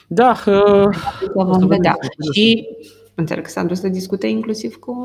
Da, 0.07 0.35
uh, 0.45 0.97
vom 1.33 1.67
vedea. 1.67 1.97
Și 2.33 2.67
înțeleg 3.15 3.43
că 3.43 3.49
s-a 3.49 3.63
dus 3.63 3.79
să 3.79 3.87
discute 3.87 4.27
inclusiv 4.27 4.75
cu 4.75 4.95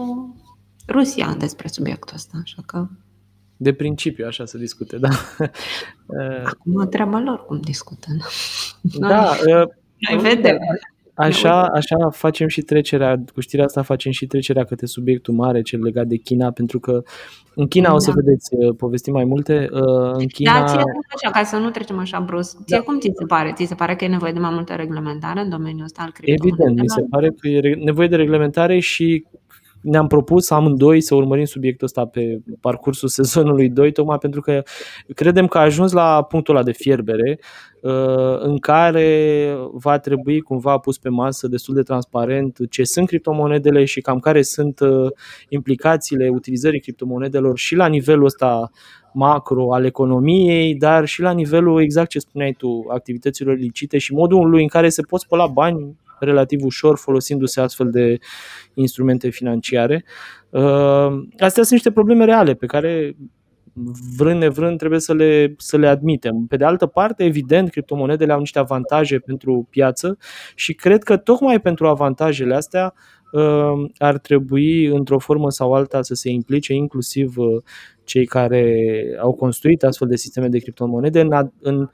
Rusia 0.89 1.35
despre 1.39 1.69
subiectul 1.69 2.15
ăsta, 2.15 2.39
așa 2.43 2.63
că... 2.67 2.87
De 3.57 3.73
principiu, 3.73 4.27
așa 4.27 4.45
să 4.45 4.59
discute, 4.59 4.97
da. 4.99 5.09
Acum 6.45 6.89
treaba 6.89 7.19
lor 7.21 7.45
cum 7.47 7.61
discută. 7.61 8.07
Da. 8.83 9.33
Noi 10.11 10.21
vedem. 10.21 10.59
Așa, 11.19 11.63
așa 11.63 12.11
facem 12.11 12.49
și 12.49 12.61
trecerea, 12.61 13.23
cu 13.35 13.41
știrea 13.41 13.65
asta 13.65 13.83
facem 13.83 14.13
și 14.13 14.27
trecerea 14.27 14.65
către 14.65 14.87
subiectul 14.87 15.35
mare, 15.35 15.63
cel 15.63 15.83
legat 15.83 16.07
de 16.07 16.17
China, 16.17 16.51
pentru 16.51 16.79
că 16.81 17.03
în 17.55 17.67
China 17.67 17.89
da. 17.89 17.95
o 17.95 17.99
să 17.99 18.11
da. 18.11 18.21
vedeți 18.21 18.55
uh, 18.55 18.75
povesti 18.77 19.11
mai 19.11 19.25
multe. 19.25 19.69
Uh, 19.73 20.13
în 20.13 20.27
China... 20.27 20.61
Da, 20.61 20.67
ție 20.67 20.83
așa, 21.15 21.31
ca 21.31 21.45
să 21.45 21.57
nu 21.57 21.71
trecem 21.71 21.99
așa 21.99 22.21
brusc. 22.21 22.57
Ție 22.65 22.77
da. 22.77 22.83
cum 22.83 22.99
ți 22.99 23.11
se 23.15 23.25
pare? 23.27 23.53
Ți 23.57 23.65
se 23.65 23.75
pare 23.75 23.97
că 23.97 24.05
e 24.05 24.09
nevoie 24.09 24.33
de 24.33 24.39
mai 24.39 24.55
multă 24.55 24.75
reglementare 24.75 25.41
în 25.41 25.49
domeniul 25.49 25.85
ăsta 25.85 26.03
al 26.03 26.13
Evident, 26.21 26.81
mi 26.81 26.89
se 26.89 27.03
pare 27.11 27.29
că 27.29 27.49
e 27.49 27.75
nevoie 27.75 28.09
de 28.09 28.17
reglementare 28.17 28.79
și 28.79 29.25
ne-am 29.81 30.07
propus 30.07 30.51
amândoi 30.51 31.01
să 31.01 31.15
urmărim 31.15 31.45
subiectul 31.45 31.87
ăsta 31.87 32.07
pe 32.07 32.39
parcursul 32.61 33.09
sezonului 33.19 33.69
2, 33.69 33.93
tocmai 33.93 34.19
pentru 34.19 34.41
că 34.41 34.63
credem 35.15 35.47
că 35.47 35.59
a 35.59 35.63
ajuns 35.63 35.93
la 35.93 36.23
punctul 36.23 36.55
ăla 36.55 36.65
de 36.65 36.73
fierbere 36.73 37.39
uh, 37.83 38.39
în 38.39 38.59
care 38.59 39.55
va 39.73 39.99
trebui 39.99 40.41
cumva 40.41 40.79
pus 40.79 40.99
pe 40.99 41.09
masă 41.09 41.49
destul 41.49 41.75
de 41.75 41.83
transparent 41.83 42.57
ce 42.71 42.85
sunt 42.85 43.07
criptomonedele 43.07 43.85
și 43.85 44.01
cam 44.01 44.19
care 44.19 44.43
sunt 44.43 44.81
uh, 44.81 45.11
implicațiile 45.49 46.29
utilizării 46.29 46.81
criptomonedelor 46.81 47.59
și 47.59 47.75
la 47.75 47.87
nivelul 47.87 48.25
ăsta 48.25 48.71
macro 49.13 49.75
al 49.75 49.85
economiei, 49.85 50.75
dar 50.75 51.07
și 51.07 51.21
la 51.21 51.33
nivelul, 51.33 51.83
exact 51.83 52.09
ce 52.09 52.19
spuneai 52.19 52.53
tu, 52.53 52.85
activităților 52.89 53.57
licite 53.57 53.99
și 53.99 54.13
modul 54.13 54.55
în 54.55 54.67
care 54.67 54.89
se 54.89 55.03
pot 55.03 55.21
spăla 55.21 55.47
bani 55.47 55.97
relativ 56.25 56.65
ușor 56.65 56.99
folosindu-se 56.99 57.61
astfel 57.61 57.91
de 57.91 58.19
instrumente 58.75 59.29
financiare. 59.29 60.05
Uh, 60.51 61.11
astea 61.33 61.63
sunt 61.63 61.71
niște 61.71 61.93
probleme 61.93 62.25
reale 62.25 62.55
pe 62.55 62.67
care 62.67 63.17
vrând 64.17 64.41
nevrând 64.41 64.79
trebuie 64.79 65.01
să 65.01 65.15
le, 65.15 65.55
să 65.59 65.77
le 65.77 65.89
admitem. 65.89 66.47
Pe 66.49 66.57
de 66.57 66.65
altă 66.65 66.87
parte, 66.87 67.25
evident, 67.25 67.71
criptomonedele 67.71 68.33
au 68.33 68.39
niște 68.39 68.59
avantaje 68.59 69.19
pentru 69.19 69.67
piață 69.71 70.19
și 70.55 70.75
cred 70.75 71.03
că 71.03 71.17
tocmai 71.17 71.61
pentru 71.61 71.87
avantajele 71.87 72.55
astea 72.55 72.95
uh, 73.33 73.91
ar 73.99 74.19
trebui 74.19 74.85
într-o 74.85 75.19
formă 75.19 75.51
sau 75.51 75.73
alta 75.73 76.03
să 76.03 76.15
se 76.15 76.31
implice 76.31 76.75
inclusiv 76.75 77.37
uh, 77.37 77.63
cei 78.05 78.27
care 78.27 79.03
au 79.21 79.33
construit 79.33 79.83
astfel 79.83 80.09
de 80.09 80.17
sisteme 80.17 80.49
de 80.49 80.59
criptomonede 80.59 81.21
în, 81.21 81.51
în 81.61 81.81
Uh, 81.81 81.89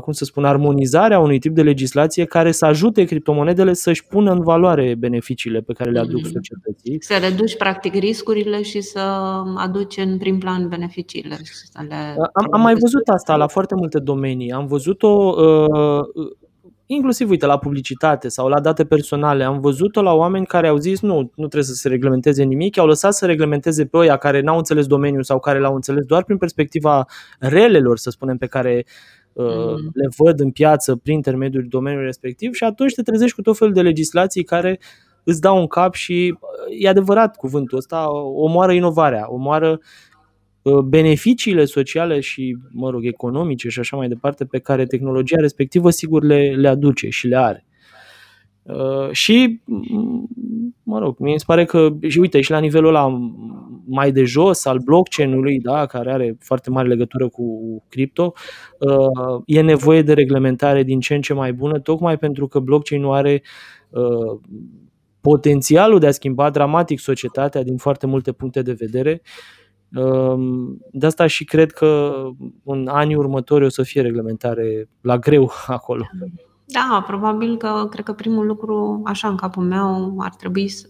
cum 0.00 0.12
să 0.12 0.24
spun, 0.24 0.44
armonizarea 0.44 1.18
unui 1.18 1.38
tip 1.38 1.54
de 1.54 1.62
legislație 1.62 2.24
care 2.24 2.52
să 2.52 2.66
ajute 2.66 3.04
criptomonedele 3.04 3.72
să-și 3.72 4.04
pună 4.04 4.32
în 4.32 4.42
valoare 4.42 4.94
beneficiile 4.98 5.60
pe 5.60 5.72
care 5.72 5.90
le 5.90 5.98
aduc 5.98 6.20
mm-hmm. 6.20 6.32
societății. 6.32 6.96
Să 7.02 7.14
reduci 7.20 7.56
practic 7.56 7.94
riscurile 7.94 8.62
și 8.62 8.80
să 8.80 9.00
aduci 9.56 9.96
în 9.96 10.18
prim 10.18 10.38
plan 10.38 10.68
beneficiile. 10.68 11.38
Să 11.42 11.80
le 11.88 12.14
uh, 12.16 12.28
am, 12.32 12.46
am 12.50 12.60
mai 12.60 12.74
văzut 12.74 13.08
asta 13.08 13.36
la 13.36 13.46
foarte 13.46 13.74
multe 13.74 13.98
domenii. 13.98 14.52
Am 14.52 14.66
văzut-o 14.66 15.34
uh, 15.36 16.04
inclusiv, 16.86 17.30
uite, 17.30 17.46
la 17.46 17.58
publicitate 17.58 18.28
sau 18.28 18.48
la 18.48 18.60
date 18.60 18.84
personale. 18.84 19.44
Am 19.44 19.60
văzut-o 19.60 20.02
la 20.02 20.12
oameni 20.12 20.46
care 20.46 20.68
au 20.68 20.76
zis 20.76 21.00
nu, 21.00 21.16
nu 21.16 21.46
trebuie 21.46 21.62
să 21.62 21.74
se 21.74 21.88
reglementeze 21.88 22.42
nimic, 22.42 22.78
au 22.78 22.86
lăsat 22.86 23.14
să 23.14 23.26
reglementeze 23.26 23.86
pe 23.86 23.96
oia 23.96 24.16
care 24.16 24.40
n-au 24.40 24.56
înțeles 24.56 24.86
domeniul 24.86 25.22
sau 25.22 25.38
care 25.38 25.58
l-au 25.58 25.74
înțeles 25.74 26.04
doar 26.04 26.24
prin 26.24 26.36
perspectiva 26.36 27.04
relelor, 27.38 27.98
să 27.98 28.10
spunem, 28.10 28.36
pe 28.36 28.46
care 28.46 28.84
mm. 29.34 29.90
le 29.92 30.08
văd 30.16 30.40
în 30.40 30.50
piață 30.50 30.96
prin 30.96 31.14
intermediul 31.14 31.66
domeniului 31.68 32.06
respectiv 32.06 32.52
și 32.52 32.64
atunci 32.64 32.94
te 32.94 33.02
trezești 33.02 33.34
cu 33.34 33.42
tot 33.42 33.56
felul 33.56 33.74
de 33.74 33.82
legislații 33.82 34.42
care 34.42 34.80
îți 35.24 35.40
dau 35.40 35.58
un 35.58 35.66
cap 35.66 35.94
și 35.94 36.34
e 36.78 36.88
adevărat 36.88 37.36
cuvântul 37.36 37.78
ăsta, 37.78 38.06
omoară 38.20 38.72
inovarea, 38.72 39.32
omoară 39.32 39.80
uh, 40.62 40.78
beneficiile 40.78 41.64
sociale 41.64 42.20
și, 42.20 42.56
mă 42.70 42.90
rog, 42.90 43.06
economice 43.06 43.68
și 43.68 43.78
așa 43.78 43.96
mai 43.96 44.08
departe 44.08 44.44
pe 44.44 44.58
care 44.58 44.86
tehnologia 44.86 45.36
respectivă 45.40 45.90
sigur 45.90 46.22
le, 46.22 46.54
le 46.56 46.68
aduce 46.68 47.08
și 47.08 47.26
le 47.26 47.36
are. 47.36 47.66
Uh, 48.62 49.10
și, 49.10 49.60
mă 50.82 50.98
rog, 50.98 51.18
mi 51.18 51.38
se 51.38 51.44
pare 51.46 51.64
că, 51.64 51.88
și 52.08 52.18
uite, 52.18 52.40
și 52.40 52.50
la 52.50 52.58
nivelul 52.58 52.88
ăla 52.88 53.30
mai 53.86 54.12
de 54.12 54.24
jos 54.24 54.64
al 54.64 54.78
blockchain-ului, 54.78 55.60
da, 55.60 55.86
care 55.86 56.12
are 56.12 56.36
foarte 56.40 56.70
mare 56.70 56.88
legătură 56.88 57.28
cu 57.28 57.44
cripto, 57.88 58.32
uh, 58.78 59.42
e 59.46 59.60
nevoie 59.60 60.02
de 60.02 60.12
reglementare 60.12 60.82
din 60.82 61.00
ce 61.00 61.14
în 61.14 61.20
ce 61.20 61.34
mai 61.34 61.52
bună, 61.52 61.80
tocmai 61.80 62.18
pentru 62.18 62.46
că 62.46 62.58
blockchain-ul 62.58 63.14
are 63.14 63.42
uh, 63.90 64.40
potențialul 65.20 65.98
de 65.98 66.06
a 66.06 66.10
schimba 66.10 66.50
dramatic 66.50 66.98
societatea 66.98 67.62
din 67.62 67.76
foarte 67.76 68.06
multe 68.06 68.32
puncte 68.32 68.62
de 68.62 68.72
vedere. 68.72 69.22
De 70.90 71.06
asta 71.06 71.26
și 71.26 71.44
cred 71.44 71.72
că 71.72 72.12
în 72.64 72.88
anii 72.88 73.14
următori 73.14 73.64
o 73.64 73.68
să 73.68 73.82
fie 73.82 74.02
reglementare 74.02 74.88
la 75.00 75.18
greu 75.18 75.50
acolo. 75.66 76.04
Da, 76.72 77.04
probabil 77.06 77.56
că 77.56 77.86
cred 77.90 78.04
că 78.04 78.12
primul 78.12 78.46
lucru, 78.46 79.02
așa 79.04 79.28
în 79.28 79.36
capul 79.36 79.64
meu, 79.64 80.14
ar 80.18 80.34
trebui 80.34 80.68
să, 80.68 80.86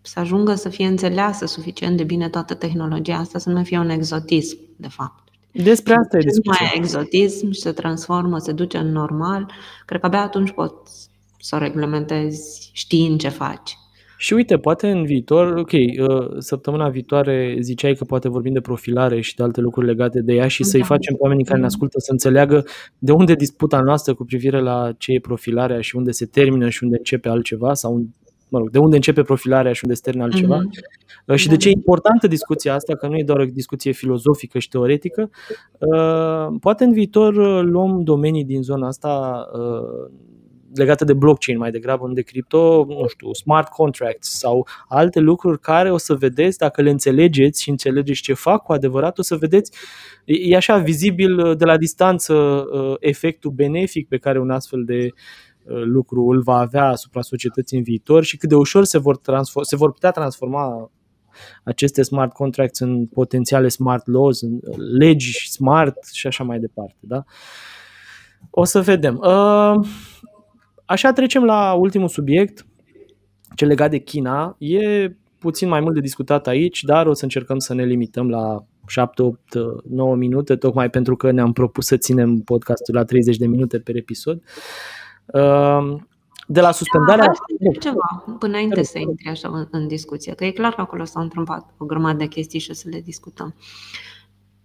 să 0.00 0.20
ajungă 0.20 0.54
să 0.54 0.68
fie 0.68 0.86
înțeleasă 0.86 1.46
suficient 1.46 1.96
de 1.96 2.04
bine 2.04 2.28
toată 2.28 2.54
tehnologia 2.54 3.16
asta, 3.16 3.38
să 3.38 3.50
nu 3.50 3.62
fie 3.62 3.78
un 3.78 3.88
exotism, 3.88 4.58
de 4.76 4.88
fapt. 4.88 5.28
Despre 5.52 5.94
asta 5.94 6.16
e 6.16 6.20
discuția. 6.20 6.66
mai 6.66 6.72
exotism 6.74 7.50
și 7.50 7.60
se 7.60 7.72
transformă, 7.72 8.38
se 8.38 8.52
duce 8.52 8.78
în 8.78 8.92
normal, 8.92 9.52
cred 9.86 10.00
că 10.00 10.06
abia 10.06 10.22
atunci 10.22 10.50
poți 10.50 11.08
să 11.38 11.54
o 11.54 11.58
reglementezi 11.58 12.70
știind 12.72 13.20
ce 13.20 13.28
faci. 13.28 13.78
Și 14.16 14.32
uite, 14.34 14.58
poate 14.58 14.90
în 14.90 15.04
viitor, 15.04 15.56
ok, 15.56 15.72
uh, 15.72 16.28
săptămâna 16.38 16.88
viitoare 16.88 17.56
ziceai 17.60 17.94
că 17.94 18.04
poate 18.04 18.28
vorbim 18.28 18.52
de 18.52 18.60
profilare 18.60 19.20
și 19.20 19.36
de 19.36 19.42
alte 19.42 19.60
lucruri 19.60 19.86
legate 19.86 20.20
de 20.20 20.34
ea 20.34 20.48
și 20.48 20.62
da. 20.62 20.68
să-i 20.68 20.82
facem 20.82 21.14
pe 21.14 21.20
oamenii 21.22 21.44
care 21.44 21.60
ne 21.60 21.66
ascultă 21.66 21.98
să 21.98 22.12
înțeleagă 22.12 22.64
de 22.98 23.12
unde 23.12 23.34
disputa 23.34 23.80
noastră 23.80 24.14
cu 24.14 24.24
privire 24.24 24.60
la 24.60 24.92
ce 24.98 25.12
e 25.12 25.20
profilarea 25.20 25.80
și 25.80 25.96
unde 25.96 26.10
se 26.10 26.26
termină 26.26 26.68
și 26.68 26.82
unde 26.82 26.96
începe 26.96 27.28
altceva 27.28 27.74
sau 27.74 28.06
mă 28.48 28.58
rog, 28.58 28.70
de 28.70 28.78
unde 28.78 28.96
începe 28.96 29.22
profilarea 29.22 29.72
și 29.72 29.80
unde 29.84 29.94
se 29.94 30.02
termină 30.04 30.24
altceva 30.24 30.60
mm-hmm. 30.60 31.34
și 31.34 31.48
de 31.48 31.56
ce 31.56 31.68
e 31.68 31.72
importantă 31.72 32.26
discuția 32.26 32.74
asta, 32.74 32.96
că 32.96 33.06
nu 33.06 33.16
e 33.16 33.22
doar 33.24 33.38
o 33.38 33.44
discuție 33.44 33.92
filozofică 33.92 34.58
și 34.58 34.68
teoretică. 34.68 35.30
Uh, 35.78 36.56
poate 36.60 36.84
în 36.84 36.92
viitor 36.92 37.64
luăm 37.64 38.02
domenii 38.02 38.44
din 38.44 38.62
zona 38.62 38.86
asta 38.86 39.46
legate 40.78 41.04
de 41.04 41.12
blockchain 41.12 41.58
mai 41.58 41.70
degrabă, 41.70 42.10
de 42.12 42.22
cripto, 42.22 42.84
nu 42.88 43.06
știu, 43.06 43.32
smart 43.32 43.68
contracts 43.68 44.38
sau 44.38 44.66
alte 44.88 45.20
lucruri 45.20 45.60
care 45.60 45.90
o 45.90 45.96
să 45.96 46.14
vedeți, 46.14 46.58
dacă 46.58 46.82
le 46.82 46.90
înțelegeți 46.90 47.62
și 47.62 47.70
înțelegeți 47.70 48.20
ce 48.20 48.32
fac 48.32 48.62
cu 48.62 48.72
adevărat, 48.72 49.18
o 49.18 49.22
să 49.22 49.36
vedeți, 49.36 49.72
e 50.24 50.56
așa 50.56 50.78
vizibil 50.78 51.38
uh, 51.38 51.56
de 51.56 51.64
la 51.64 51.76
distanță 51.76 52.34
uh, 52.34 52.94
efectul 53.00 53.50
benefic 53.50 54.08
pe 54.08 54.16
care 54.18 54.40
un 54.40 54.50
astfel 54.50 54.84
de 54.84 55.08
uh, 55.62 55.82
lucru 55.84 56.28
îl 56.28 56.42
va 56.42 56.56
avea 56.56 56.84
asupra 56.84 57.20
societății 57.20 57.76
în 57.76 57.82
viitor 57.82 58.24
și 58.24 58.36
cât 58.36 58.48
de 58.48 58.54
ușor 58.54 58.84
se 58.84 58.98
vor, 58.98 59.16
transform, 59.16 59.64
se 59.64 59.76
vor 59.76 59.92
putea 59.92 60.10
transforma 60.10 60.90
aceste 61.64 62.02
smart 62.02 62.32
contracts 62.32 62.78
în 62.78 63.06
potențiale 63.06 63.68
smart 63.68 64.06
laws, 64.06 64.42
în 64.42 64.60
legi 64.98 65.50
smart 65.50 66.04
și 66.12 66.26
așa 66.26 66.44
mai 66.44 66.58
departe. 66.58 66.96
Da? 67.00 67.24
O 68.50 68.64
să 68.64 68.80
vedem. 68.80 69.16
Uh, 69.16 69.86
Așa 70.86 71.12
trecem 71.12 71.44
la 71.44 71.72
ultimul 71.72 72.08
subiect, 72.08 72.66
cel 73.54 73.68
legat 73.68 73.90
de 73.90 73.98
China. 73.98 74.56
E 74.58 75.10
puțin 75.38 75.68
mai 75.68 75.80
mult 75.80 75.94
de 75.94 76.00
discutat 76.00 76.46
aici, 76.46 76.82
dar 76.82 77.06
o 77.06 77.12
să 77.12 77.24
încercăm 77.24 77.58
să 77.58 77.74
ne 77.74 77.84
limităm 77.84 78.28
la 78.28 78.64
7, 78.86 79.22
8, 79.22 79.38
9 79.88 80.16
minute, 80.16 80.56
tocmai 80.56 80.90
pentru 80.90 81.16
că 81.16 81.30
ne-am 81.30 81.52
propus 81.52 81.86
să 81.86 81.96
ținem 81.96 82.38
podcastul 82.38 82.94
la 82.94 83.04
30 83.04 83.36
de 83.36 83.46
minute 83.46 83.78
per 83.78 83.96
episod. 83.96 84.42
Ehm, 85.32 86.08
de 86.46 86.60
la 86.60 86.70
suspendarea... 86.70 87.26
Da, 87.26 87.78
ceva, 87.80 88.24
până 88.38 88.52
înainte 88.52 88.82
să 88.82 88.98
intri 88.98 89.28
așa 89.28 89.48
în, 89.48 89.66
în 89.70 89.86
discuție, 89.86 90.34
că 90.34 90.44
e 90.44 90.50
clar 90.50 90.74
că 90.74 90.80
acolo 90.80 91.04
s-au 91.04 91.22
întâmplat 91.22 91.74
o 91.78 91.84
grămadă 91.84 92.16
de 92.16 92.26
chestii 92.26 92.58
și 92.58 92.70
o 92.70 92.74
să 92.74 92.88
le 92.88 93.00
discutăm. 93.00 93.54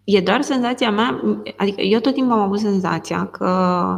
E 0.03 0.21
doar 0.21 0.41
senzația 0.41 0.91
mea, 0.91 1.21
adică 1.57 1.81
eu 1.81 1.99
tot 1.99 2.13
timpul 2.13 2.33
am 2.33 2.39
avut 2.39 2.59
senzația 2.59 3.25
că 3.25 3.97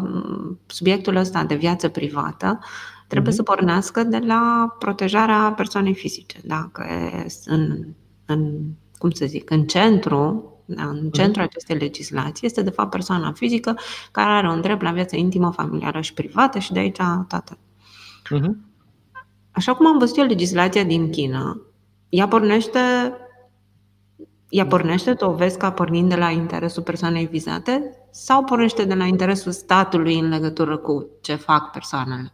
subiectul 0.66 1.16
ăsta 1.16 1.44
de 1.44 1.56
viață 1.56 1.90
privată 1.90 2.60
trebuie 3.08 3.34
uh-huh. 3.34 3.36
să 3.36 3.44
pornească 3.44 4.04
de 4.04 4.18
la 4.18 4.76
protejarea 4.80 5.54
persoanei 5.58 5.94
fizice. 5.94 6.40
Dacă 6.44 6.86
în, 7.46 7.88
în 8.26 8.60
cum 8.98 9.10
să 9.10 9.26
zic, 9.26 9.50
în 9.50 9.64
centru 9.64 10.48
da, 10.66 10.84
în 10.84 11.10
centrul 11.10 11.44
acestei 11.44 11.78
legislații 11.78 12.48
este 12.48 12.62
de 12.62 12.70
fapt 12.70 12.90
persoana 12.90 13.32
fizică 13.32 13.78
care 14.12 14.30
are 14.30 14.50
un 14.50 14.62
drept 14.62 14.82
la 14.82 14.92
viață 14.92 15.16
intimă, 15.16 15.52
familiară 15.52 16.02
și 16.02 16.14
privată 16.14 16.60
și 16.60 16.74
de 16.74 16.80
aici 16.80 16.98
toată. 17.28 17.58
Uh-huh. 18.26 18.52
Așa 19.52 19.74
cum 19.74 19.88
am 19.88 19.98
văzut 19.98 20.18
eu 20.18 20.26
legislația 20.26 20.84
din 20.84 21.10
China, 21.10 21.62
ea 22.10 22.28
pornește 22.28 22.80
ea 24.54 24.66
pornește, 24.66 25.14
tu 25.14 25.26
o 25.26 25.34
vezi 25.34 25.58
ca 25.58 25.72
pornind 25.72 26.10
de 26.10 26.16
la 26.16 26.30
interesul 26.30 26.84
persoanei 26.84 27.26
vizate 27.26 27.98
sau 28.12 28.44
pornește 28.44 28.86
de 28.86 28.94
la 28.94 29.06
interesul 29.06 29.52
statului 29.52 30.20
în 30.20 30.30
legătură 30.30 30.78
cu 30.78 31.10
ce 31.22 31.36
fac 31.36 31.72
persoanele? 31.72 32.34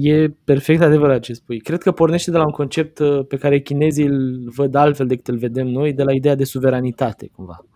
E 0.00 0.28
perfect 0.44 0.82
adevărat 0.82 1.20
ce 1.20 1.32
spui. 1.32 1.60
Cred 1.60 1.82
că 1.82 1.92
pornește 1.92 2.30
de 2.30 2.36
la 2.36 2.44
un 2.44 2.50
concept 2.50 2.98
uh, 2.98 3.26
pe 3.28 3.36
care 3.36 3.60
chinezii 3.60 4.04
îl 4.04 4.50
văd 4.56 4.74
altfel 4.74 5.06
decât 5.06 5.28
îl 5.28 5.38
vedem 5.38 5.66
noi, 5.66 5.92
de 5.92 6.02
la 6.02 6.12
ideea 6.12 6.34
de 6.34 6.44
suveranitate, 6.44 7.30
cumva. 7.34 7.66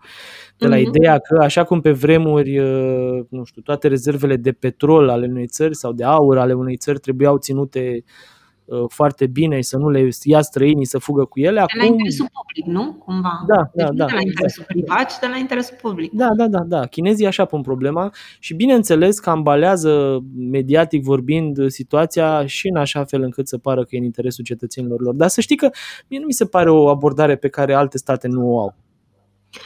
De 0.57 0.67
la 0.67 0.75
mm-hmm. 0.75 0.79
ideea 0.79 1.17
că, 1.17 1.43
așa 1.43 1.63
cum 1.63 1.81
pe 1.81 1.91
vremuri, 1.91 2.59
uh, 2.59 3.25
nu 3.29 3.43
știu, 3.43 3.61
toate 3.61 3.87
rezervele 3.87 4.35
de 4.35 4.51
petrol 4.51 5.09
ale 5.09 5.27
unei 5.29 5.47
țări 5.47 5.75
sau 5.75 5.93
de 5.93 6.03
aur 6.03 6.37
ale 6.37 6.53
unei 6.53 6.77
țări 6.77 6.99
trebuiau 6.99 7.37
ținute 7.37 7.95
uh, 7.95 8.03
Uh, 8.03 8.38
foarte 8.87 9.27
bine 9.27 9.55
și 9.55 9.63
să 9.63 9.77
nu 9.77 9.89
le 9.89 10.09
ia 10.23 10.41
străinii 10.41 10.85
să 10.85 10.97
fugă 10.97 11.25
cu 11.25 11.39
ele. 11.39 11.59
Acum... 11.59 11.79
De 11.79 11.85
la 11.85 11.91
interesul 11.91 12.29
public, 12.33 12.65
nu? 12.75 12.93
Cumva. 12.93 13.43
Da, 13.47 13.69
deci 13.73 13.85
da, 13.85 13.93
da. 13.93 14.05
de 14.05 14.13
la 14.13 14.21
interesul 14.21 14.65
da. 14.67 14.73
privat, 14.73 15.11
ci 15.11 15.19
de 15.19 15.27
la 15.27 15.37
interesul 15.37 15.77
public. 15.81 16.11
Da, 16.11 16.29
da, 16.35 16.47
da, 16.47 16.59
da. 16.59 16.85
Chinezii 16.85 17.25
așa 17.25 17.45
pun 17.45 17.61
problema 17.61 18.13
și 18.39 18.53
bineînțeles 18.53 19.19
că 19.19 19.29
ambalează 19.29 20.19
mediatic 20.35 21.03
vorbind 21.03 21.69
situația 21.69 22.45
și 22.45 22.67
în 22.67 22.75
așa 22.75 23.03
fel 23.03 23.21
încât 23.21 23.47
să 23.47 23.57
pară 23.57 23.83
că 23.83 23.95
e 23.95 23.97
în 23.97 24.03
interesul 24.03 24.43
cetățenilor 24.43 25.01
lor. 25.01 25.13
Dar 25.13 25.27
să 25.27 25.41
știi 25.41 25.55
că 25.55 25.69
mie 26.07 26.19
nu 26.19 26.25
mi 26.25 26.33
se 26.33 26.45
pare 26.45 26.71
o 26.71 26.89
abordare 26.89 27.35
pe 27.35 27.49
care 27.49 27.73
alte 27.73 27.97
state 27.97 28.27
nu 28.27 28.53
o 28.53 28.59
au. 28.59 28.75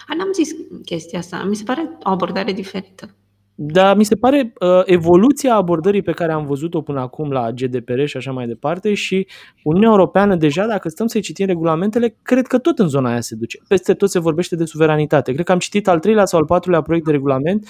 A, 0.07 0.15
n-am 0.15 0.29
zis 0.33 0.51
chestia 0.85 1.19
asta. 1.19 1.45
Mi 1.49 1.55
se 1.55 1.63
pare 1.63 1.97
o 2.03 2.09
abordare 2.09 2.51
diferită. 2.51 3.15
Dar 3.65 3.95
mi 3.95 4.03
se 4.03 4.15
pare 4.15 4.53
uh, 4.59 4.81
evoluția 4.85 5.55
abordării 5.55 6.01
pe 6.01 6.11
care 6.11 6.31
am 6.31 6.45
văzut-o 6.45 6.81
până 6.81 6.99
acum 6.99 7.31
la 7.31 7.51
GDPR 7.51 8.03
și 8.03 8.17
așa 8.17 8.31
mai 8.31 8.47
departe 8.47 8.93
și 8.93 9.27
Uniunea 9.63 9.89
Europeană 9.89 10.35
deja, 10.35 10.65
dacă 10.65 10.89
stăm 10.89 11.07
să-i 11.07 11.21
citim 11.21 11.45
regulamentele, 11.45 12.15
cred 12.21 12.47
că 12.47 12.57
tot 12.57 12.79
în 12.79 12.87
zona 12.87 13.09
aia 13.09 13.21
se 13.21 13.35
duce. 13.35 13.59
Peste 13.67 13.93
tot 13.93 14.09
se 14.09 14.19
vorbește 14.19 14.55
de 14.55 14.65
suveranitate. 14.65 15.33
Cred 15.33 15.45
că 15.45 15.51
am 15.51 15.59
citit 15.59 15.87
al 15.87 15.99
treilea 15.99 16.25
sau 16.25 16.39
al 16.39 16.45
patrulea 16.45 16.81
proiect 16.81 17.05
de 17.05 17.11
regulament 17.11 17.67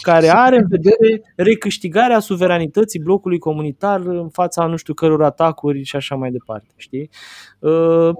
care 0.00 0.28
are 0.28 0.56
în 0.56 0.66
vedere 0.68 1.32
recâștigarea 1.36 2.18
suveranității 2.18 3.00
blocului 3.00 3.38
comunitar 3.38 4.00
în 4.00 4.28
fața 4.28 4.66
nu 4.66 4.76
știu 4.76 4.94
căror 4.94 5.22
atacuri 5.22 5.82
și 5.82 5.96
așa 5.96 6.14
mai 6.14 6.30
departe. 6.30 6.72
Știi? 6.76 7.10
Uh, 7.58 8.10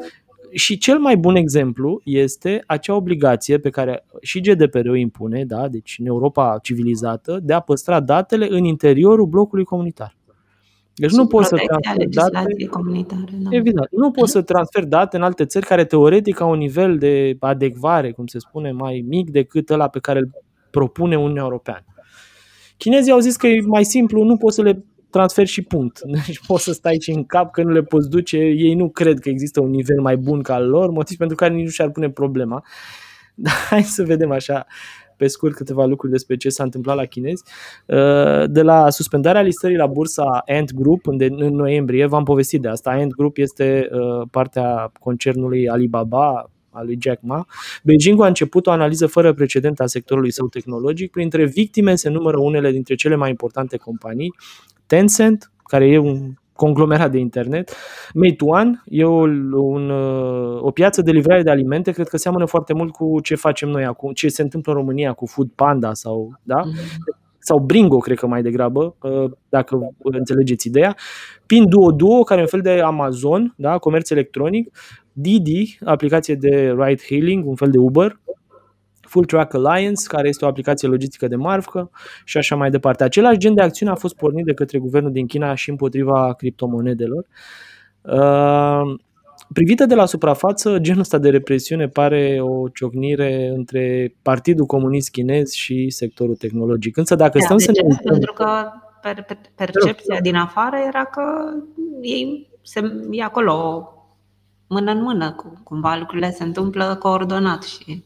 și 0.53 0.79
cel 0.79 0.99
mai 0.99 1.17
bun 1.17 1.37
exemplu 1.37 2.01
este 2.05 2.63
acea 2.67 2.95
obligație 2.95 3.59
pe 3.59 3.71
care 3.71 4.05
și 4.21 4.41
GDPR 4.41 4.89
o 4.89 4.95
impune, 4.95 5.45
da, 5.45 5.69
deci 5.69 5.97
în 5.99 6.07
Europa 6.07 6.59
civilizată, 6.63 7.39
de 7.43 7.53
a 7.53 7.61
păstra 7.61 8.01
datele 8.01 8.47
în 8.51 8.65
interiorul 8.65 9.27
blocului 9.27 9.65
comunitar. 9.65 10.17
Deci 10.95 11.11
nu 11.11 11.27
poți 11.27 11.49
să 11.49 11.57
transferi 11.67 12.11
date. 12.11 12.67
Comunitare, 12.71 13.33
da. 13.33 13.49
Evident, 13.57 13.89
nu 13.91 14.11
poți 14.11 14.33
să 14.33 14.43
transferi 14.43 14.87
date 14.87 15.17
în 15.17 15.23
alte 15.23 15.45
țări 15.45 15.67
care 15.67 15.85
teoretic 15.85 16.41
au 16.41 16.51
un 16.51 16.59
nivel 16.59 16.99
de 16.99 17.37
adecvare, 17.41 18.13
cum 18.13 18.27
se 18.27 18.39
spune, 18.39 18.73
mai 18.73 19.05
mic 19.09 19.31
decât 19.31 19.71
ăla 19.71 19.89
pe 19.89 19.99
care 19.99 20.19
îl 20.19 20.31
propune 20.71 21.17
Uniunea 21.17 21.43
Europeană. 21.43 21.85
Chinezii 22.77 23.13
au 23.13 23.19
zis 23.19 23.37
că 23.37 23.47
e 23.47 23.61
mai 23.67 23.85
simplu, 23.85 24.23
nu 24.23 24.37
poți 24.37 24.55
să 24.55 24.63
le 24.63 24.85
transfer 25.13 25.47
și 25.47 25.63
punct. 25.63 26.01
Deci 26.27 26.41
poți 26.47 26.65
să 26.65 26.73
stai 26.73 26.97
și 27.01 27.11
în 27.11 27.25
cap 27.25 27.53
că 27.53 27.63
nu 27.63 27.71
le 27.71 27.83
poți 27.83 28.09
duce, 28.09 28.37
ei 28.37 28.75
nu 28.75 28.89
cred 28.89 29.19
că 29.19 29.29
există 29.29 29.61
un 29.61 29.71
nivel 29.71 30.01
mai 30.01 30.17
bun 30.17 30.43
ca 30.43 30.55
al 30.55 30.69
lor, 30.69 30.91
motiv 30.91 31.17
pentru 31.17 31.37
care 31.37 31.55
nici 31.55 31.65
nu 31.65 31.71
și-ar 31.71 31.91
pune 31.91 32.11
problema. 32.11 32.65
Dar 33.35 33.53
hai 33.69 33.83
să 33.83 34.03
vedem 34.03 34.31
așa 34.31 34.67
pe 35.17 35.27
scurt 35.27 35.55
câteva 35.55 35.85
lucruri 35.85 36.13
despre 36.13 36.37
ce 36.37 36.49
s-a 36.49 36.63
întâmplat 36.63 36.97
la 36.97 37.05
chinezi. 37.05 37.43
Uh, 37.87 38.45
de 38.47 38.63
la 38.63 38.91
suspendarea 38.91 39.43
listării 39.43 39.77
la 39.77 39.87
bursa 39.87 40.43
Ant 40.47 40.73
Group 40.73 41.07
în 41.07 41.17
noiembrie, 41.37 42.07
v-am 42.07 42.25
povestit 42.25 42.61
de 42.61 42.69
asta. 42.69 42.91
Ant 42.91 43.13
Group 43.13 43.37
este 43.37 43.89
uh, 43.93 44.29
partea 44.31 44.93
concernului 45.01 45.69
Alibaba, 45.69 46.51
al 46.73 46.87
lui 46.87 46.99
Jack 47.01 47.23
Ma, 47.23 47.47
Beijing 47.83 48.23
a 48.23 48.27
început 48.27 48.67
o 48.67 48.71
analiză 48.71 49.07
fără 49.07 49.33
precedent 49.33 49.81
a 49.81 49.87
sectorului 49.87 50.31
său 50.31 50.49
tehnologic. 50.49 51.11
Printre 51.11 51.45
victime 51.45 51.95
se 51.95 52.09
numără 52.09 52.39
unele 52.39 52.71
dintre 52.71 52.95
cele 52.95 53.15
mai 53.15 53.29
importante 53.29 53.77
companii, 53.77 54.35
Tencent, 54.87 55.53
care 55.65 55.87
e 55.87 55.99
un 55.99 56.35
conglomerat 56.53 57.11
de 57.11 57.19
internet. 57.19 57.75
Meituan 58.15 58.83
e 58.87 59.05
o, 59.05 59.27
un, 59.53 59.91
o 60.61 60.71
piață 60.71 61.03
de 61.03 61.11
livrare 61.11 61.43
de 61.43 61.51
alimente, 61.51 61.91
cred 61.91 62.09
că 62.09 62.17
seamănă 62.17 62.45
foarte 62.45 62.75
mult 62.75 62.93
cu 62.93 63.21
ce 63.21 63.35
facem 63.35 63.69
noi 63.69 63.85
acum, 63.85 64.13
ce 64.13 64.29
se 64.29 64.43
întâmplă 64.43 64.73
în 64.73 64.79
România 64.79 65.13
cu 65.13 65.27
Food 65.27 65.49
Panda 65.55 65.95
sau, 65.95 66.39
da? 66.43 66.61
Mm-hmm. 66.61 67.21
Sau 67.39 67.59
Bringo, 67.59 67.99
cred 67.99 68.19
că 68.19 68.27
mai 68.27 68.43
degrabă, 68.43 68.97
uh, 69.03 69.31
dacă 69.49 69.95
înțelegeți 70.03 70.67
ideea. 70.67 70.97
Pinduoduo, 71.47 72.23
care 72.23 72.41
e 72.41 72.43
un 72.43 72.49
fel 72.49 72.61
de 72.61 72.81
Amazon, 72.81 73.55
da? 73.57 73.79
comerț 73.79 74.11
electronic. 74.11 74.77
Didi, 75.13 75.79
aplicație 75.85 76.35
de 76.35 76.75
ride 76.79 77.03
hailing, 77.09 77.47
un 77.47 77.55
fel 77.55 77.71
de 77.71 77.79
Uber. 77.79 78.21
Full 79.13 79.25
Track 79.25 79.55
Alliance, 79.55 80.07
care 80.07 80.29
este 80.29 80.45
o 80.45 80.49
aplicație 80.49 80.89
logistică 80.89 81.27
de 81.27 81.37
marfă 81.37 81.91
și 82.25 82.37
așa 82.39 82.57
mai 82.57 82.71
departe. 82.71 83.05
Același 83.05 83.39
gen 83.39 83.55
de 83.55 83.63
acțiune 83.63 83.93
a 83.93 83.95
fost 83.95 84.17
pornit 84.17 84.45
de 84.45 84.55
către 84.55 84.79
guvernul 84.79 85.13
din 85.13 85.27
China 85.27 85.55
și 85.55 85.71
împotriva 85.71 86.35
criptomonedelor. 86.35 87.27
Uh, 88.03 88.99
privită 89.53 89.87
de 89.87 89.95
la 89.95 90.07
suprafață, 90.07 90.79
genul 90.79 91.01
ăsta 91.01 91.19
de 91.19 91.31
represiune 91.31 91.89
pare 91.89 92.39
o 92.41 92.69
ciocnire 92.69 93.53
între 93.55 94.15
Partidul 94.23 94.67
Comunist 94.67 95.11
Chinez 95.11 95.51
și 95.51 95.91
sectorul 95.91 96.37
tehnologic. 96.37 96.97
Însă 96.97 97.15
dacă 97.15 97.39
da, 97.39 97.45
stăm 97.45 97.59
să 97.59 97.71
ne 97.71 97.81
uităm... 97.83 98.13
Pentru 98.13 98.33
că 98.33 98.47
per, 99.03 99.25
per, 99.25 99.39
percepția 99.55 100.21
din 100.21 100.35
afară 100.35 100.77
era 100.87 101.05
că 101.05 101.23
ei 102.03 102.51
se, 102.63 102.81
e 103.11 103.23
acolo 103.23 103.87
mână 104.69 104.91
în 104.91 105.03
mână, 105.03 105.33
cu, 105.33 105.61
cumva 105.65 105.97
lucrurile 105.97 106.31
se 106.31 106.45
întâmplă 106.45 106.97
coordonat 106.99 107.63
și 107.63 108.05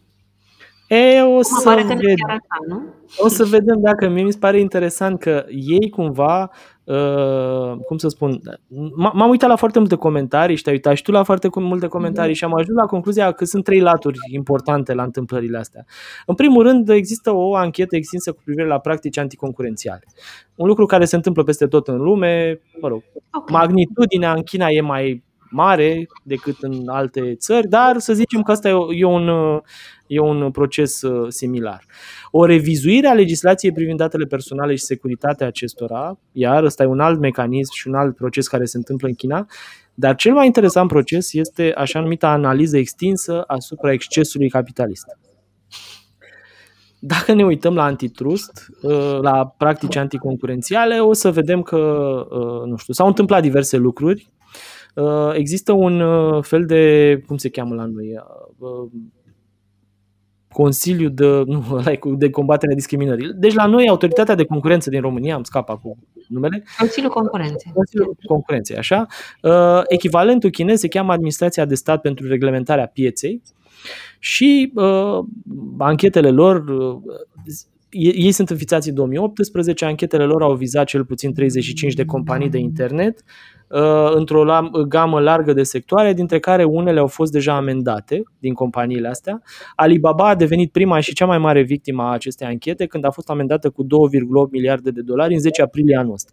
E, 0.88 1.22
o 1.22 1.42
să, 1.42 1.61
pare 1.64 1.83
că 1.83 1.88
vedem. 1.94 2.27
Așa, 2.27 2.38
nu? 2.68 2.83
o 3.18 3.29
să 3.29 3.44
vedem 3.44 3.81
dacă 3.81 4.09
mie 4.09 4.22
mi 4.22 4.33
se 4.33 4.38
pare 4.38 4.61
interesant 4.61 5.18
că 5.18 5.44
ei 5.49 5.90
cumva, 5.90 6.51
uh, 6.85 7.77
cum 7.87 7.96
să 7.96 8.09
spun, 8.09 8.40
m-am 8.94 9.29
uitat 9.29 9.49
la 9.49 9.57
foarte 9.57 9.79
multe 9.79 9.94
comentarii 9.94 10.57
și 10.57 10.62
te-ai 10.62 10.75
uitat 10.75 10.96
și 10.96 11.03
tu 11.03 11.11
la 11.11 11.22
foarte 11.22 11.49
multe 11.55 11.87
comentarii 11.87 12.35
mm-hmm. 12.35 12.37
și 12.37 12.44
am 12.44 12.55
ajuns 12.55 12.77
la 12.79 12.87
concluzia 12.87 13.33
că 13.33 13.44
sunt 13.44 13.64
trei 13.64 13.81
laturi 13.81 14.18
importante 14.33 14.94
la 14.94 15.03
întâmplările 15.03 15.59
astea. 15.59 15.85
În 16.27 16.35
primul 16.35 16.62
rând, 16.62 16.88
există 16.88 17.35
o 17.35 17.55
anchetă 17.55 17.96
extinsă 17.96 18.33
cu 18.33 18.40
privire 18.44 18.66
la 18.66 18.79
practici 18.79 19.18
anticoncurențiale. 19.18 20.05
Un 20.55 20.66
lucru 20.66 20.87
care 20.87 21.05
se 21.05 21.16
întâmplă 21.16 21.42
peste 21.42 21.66
tot 21.66 21.88
în 21.88 21.96
lume, 21.96 22.61
mă 22.81 22.88
rog, 22.88 23.03
okay. 23.31 23.61
magnitudinea 23.61 24.33
în 24.33 24.42
China 24.42 24.66
e 24.68 24.81
mai 24.81 25.25
mare 25.50 26.06
decât 26.22 26.56
în 26.61 26.88
alte 26.88 27.35
țări, 27.35 27.68
dar 27.68 27.98
să 27.98 28.12
zicem 28.12 28.42
că 28.42 28.50
asta 28.50 28.68
e 28.94 29.04
un, 29.04 29.30
e 30.06 30.20
un 30.20 30.50
proces 30.50 31.02
uh, 31.02 31.26
similar. 31.28 31.85
O 32.30 32.44
revizuire 32.44 33.06
a 33.06 33.12
legislației 33.12 33.72
privind 33.72 33.98
datele 33.98 34.24
personale 34.24 34.74
și 34.74 34.85
securitatea 34.85 35.46
acestora, 35.46 36.18
iar 36.32 36.62
ăsta 36.64 36.82
e 36.82 36.87
un 36.87 37.00
alt 37.00 37.20
mecanism 37.20 37.72
și 37.74 37.88
un 37.88 37.94
alt 37.94 38.16
proces 38.16 38.48
care 38.48 38.64
se 38.64 38.76
întâmplă 38.76 39.09
în 39.09 39.14
China, 39.14 39.46
dar 39.94 40.14
cel 40.14 40.32
mai 40.32 40.46
interesant 40.46 40.88
proces 40.88 41.32
este 41.32 41.72
așa 41.76 42.00
numita 42.00 42.28
analiză 42.28 42.76
extinsă 42.76 43.44
asupra 43.46 43.92
excesului 43.92 44.48
capitalist. 44.48 45.04
Dacă 46.98 47.32
ne 47.32 47.44
uităm 47.44 47.74
la 47.74 47.85
antitrust, 47.85 48.66
uh, 48.82 49.18
la 49.20 49.54
practici 49.59 49.96
anticoncurențiale, 49.96 50.98
o 50.98 51.12
să 51.12 51.30
vedem 51.30 51.62
că, 51.62 51.76
uh, 52.30 52.68
nu 52.68 52.76
știu, 52.76 52.92
s-au 52.92 53.06
întâmplat 53.06 53.42
diverse 53.42 53.76
lucruri 53.76 54.30
Uh, 54.30 54.36
există 55.32 55.72
un 55.72 56.00
uh, 56.00 56.42
fel 56.42 56.64
de, 56.64 57.22
cum 57.26 57.37
se 57.37 57.48
cheamă 57.48 57.74
la 57.74 57.85
noi, 57.85 58.06
uh, 58.59 58.90
Consiliu 60.52 61.09
de, 61.09 61.26
nu, 61.46 61.80
de 62.16 62.30
combatere 62.30 62.72
a 62.72 62.74
discriminării. 62.74 63.32
Deci 63.35 63.54
la 63.54 63.66
noi, 63.66 63.88
Autoritatea 63.88 64.35
de 64.35 64.44
Concurență 64.44 64.90
din 64.90 65.00
România, 65.00 65.35
am 65.35 65.42
scăpat 65.42 65.80
cu 65.80 65.98
numele. 66.28 66.64
Consiliul 66.78 67.12
Concurenței. 67.12 67.72
Consiliul 67.74 68.16
Concurenței, 68.26 68.76
așa. 68.76 69.06
Echivalentul 69.87 70.50
chinez 70.50 70.80
se 70.80 70.88
cheamă 70.88 71.12
Administrația 71.12 71.64
de 71.64 71.74
Stat 71.74 72.00
pentru 72.00 72.28
Reglementarea 72.28 72.87
Pieței 72.87 73.42
și 74.18 74.72
uh, 74.74 75.18
anchetele 75.78 76.30
lor 76.30 76.64
ei 77.90 78.32
sunt 78.32 78.50
înfițați 78.50 78.88
în 78.88 78.94
2018, 78.94 79.85
anchetele 79.85 80.24
lor 80.24 80.42
au 80.42 80.54
vizat 80.54 80.87
cel 80.87 81.04
puțin 81.04 81.32
35 81.32 81.94
de 81.94 82.04
companii 82.04 82.48
de 82.48 82.59
internet 82.59 83.18
uh, 83.18 83.56
într-o 84.14 84.44
gamă 84.88 85.20
largă 85.20 85.52
de 85.52 85.62
sectoare, 85.62 86.12
dintre 86.12 86.38
care 86.38 86.64
unele 86.64 86.98
au 86.98 87.07
fost 87.07 87.33
deja 87.33 87.57
amendate 87.57 88.22
din 88.38 88.55
companiile 88.55 89.09
astea. 89.09 89.42
Alibaba 89.74 90.29
a 90.29 90.35
devenit 90.35 90.72
prima 90.72 91.00
și 91.00 91.14
cea 91.14 91.26
mai 91.26 91.38
mare 91.38 91.62
victimă 91.62 92.02
a 92.02 92.12
acestei 92.12 92.46
anchete 92.46 92.87
când 92.87 93.05
a 93.05 93.11
fost 93.11 93.31
amendată 93.31 93.70
cu 93.70 93.85
2,8 93.85 93.88
miliarde 94.50 94.90
de 94.90 95.00
dolari 95.00 95.33
în 95.33 95.40
10 95.40 95.62
aprilie 95.62 95.96
anul 95.96 96.12
ăsta. 96.12 96.33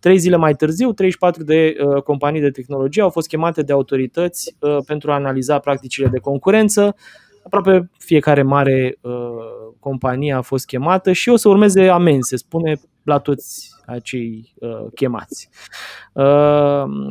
Trei 0.00 0.18
zile 0.18 0.36
mai 0.36 0.54
târziu, 0.54 0.92
34 0.92 1.42
de 1.42 1.76
uh, 1.78 2.02
companii 2.02 2.40
de 2.40 2.50
tehnologie 2.50 3.02
au 3.02 3.10
fost 3.10 3.28
chemate 3.28 3.62
de 3.62 3.72
autorități 3.72 4.56
uh, 4.58 4.76
pentru 4.86 5.10
a 5.10 5.14
analiza 5.14 5.58
practicile 5.58 6.08
de 6.08 6.18
concurență. 6.18 6.96
Aproape 7.44 7.90
fiecare 7.98 8.42
mare 8.42 8.98
uh, 9.00 9.12
companie 9.80 10.32
a 10.32 10.40
fost 10.40 10.66
chemată 10.66 11.12
și 11.12 11.28
o 11.28 11.36
să 11.36 11.48
urmeze 11.48 11.88
amenzi, 11.88 12.28
se 12.28 12.36
spune, 12.36 12.80
la 13.02 13.18
toți 13.18 13.70
acei 13.86 14.54
uh, 14.58 14.86
chemați. 14.94 15.48
Uh, 16.12 16.24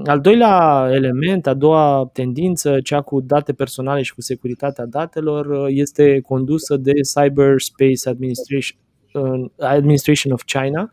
al 0.06 0.20
doilea 0.22 0.90
element, 0.92 1.48
a 1.48 1.54
doua 1.54 2.10
tendință, 2.14 2.80
cea 2.80 3.02
cu 3.02 3.22
date 3.22 3.54
personale 3.54 4.02
și 4.02 4.14
cu 4.14 4.22
securitatea 4.22 4.86
datelor, 4.86 5.46
uh, 5.46 5.66
este 5.68 6.20
condusă 6.20 6.78
de 6.78 6.92
Cyberspace 7.14 8.10
Administration, 8.10 8.80
uh, 9.14 9.46
Administration 9.60 10.34
of 10.34 10.44
China. 10.44 10.90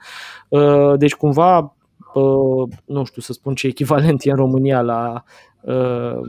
Uh, 0.48 0.98
deci 0.98 1.14
cumva, 1.14 1.76
uh, 2.14 2.68
nu 2.84 3.04
știu 3.04 3.22
să 3.22 3.32
spun 3.32 3.54
ce 3.54 3.66
echivalent 3.66 4.24
e 4.24 4.30
în 4.30 4.36
România 4.36 4.80
la 4.80 5.24
uh, 5.60 6.20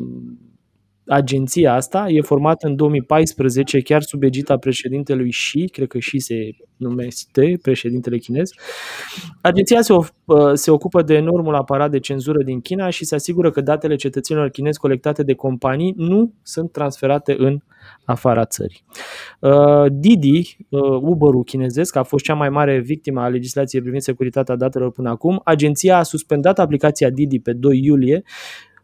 agenția 1.09 1.73
asta 1.73 2.05
e 2.07 2.21
formată 2.21 2.67
în 2.67 2.75
2014 2.75 3.79
chiar 3.79 4.01
sub 4.01 4.23
egita 4.23 4.57
președintelui 4.57 5.29
Xi, 5.29 5.69
cred 5.69 5.87
că 5.87 5.97
Xi 5.97 6.17
se 6.17 6.35
numește 6.77 7.59
președintele 7.61 8.17
chinez. 8.17 8.51
Agenția 9.41 9.81
se, 9.81 9.93
of- 9.93 10.13
uh, 10.25 10.51
se 10.53 10.71
ocupă 10.71 11.01
de 11.01 11.13
enormul 11.13 11.55
aparat 11.55 11.91
de 11.91 11.99
cenzură 11.99 12.43
din 12.43 12.61
China 12.61 12.89
și 12.89 13.05
se 13.05 13.15
asigură 13.15 13.51
că 13.51 13.61
datele 13.61 13.95
cetățenilor 13.95 14.49
chinezi 14.49 14.79
colectate 14.79 15.23
de 15.23 15.33
companii 15.33 15.93
nu 15.97 16.33
sunt 16.43 16.71
transferate 16.71 17.35
în 17.37 17.59
afara 18.05 18.45
țării. 18.45 18.83
Uh, 19.39 19.85
Didi, 19.91 20.57
uh, 20.69 20.81
Uber-ul 21.01 21.43
chinezesc, 21.43 21.95
a 21.95 22.03
fost 22.03 22.23
cea 22.23 22.33
mai 22.33 22.49
mare 22.49 22.79
victimă 22.79 23.21
a 23.21 23.27
legislației 23.27 23.81
privind 23.81 24.01
securitatea 24.01 24.55
datelor 24.55 24.91
până 24.91 25.09
acum. 25.09 25.41
Agenția 25.43 25.97
a 25.97 26.03
suspendat 26.03 26.59
aplicația 26.59 27.09
Didi 27.09 27.39
pe 27.39 27.53
2 27.53 27.79
iulie 27.83 28.23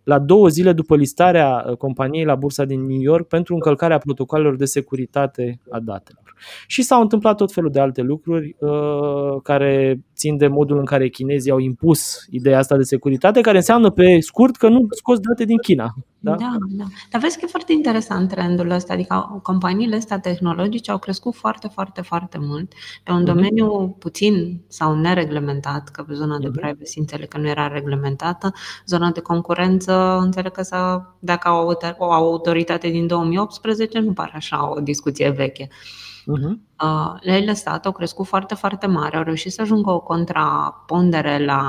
la 0.05 0.19
două 0.19 0.47
zile 0.47 0.73
după 0.73 0.95
listarea 0.95 1.65
uh, 1.67 1.77
companiei 1.77 2.25
la 2.25 2.35
bursa 2.35 2.65
din 2.65 2.85
New 2.85 2.99
York 2.99 3.27
pentru 3.27 3.53
încălcarea 3.53 3.97
protocolelor 3.97 4.55
de 4.55 4.65
securitate 4.65 5.59
a 5.69 5.79
datelor. 5.79 6.23
Și 6.67 6.81
s-au 6.81 7.01
întâmplat 7.01 7.37
tot 7.37 7.51
felul 7.51 7.71
de 7.71 7.79
alte 7.79 8.01
lucruri 8.01 8.55
uh, 8.59 9.41
care 9.43 9.99
țin 10.15 10.37
de 10.37 10.47
modul 10.47 10.77
în 10.77 10.85
care 10.85 11.09
chinezii 11.09 11.51
au 11.51 11.59
impus 11.59 12.25
ideea 12.29 12.57
asta 12.57 12.77
de 12.77 12.83
securitate, 12.83 13.41
care 13.41 13.57
înseamnă 13.57 13.89
pe 13.89 14.19
scurt 14.19 14.55
că 14.55 14.69
nu 14.69 14.87
scoți 14.89 15.21
date 15.21 15.43
din 15.43 15.57
China. 15.57 15.93
Da? 16.25 16.35
da, 16.35 16.57
da. 16.69 16.83
Dar 17.09 17.21
vezi 17.21 17.37
că 17.37 17.45
e 17.45 17.47
foarte 17.47 17.73
interesant 17.73 18.29
trendul 18.29 18.69
ăsta, 18.69 18.93
adică 18.93 19.39
companiile 19.43 19.95
astea 19.95 20.19
tehnologice 20.19 20.91
au 20.91 20.97
crescut 20.97 21.35
foarte, 21.35 21.67
foarte, 21.67 22.01
foarte 22.01 22.37
mult 22.41 22.73
pe 23.03 23.11
un 23.11 23.17
mhm. 23.17 23.25
domeniu 23.25 23.93
uh-huh. 23.93 23.99
puțin 23.99 24.61
sau 24.67 24.95
nereglementat, 24.95 25.89
că 25.89 26.03
pe 26.03 26.13
zona 26.13 26.37
uh-huh. 26.37 26.41
de 26.41 26.47
mhm. 26.47 26.59
privacy 26.59 26.99
înțeleg 26.99 27.27
că 27.27 27.37
nu 27.37 27.47
era 27.47 27.67
reglementată, 27.67 28.53
zona 28.85 29.11
de 29.11 29.19
concurență 29.19 30.17
înțeleg 30.21 30.51
că 30.51 30.61
s-a, 30.61 31.15
dacă 31.19 31.47
au 31.47 31.77
o 31.97 32.11
autoritate 32.11 32.89
din 32.89 33.07
2018, 33.07 33.99
nu 33.99 34.13
pare 34.13 34.31
așa 34.35 34.71
o 34.71 34.79
discuție 34.79 35.29
veche. 35.29 35.67
Uh-huh. 35.67 36.57
Uh, 36.83 37.15
le-ai 37.19 37.45
lăsat, 37.45 37.85
au 37.85 37.91
crescut 37.91 38.25
foarte, 38.25 38.55
foarte 38.55 38.87
mare, 38.87 39.17
au 39.17 39.23
reușit 39.23 39.51
să 39.51 39.61
ajungă 39.61 39.91
o 39.91 39.99
contrapondere 39.99 41.45
la 41.45 41.61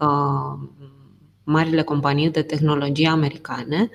uh, 0.00 0.68
marile 1.46 1.82
companii 1.82 2.30
de 2.30 2.42
tehnologie 2.42 3.08
americane 3.08 3.90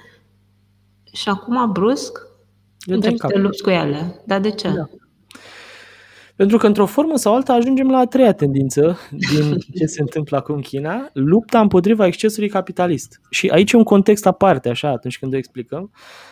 și 1.12 1.30
acum, 1.30 1.72
brusc, 1.72 2.20
începi 2.86 3.18
să 3.18 3.28
te 3.28 3.38
lupți 3.38 3.64
cu 3.64 3.70
ele. 3.70 4.22
Dar 4.26 4.40
de 4.40 4.52
ce? 4.52 4.68
Da. 4.70 4.90
Pentru 6.36 6.58
că, 6.58 6.68
într-o 6.68 6.86
formă 6.86 7.16
sau 7.16 7.36
alta, 7.36 7.54
ajungem 7.54 7.90
la 7.90 7.98
a 7.98 8.06
treia 8.06 8.34
tendință 8.34 8.98
din 9.10 9.58
ce 9.78 9.86
se 9.86 10.02
întâmplă 10.02 10.38
acum 10.38 10.56
în 10.56 10.62
China, 10.62 11.10
lupta 11.14 11.60
împotriva 11.60 12.06
excesului 12.06 12.50
capitalist. 12.50 13.22
Și 13.30 13.48
aici 13.48 13.72
e 13.72 13.78
un 13.78 13.84
context 13.84 14.26
aparte, 14.26 14.70
așa, 14.70 14.90
atunci 14.90 15.20
când 15.20 15.34
o 15.34 15.38
explicăm. 15.38 15.92
Uh, 15.94 16.31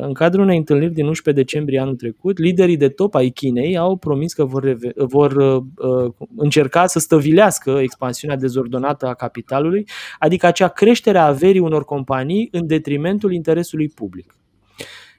în 0.00 0.12
cadrul 0.12 0.42
unei 0.42 0.56
întâlniri 0.56 0.92
din 0.92 1.06
11 1.06 1.44
decembrie 1.44 1.80
anul 1.80 1.96
trecut, 1.96 2.38
liderii 2.38 2.76
de 2.76 2.88
top 2.88 3.14
ai 3.14 3.28
Chinei 3.28 3.76
au 3.76 3.96
promis 3.96 4.32
că 4.32 4.44
vor, 4.44 4.76
vor 4.94 5.32
uh, 5.32 6.12
încerca 6.36 6.86
să 6.86 6.98
stăvilească 6.98 7.70
expansiunea 7.70 8.36
dezordonată 8.36 9.06
a 9.06 9.14
capitalului, 9.14 9.88
adică 10.18 10.46
acea 10.46 10.68
creștere 10.68 11.18
a 11.18 11.26
averii 11.26 11.60
unor 11.60 11.84
companii 11.84 12.48
în 12.52 12.66
detrimentul 12.66 13.32
interesului 13.32 13.88
public. 13.88 14.39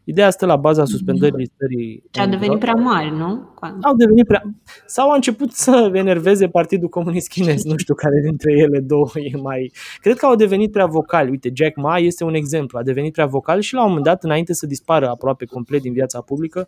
Ideea 0.04 0.30
stă 0.30 0.46
la 0.46 0.56
baza 0.56 0.86
suspendării 0.86 1.38
listării. 1.38 2.04
Ce 2.12 2.22
a 2.22 2.28
devenit 2.28 2.60
prea 2.60 2.74
mari, 2.74 3.12
nu? 3.12 3.54
Au 3.82 3.96
devenit 3.96 4.28
prea... 4.28 4.42
Sau 4.86 5.10
au 5.10 5.16
început 5.16 5.52
să 5.52 5.92
enerveze 5.94 6.48
Partidul 6.48 6.90
Comunist 6.90 7.28
Chinez. 7.28 7.64
Nu 7.64 7.78
știu 7.78 7.94
care 7.94 8.22
dintre 8.24 8.52
ele 8.52 8.80
două 8.80 9.08
e 9.14 9.38
mai... 9.38 9.72
Cred 10.00 10.18
că 10.18 10.26
au 10.26 10.36
devenit 10.36 10.72
prea 10.72 10.86
vocali. 10.86 11.30
Uite, 11.30 11.52
Jack 11.54 11.76
Ma 11.76 11.98
este 11.98 12.24
un 12.24 12.34
exemplu. 12.34 12.78
A 12.78 12.84
devenit 12.84 13.14
prea 13.14 13.26
vocal 13.26 13.60
și 13.60 13.74
la 13.74 13.82
un 13.82 13.88
moment 13.88 14.06
dat, 14.06 14.24
înainte 14.24 14.54
să 14.54 14.66
dispară 14.66 15.10
aproape 15.10 15.46
complet 15.46 15.82
din 15.82 15.94
viața 15.94 16.22
publică, 16.22 16.68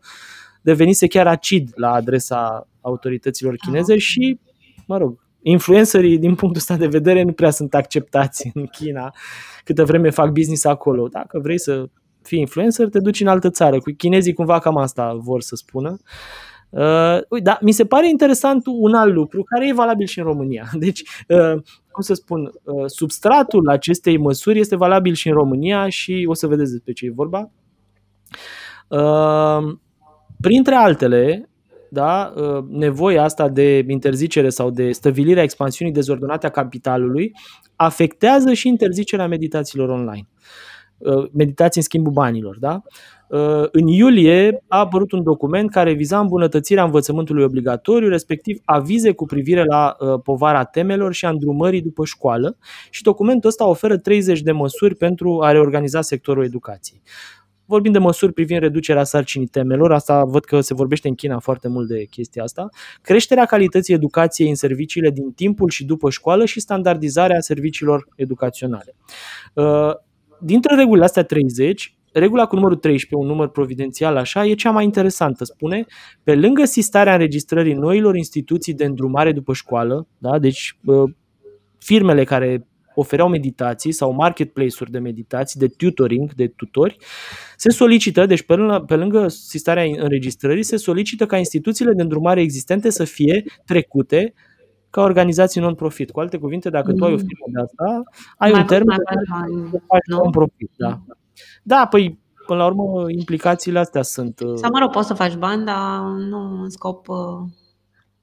devenise 0.62 1.08
chiar 1.08 1.28
acid 1.28 1.70
la 1.76 1.92
adresa 1.92 2.68
autorităților 2.82 3.56
chineze 3.56 3.94
ah. 3.94 4.00
și, 4.00 4.40
mă 4.88 4.98
rog, 4.98 5.20
influencerii 5.42 6.18
din 6.18 6.36
punctul 6.36 6.60
ăsta 6.60 6.76
de 6.76 6.88
vedere 6.88 7.24
nu 7.24 7.32
prea 7.32 7.50
sunt 7.50 7.74
acceptați 7.74 8.52
în 8.54 8.66
China 8.66 9.14
câtă 9.64 9.86
vreme 9.86 10.10
fac 10.10 10.32
business 10.32 10.66
acolo. 10.66 11.08
Dacă 11.08 11.40
vrei 11.40 11.60
să 11.60 11.86
fii 12.28 12.40
influencer, 12.40 12.90
te 12.90 13.00
duci 13.00 13.22
în 13.22 13.28
altă 13.28 13.50
țară. 13.50 13.80
Cu 13.80 13.92
chinezii 13.98 14.34
cumva 14.34 14.60
cam 14.60 14.78
asta 14.78 15.14
vor 15.14 15.42
să 15.42 15.56
spună. 15.56 15.98
Uh, 16.70 17.18
uite, 17.30 17.44
da, 17.44 17.58
mi 17.62 17.72
se 17.72 17.86
pare 17.86 18.10
interesant 18.10 18.66
un 18.66 18.94
alt 18.94 19.14
lucru 19.14 19.44
care 19.44 19.68
e 19.68 19.74
valabil 19.74 20.06
și 20.06 20.20
în 20.20 20.26
România. 20.26 20.70
Deci, 20.86 21.02
uh, 21.28 21.62
cum 21.92 22.02
să 22.02 22.14
spun, 22.14 22.52
uh, 22.64 22.84
substratul 22.86 23.70
acestei 23.70 24.18
măsuri 24.18 24.60
este 24.60 24.76
valabil 24.76 25.14
și 25.14 25.28
în 25.28 25.34
România 25.34 25.90
și 25.90 26.26
o 26.30 26.34
să 26.34 26.48
vedeți 26.48 26.72
despre 26.72 26.94
ce 26.94 27.06
e 27.06 27.12
vorba. 27.16 27.52
Uh, 28.88 29.76
printre 30.42 30.76
altele, 30.76 31.50
da, 31.90 32.34
uh, 32.36 32.64
nevoia 32.70 33.24
asta 33.24 33.50
de 33.50 33.86
interzicere 33.88 34.50
sau 34.50 34.70
de 34.70 34.92
stăvilire 34.92 35.40
a 35.40 35.44
expansiunii 35.44 35.94
dezordonate 35.94 36.46
a 36.46 36.50
capitalului 36.50 37.32
afectează 37.76 38.54
și 38.54 38.68
interzicerea 38.68 39.28
meditațiilor 39.28 39.90
online. 39.90 40.28
Uh, 40.28 40.73
meditații 41.32 41.82
în 41.82 41.86
schimbul 41.88 42.12
banilor. 42.12 42.58
Da? 42.60 42.82
Uh, 43.34 43.68
în 43.72 43.88
iulie 43.88 44.64
a 44.68 44.80
apărut 44.80 45.12
un 45.12 45.24
document 45.24 45.72
care 45.72 45.94
viza 45.94 46.20
îmbunătățirea 46.20 46.84
învățământului 46.84 47.44
obligatoriu, 47.44 48.10
respectiv 48.10 48.62
avize 48.66 49.12
cu 49.12 49.26
privire 49.26 49.64
la 49.64 49.96
uh, 50.00 50.20
povara 50.24 50.64
temelor 50.64 51.14
și 51.14 51.26
a 51.26 51.30
îndrumării 51.30 51.82
după 51.82 52.06
școală 52.06 52.58
și 52.90 53.02
documentul 53.02 53.50
ăsta 53.50 53.68
oferă 53.68 53.98
30 53.98 54.42
de 54.42 54.52
măsuri 54.52 54.96
pentru 54.96 55.42
a 55.42 55.52
reorganiza 55.52 56.02
sectorul 56.02 56.44
educației. 56.44 57.02
Vorbim 57.66 57.92
de 57.92 57.98
măsuri 57.98 58.34
privind 58.34 58.60
reducerea 58.60 59.04
sarcinii 59.04 59.48
temelor, 59.48 59.92
asta 59.92 60.24
văd 60.24 60.44
că 60.44 60.62
se 60.62 60.74
vorbește 60.74 61.08
în 61.08 61.16
China 61.16 61.40
foarte 61.40 61.68
mult 61.68 61.88
de 61.88 62.04
chestia 62.04 62.44
asta, 62.44 62.70
creșterea 63.02 63.46
calității 63.46 63.94
educației 63.94 64.50
în 64.50 64.56
serviciile 64.56 65.10
din 65.10 65.32
timpul 65.32 65.70
și 65.70 65.86
după 65.86 66.10
școală 66.10 66.46
și 66.46 66.60
standardizarea 66.60 67.40
serviciilor 67.40 68.08
educaționale 68.16 68.96
dintre 70.44 70.76
regulile 70.76 71.06
astea 71.06 71.24
30, 71.24 71.98
regula 72.14 72.46
cu 72.46 72.56
numărul 72.56 72.78
13, 72.78 73.28
un 73.28 73.36
număr 73.36 73.50
providențial 73.50 74.18
așa, 74.18 74.46
e 74.46 74.54
cea 74.54 74.72
mai 74.72 74.84
interesantă. 74.84 75.44
Spune, 75.44 75.86
pe 76.24 76.36
lângă 76.36 76.66
sistarea 76.66 77.14
înregistrării 77.14 77.74
noilor 77.74 78.16
instituții 78.16 78.74
de 78.74 78.86
îndrumare 78.86 79.32
după 79.32 79.54
școală, 79.54 80.08
da? 80.18 80.40
deci 80.40 80.78
firmele 81.78 82.24
care 82.24 82.68
ofereau 82.96 83.30
meditații 83.30 83.92
sau 83.92 84.14
marketplace-uri 84.14 84.92
de 84.92 85.00
meditații, 85.00 85.60
de 85.60 85.68
tutoring, 85.68 86.34
de 86.34 86.48
tutori, 86.48 86.98
se 87.58 87.70
solicită, 87.70 88.26
deci 88.26 88.42
pe 88.42 88.56
lângă, 88.56 88.84
pe 88.88 88.96
lângă 88.96 89.28
sistarea 89.28 89.84
înregistrării, 89.84 90.64
se 90.64 90.78
solicită 90.78 91.26
ca 91.26 91.38
instituțiile 91.38 91.94
de 91.94 92.02
îndrumare 92.02 92.42
existente 92.42 92.90
să 92.90 93.04
fie 93.04 93.44
trecute 93.66 94.34
ca 94.94 95.02
organizații 95.02 95.62
non-profit. 95.62 96.12
Cu 96.12 96.20
alte 96.20 96.38
cuvinte, 96.38 96.70
dacă 96.70 96.92
mm. 96.92 96.98
tu 96.98 97.04
ai 97.04 97.14
o 97.14 97.16
mm. 97.16 97.22
firmă 97.28 97.46
de 97.54 97.62
asta, 97.62 98.04
ai 98.38 98.52
mai 98.52 98.60
un 98.60 98.68
termen 98.68 98.98
de 99.72 99.78
faci 99.88 100.06
non-profit. 100.08 100.72
Da. 100.78 101.02
da, 101.64 101.88
păi 101.90 102.20
până 102.46 102.60
la 102.60 102.66
urmă 102.66 103.10
implicațiile 103.10 103.80
astea 103.80 104.02
sunt... 104.02 104.40
Uh, 104.40 104.54
Sau 104.56 104.70
mă 104.72 104.80
rog, 104.80 104.92
poți 104.92 105.08
să 105.08 105.14
faci 105.14 105.36
bani, 105.36 105.66
dar 105.66 106.00
nu 106.02 106.62
în 106.62 106.70
scop 106.70 107.08
uh, 107.08 107.18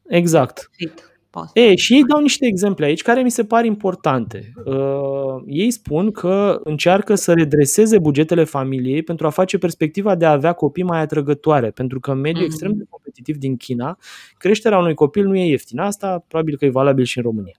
Exact. 0.06 0.70
Fit. 0.72 1.09
E, 1.54 1.74
și 1.74 1.94
ei 1.94 2.04
dau 2.04 2.20
niște 2.20 2.46
exemple 2.46 2.84
aici 2.84 3.02
care 3.02 3.22
mi 3.22 3.30
se 3.30 3.44
par 3.44 3.64
importante. 3.64 4.52
Uh, 4.64 5.42
ei 5.46 5.70
spun 5.70 6.10
că 6.10 6.60
încearcă 6.64 7.14
să 7.14 7.32
redreseze 7.32 7.98
bugetele 7.98 8.44
familiei 8.44 9.02
pentru 9.02 9.26
a 9.26 9.30
face 9.30 9.58
perspectiva 9.58 10.14
de 10.14 10.24
a 10.24 10.30
avea 10.30 10.52
copii 10.52 10.82
mai 10.82 11.00
atrăgătoare, 11.00 11.70
pentru 11.70 12.00
că 12.00 12.10
în 12.10 12.20
mediul 12.20 12.42
mm-hmm. 12.42 12.46
extrem 12.46 12.72
de 12.72 12.84
competitiv 12.88 13.36
din 13.36 13.56
China, 13.56 13.98
creșterea 14.38 14.78
unui 14.78 14.94
copil 14.94 15.26
nu 15.26 15.36
e 15.36 15.46
ieftină. 15.46 15.82
Asta 15.82 16.24
probabil 16.28 16.56
că 16.56 16.64
e 16.64 16.70
valabil 16.70 17.04
și 17.04 17.18
în 17.18 17.24
România. 17.24 17.54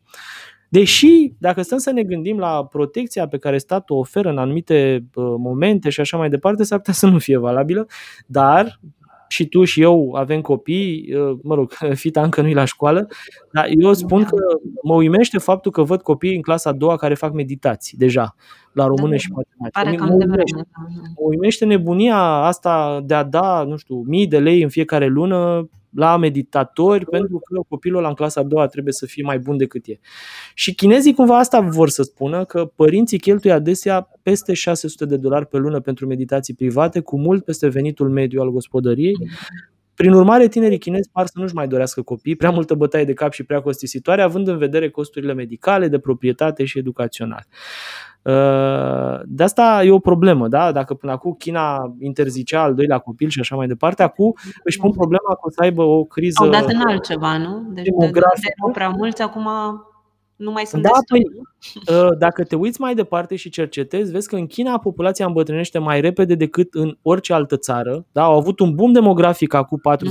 Deși, 0.70 1.32
dacă 1.38 1.62
stăm 1.62 1.78
să 1.78 1.92
ne 1.92 2.04
gândim 2.04 2.38
la 2.38 2.66
protecția 2.66 3.28
pe 3.28 3.38
care 3.38 3.58
statul 3.58 3.96
o 3.96 4.00
oferă 4.00 4.30
în 4.30 4.38
anumite 4.38 5.06
uh, 5.14 5.26
momente 5.38 5.90
și 5.90 6.00
așa 6.00 6.18
mai 6.18 6.30
departe, 6.30 6.64
s-ar 6.64 6.78
putea 6.78 6.94
să 6.94 7.08
nu 7.08 7.20
fie 7.20 7.38
valabilă, 7.38 7.88
dar 8.26 8.80
și 9.32 9.46
tu 9.46 9.64
și 9.64 9.82
eu 9.82 10.14
avem 10.14 10.42
copii, 10.42 11.14
uh, 11.16 11.38
mă 11.44 11.56
rog, 11.56 11.72
fita 12.04 12.22
încă 12.24 12.42
nu-i 12.42 12.54
la 12.54 12.66
școală, 12.66 13.08
dar 13.52 13.70
eu 13.78 13.94
spun 13.94 14.24
că 14.24 14.36
mă 14.84 14.94
uimește 14.94 15.38
faptul 15.38 15.72
că 15.72 15.84
văd 15.84 16.02
copii 16.02 16.36
în 16.36 16.42
clasa 16.42 16.70
a 16.70 16.74
doua 16.74 16.96
care 16.96 17.14
fac 17.14 17.34
meditații 17.34 17.98
deja, 17.98 18.36
la 18.72 18.86
română 18.86 19.10
da, 19.10 19.18
și 19.18 19.32
matematică. 19.32 20.04
Mă, 20.06 20.14
uimește, 20.14 20.68
mă 21.16 21.28
uimește 21.30 21.66
nebunia 21.66 22.18
asta 22.24 23.02
de 23.06 23.14
a 23.14 23.24
da, 23.24 23.64
nu 23.64 23.78
știu, 23.78 23.96
mii 23.96 24.28
de 24.28 24.40
lei 24.40 24.62
în 24.62 24.70
fiecare 24.70 25.08
lună 25.08 25.70
la 25.96 26.18
meditatori 26.18 27.06
pentru 27.06 27.40
că 27.40 27.62
copilul 27.70 28.06
în 28.06 28.14
clasa 28.14 28.40
a 28.40 28.44
doua 28.44 28.68
trebuie 28.68 28.94
să 28.94 29.06
fie 29.06 29.24
mai 29.24 29.40
bun 29.40 29.58
decât 29.58 29.86
e. 29.88 30.00
Și 30.54 30.76
chinezii 30.76 31.14
cumva 31.14 31.38
asta 31.38 31.60
vor 31.60 31.90
să 31.90 32.04
spună 32.04 32.46
că 32.46 32.66
părinții 32.66 33.20
cheltuie 33.20 33.54
adesea 33.54 34.10
peste 34.22 34.54
600 34.54 35.06
de 35.06 35.18
dolari 35.18 35.48
pe 35.48 35.58
lună 35.58 35.80
pentru 35.80 36.06
meditații 36.08 36.54
private, 36.54 37.00
cu 37.00 37.20
mult 37.20 37.46
peste 37.46 37.68
venitul 37.68 38.10
mediu 38.10 38.42
al 38.42 38.50
gospodăriei. 38.50 39.16
Prin 39.96 40.14
urmare, 40.14 40.48
tinerii 40.48 40.78
chinezi 40.78 41.10
par 41.12 41.26
să 41.26 41.34
nu-și 41.36 41.54
mai 41.54 41.68
dorească 41.68 42.02
copii, 42.02 42.36
prea 42.36 42.50
multă 42.50 42.74
bătaie 42.74 43.06
de 43.06 43.14
cap 43.14 43.32
și 43.32 43.44
prea 43.44 43.62
costisitoare, 43.62 44.22
având 44.22 44.48
în 44.48 44.58
vedere 44.58 44.90
costurile 44.90 45.34
medicale, 45.34 45.88
de 45.88 46.00
proprietate 46.00 46.66
și 46.66 46.78
educaționale. 46.78 47.48
Uh, 48.24 49.20
de 49.26 49.44
asta 49.44 49.82
e 49.84 49.92
o 49.92 50.00
problemă, 50.00 50.48
da? 50.48 50.72
Dacă 50.72 50.94
până 50.94 51.12
acum 51.12 51.34
China 51.34 51.96
interzicea 52.00 52.62
al 52.62 52.76
doilea 52.76 52.98
copil 52.98 53.30
și 53.30 53.40
așa 53.40 53.56
mai 53.56 53.68
departe, 53.68 54.04
acum 54.04 54.34
își 54.64 54.78
pun 54.78 54.92
problema 54.92 55.34
că 55.34 55.42
o 55.42 55.50
să 55.50 55.62
aibă 55.62 55.84
o 55.84 56.04
criză 56.04 56.44
Au 56.44 56.50
dat 56.50 56.70
în 56.70 56.82
altceva, 56.88 57.38
nu? 57.38 57.70
Deci 57.74 57.86
demografică. 57.86 58.54
de 58.66 58.72
prea 58.72 58.90
mulți, 58.90 59.22
acum 59.22 59.48
nu 60.42 60.52
mai 60.52 60.66
sunt 60.66 60.82
da, 60.82 60.90
păi, 61.08 61.22
uh, 61.98 62.18
dacă 62.18 62.44
te 62.44 62.56
uiți 62.56 62.82
mai 62.82 62.96
departe 62.96 63.36
și 63.36 63.50
cercetezi, 63.50 64.12
vezi 64.12 64.28
că 64.28 64.36
în 64.36 64.48
China 64.48 64.80
populația 64.80 65.26
îmbătrânește 65.26 65.80
mai 65.80 66.02
repede 66.02 66.36
decât 66.36 66.74
în 66.74 66.98
orice 67.02 67.34
altă 67.34 67.58
țară. 67.58 68.06
Da? 68.12 68.24
Au 68.24 68.38
avut 68.38 68.60
un 68.60 68.76
boom 68.76 68.92
demografic 68.92 69.54
acum 69.54 69.80
40-50 69.80 70.02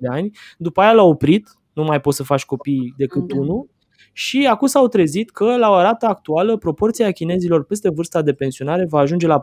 de 0.00 0.08
ani, 0.08 0.30
după 0.58 0.80
aia 0.80 0.92
l-au 0.92 1.08
oprit, 1.08 1.48
nu 1.72 1.84
mai 1.84 2.00
poți 2.00 2.16
să 2.16 2.22
faci 2.22 2.44
copii 2.44 2.94
decât 2.96 3.22
da. 3.22 3.36
unul, 3.38 3.68
și 4.12 4.46
acum 4.50 4.66
s-au 4.66 4.88
trezit 4.88 5.30
că 5.30 5.56
la 5.56 5.70
o 5.70 5.80
rată 5.80 6.06
actuală 6.06 6.56
proporția 6.56 7.10
chinezilor 7.10 7.64
peste 7.64 7.90
vârsta 7.90 8.22
de 8.22 8.32
pensionare 8.32 8.86
va 8.88 8.98
ajunge 8.98 9.26
la 9.26 9.42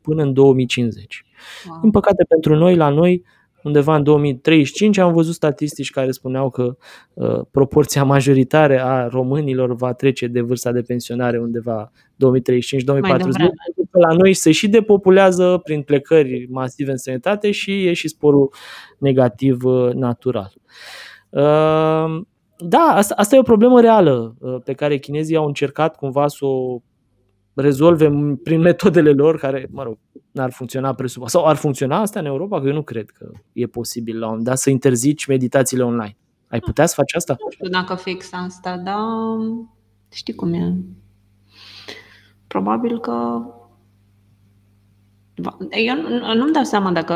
până 0.00 0.22
în 0.22 0.32
2050. 0.32 1.24
Wow. 1.68 1.78
Din 1.80 1.90
păcate 1.90 2.24
pentru 2.28 2.54
noi, 2.54 2.76
la 2.76 2.88
noi, 2.88 3.24
undeva 3.62 3.96
în 3.96 4.02
2035 4.02 4.98
am 4.98 5.12
văzut 5.12 5.34
statistici 5.34 5.90
care 5.90 6.10
spuneau 6.10 6.50
că 6.50 6.76
uh, 7.14 7.40
proporția 7.50 8.04
majoritară 8.04 8.82
a 8.82 9.08
românilor 9.08 9.74
va 9.74 9.92
trece 9.92 10.26
de 10.26 10.40
vârsta 10.40 10.72
de 10.72 10.80
pensionare 10.80 11.38
undeva 11.38 11.92
2035-2040. 11.92 11.96
La 13.90 14.12
noi 14.12 14.34
se 14.34 14.52
și 14.52 14.68
depopulează 14.68 15.60
prin 15.64 15.82
plecări 15.82 16.46
masive 16.50 16.90
în 16.90 16.96
sănătate 16.96 17.50
și 17.50 17.86
e 17.86 17.92
și 17.92 18.08
sporul 18.08 18.52
negativ 18.98 19.64
uh, 19.64 19.92
natural. 19.92 20.52
Uh, 21.30 22.20
da, 22.60 22.92
asta, 22.94 23.14
asta 23.16 23.36
e 23.36 23.38
o 23.38 23.42
problemă 23.42 23.80
reală 23.80 24.34
uh, 24.38 24.56
pe 24.64 24.72
care 24.72 24.98
chinezii 24.98 25.36
au 25.36 25.46
încercat 25.46 25.96
cumva 25.96 26.28
să 26.28 26.44
o 26.44 26.80
rezolve 27.54 28.36
prin 28.42 28.60
metodele 28.60 29.12
lor 29.12 29.38
care, 29.38 29.68
mă 29.70 29.82
rog, 29.82 29.98
n-ar 30.30 30.52
funcționa 30.52 30.94
presupun. 30.94 31.28
Sau 31.28 31.44
ar 31.44 31.56
funcționa 31.56 32.00
asta 32.00 32.18
în 32.18 32.26
Europa? 32.26 32.60
Că 32.60 32.66
eu 32.66 32.72
nu 32.72 32.82
cred 32.82 33.10
că 33.10 33.30
e 33.52 33.66
posibil 33.66 34.18
la 34.18 34.24
un 34.24 34.28
moment 34.28 34.48
dat 34.48 34.58
să 34.58 34.70
interzici 34.70 35.26
meditațiile 35.26 35.84
online. 35.84 36.16
Ai 36.48 36.60
putea 36.60 36.86
să 36.86 36.94
faci 36.94 37.14
asta? 37.14 37.36
Nu 37.38 37.50
știu 37.50 37.68
dacă 37.68 37.94
fix 37.94 38.28
asta, 38.32 38.76
dar 38.76 38.96
știi 40.12 40.34
cum 40.34 40.52
e. 40.52 40.76
Probabil 42.46 43.00
că 43.00 43.42
eu 45.70 45.94
nu-mi 46.34 46.52
dau 46.52 46.62
seama 46.62 46.92
dacă 46.92 47.14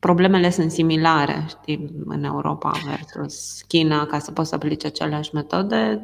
problemele 0.00 0.50
sunt 0.50 0.70
similare, 0.70 1.44
știi, 1.48 1.92
în 2.04 2.24
Europa 2.24 2.72
versus 2.86 3.62
China, 3.68 4.06
ca 4.06 4.18
să 4.18 4.32
poți 4.32 4.48
să 4.48 4.54
aplici 4.54 4.84
aceleași 4.84 5.34
metode, 5.34 6.02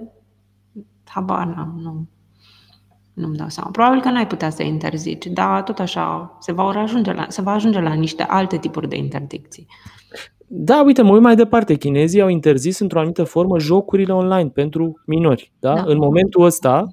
habar 1.04 1.46
n-am, 1.46 1.78
nu. 1.82 2.06
Nu-mi 3.14 3.36
dau 3.36 3.48
seama. 3.48 3.70
Probabil 3.70 4.00
că 4.00 4.10
n-ai 4.10 4.26
putea 4.26 4.50
să 4.50 4.62
interzici, 4.62 5.26
dar 5.26 5.62
tot 5.62 5.78
așa 5.78 6.36
se 6.40 6.52
va 6.52 6.68
ajunge 6.68 7.12
la, 7.12 7.26
se 7.28 7.42
va 7.42 7.52
ajunge 7.52 7.80
la 7.80 7.92
niște 7.92 8.22
alte 8.22 8.56
tipuri 8.56 8.88
de 8.88 8.96
interdicții. 8.96 9.66
Da, 10.46 10.82
uite, 10.82 11.02
mă 11.02 11.12
uit 11.12 11.22
mai 11.22 11.36
departe. 11.36 11.74
Chinezii 11.74 12.20
au 12.20 12.28
interzis 12.28 12.78
într-o 12.78 12.98
anumită 12.98 13.24
formă 13.24 13.58
jocurile 13.58 14.12
online 14.12 14.48
pentru 14.48 15.02
minori. 15.06 15.52
Da? 15.58 15.74
da. 15.74 15.82
În 15.86 15.98
momentul 15.98 16.44
ăsta, 16.44 16.86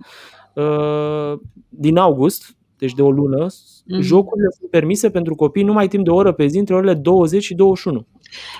uh, 0.53 1.39
din 1.69 1.97
august, 1.97 2.55
deci 2.77 2.93
de 2.93 3.01
o 3.01 3.11
lună, 3.11 3.47
mm-hmm. 3.83 3.99
jocurile 3.99 4.47
sunt 4.57 4.69
permise 4.69 5.09
pentru 5.09 5.35
copii 5.35 5.63
numai 5.63 5.87
timp 5.87 6.03
de 6.03 6.09
o 6.09 6.15
oră 6.15 6.31
pe 6.31 6.45
zi, 6.47 6.57
între 6.57 6.75
orele 6.75 6.93
20 6.93 7.43
și 7.43 7.53
21. 7.53 8.05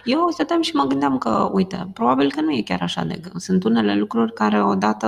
Eu 0.05 0.27
stăteam 0.29 0.61
și 0.61 0.75
mă 0.75 0.83
gândeam 0.83 1.17
că, 1.17 1.49
uite, 1.53 1.89
probabil 1.93 2.31
că 2.31 2.41
nu 2.41 2.51
e 2.51 2.61
chiar 2.61 2.81
așa 2.81 3.03
de 3.03 3.17
greu. 3.21 3.33
Sunt 3.35 3.63
unele 3.63 3.95
lucruri 3.95 4.33
care 4.33 4.63
odată 4.63 5.07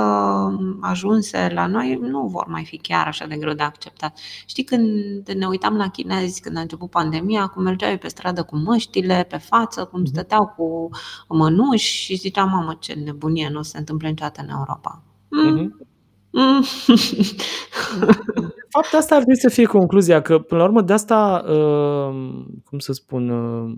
ajunse 0.82 1.52
la 1.54 1.66
noi 1.68 2.00
nu 2.02 2.28
vor 2.28 2.46
mai 2.48 2.66
fi 2.66 2.78
chiar 2.78 3.08
așa 3.08 3.26
de 3.26 3.36
greu 3.36 3.54
de 3.54 3.64
acceptat. 3.64 4.18
Știi, 4.46 4.64
când 4.64 4.90
ne 5.38 5.46
uitam 5.46 5.76
la 5.76 5.90
chinezi, 5.90 6.42
când 6.42 6.58
a 6.58 6.62
început 6.62 6.90
pandemia, 6.90 7.48
cum 7.48 7.64
mergeau 7.64 7.98
pe 7.98 8.08
stradă 8.08 8.44
cu 8.44 8.58
măștile 8.58 9.26
pe 9.30 9.38
față, 9.38 9.84
cum 9.84 10.00
mhm. 10.00 10.10
stăteau 10.10 10.54
cu 10.58 10.90
mănuși 11.28 12.04
și 12.04 12.16
ziceam, 12.16 12.50
mamă, 12.50 12.78
ce 12.80 12.94
nebunie, 12.94 13.50
nu 13.52 13.62
se 13.62 13.78
întâmplă 13.78 14.08
niciodată 14.08 14.42
în 14.42 14.50
Europa. 14.50 15.04
Mm. 15.30 15.58
Mm-hmm. 15.58 15.94
Mm. 16.36 16.64
fapt, 18.76 18.94
asta 18.94 19.16
ar 19.16 19.22
trebui 19.22 19.40
să 19.40 19.50
fie 19.50 19.66
concluzia, 19.66 20.22
că 20.22 20.40
până 20.40 20.62
la 20.62 20.68
urmă 20.68 20.82
de 20.82 20.94
asta, 20.94 21.44
uh, 21.48 22.46
cum 22.64 22.80
să 22.80 22.94
spun, 22.94 23.30
uh, 23.30 23.78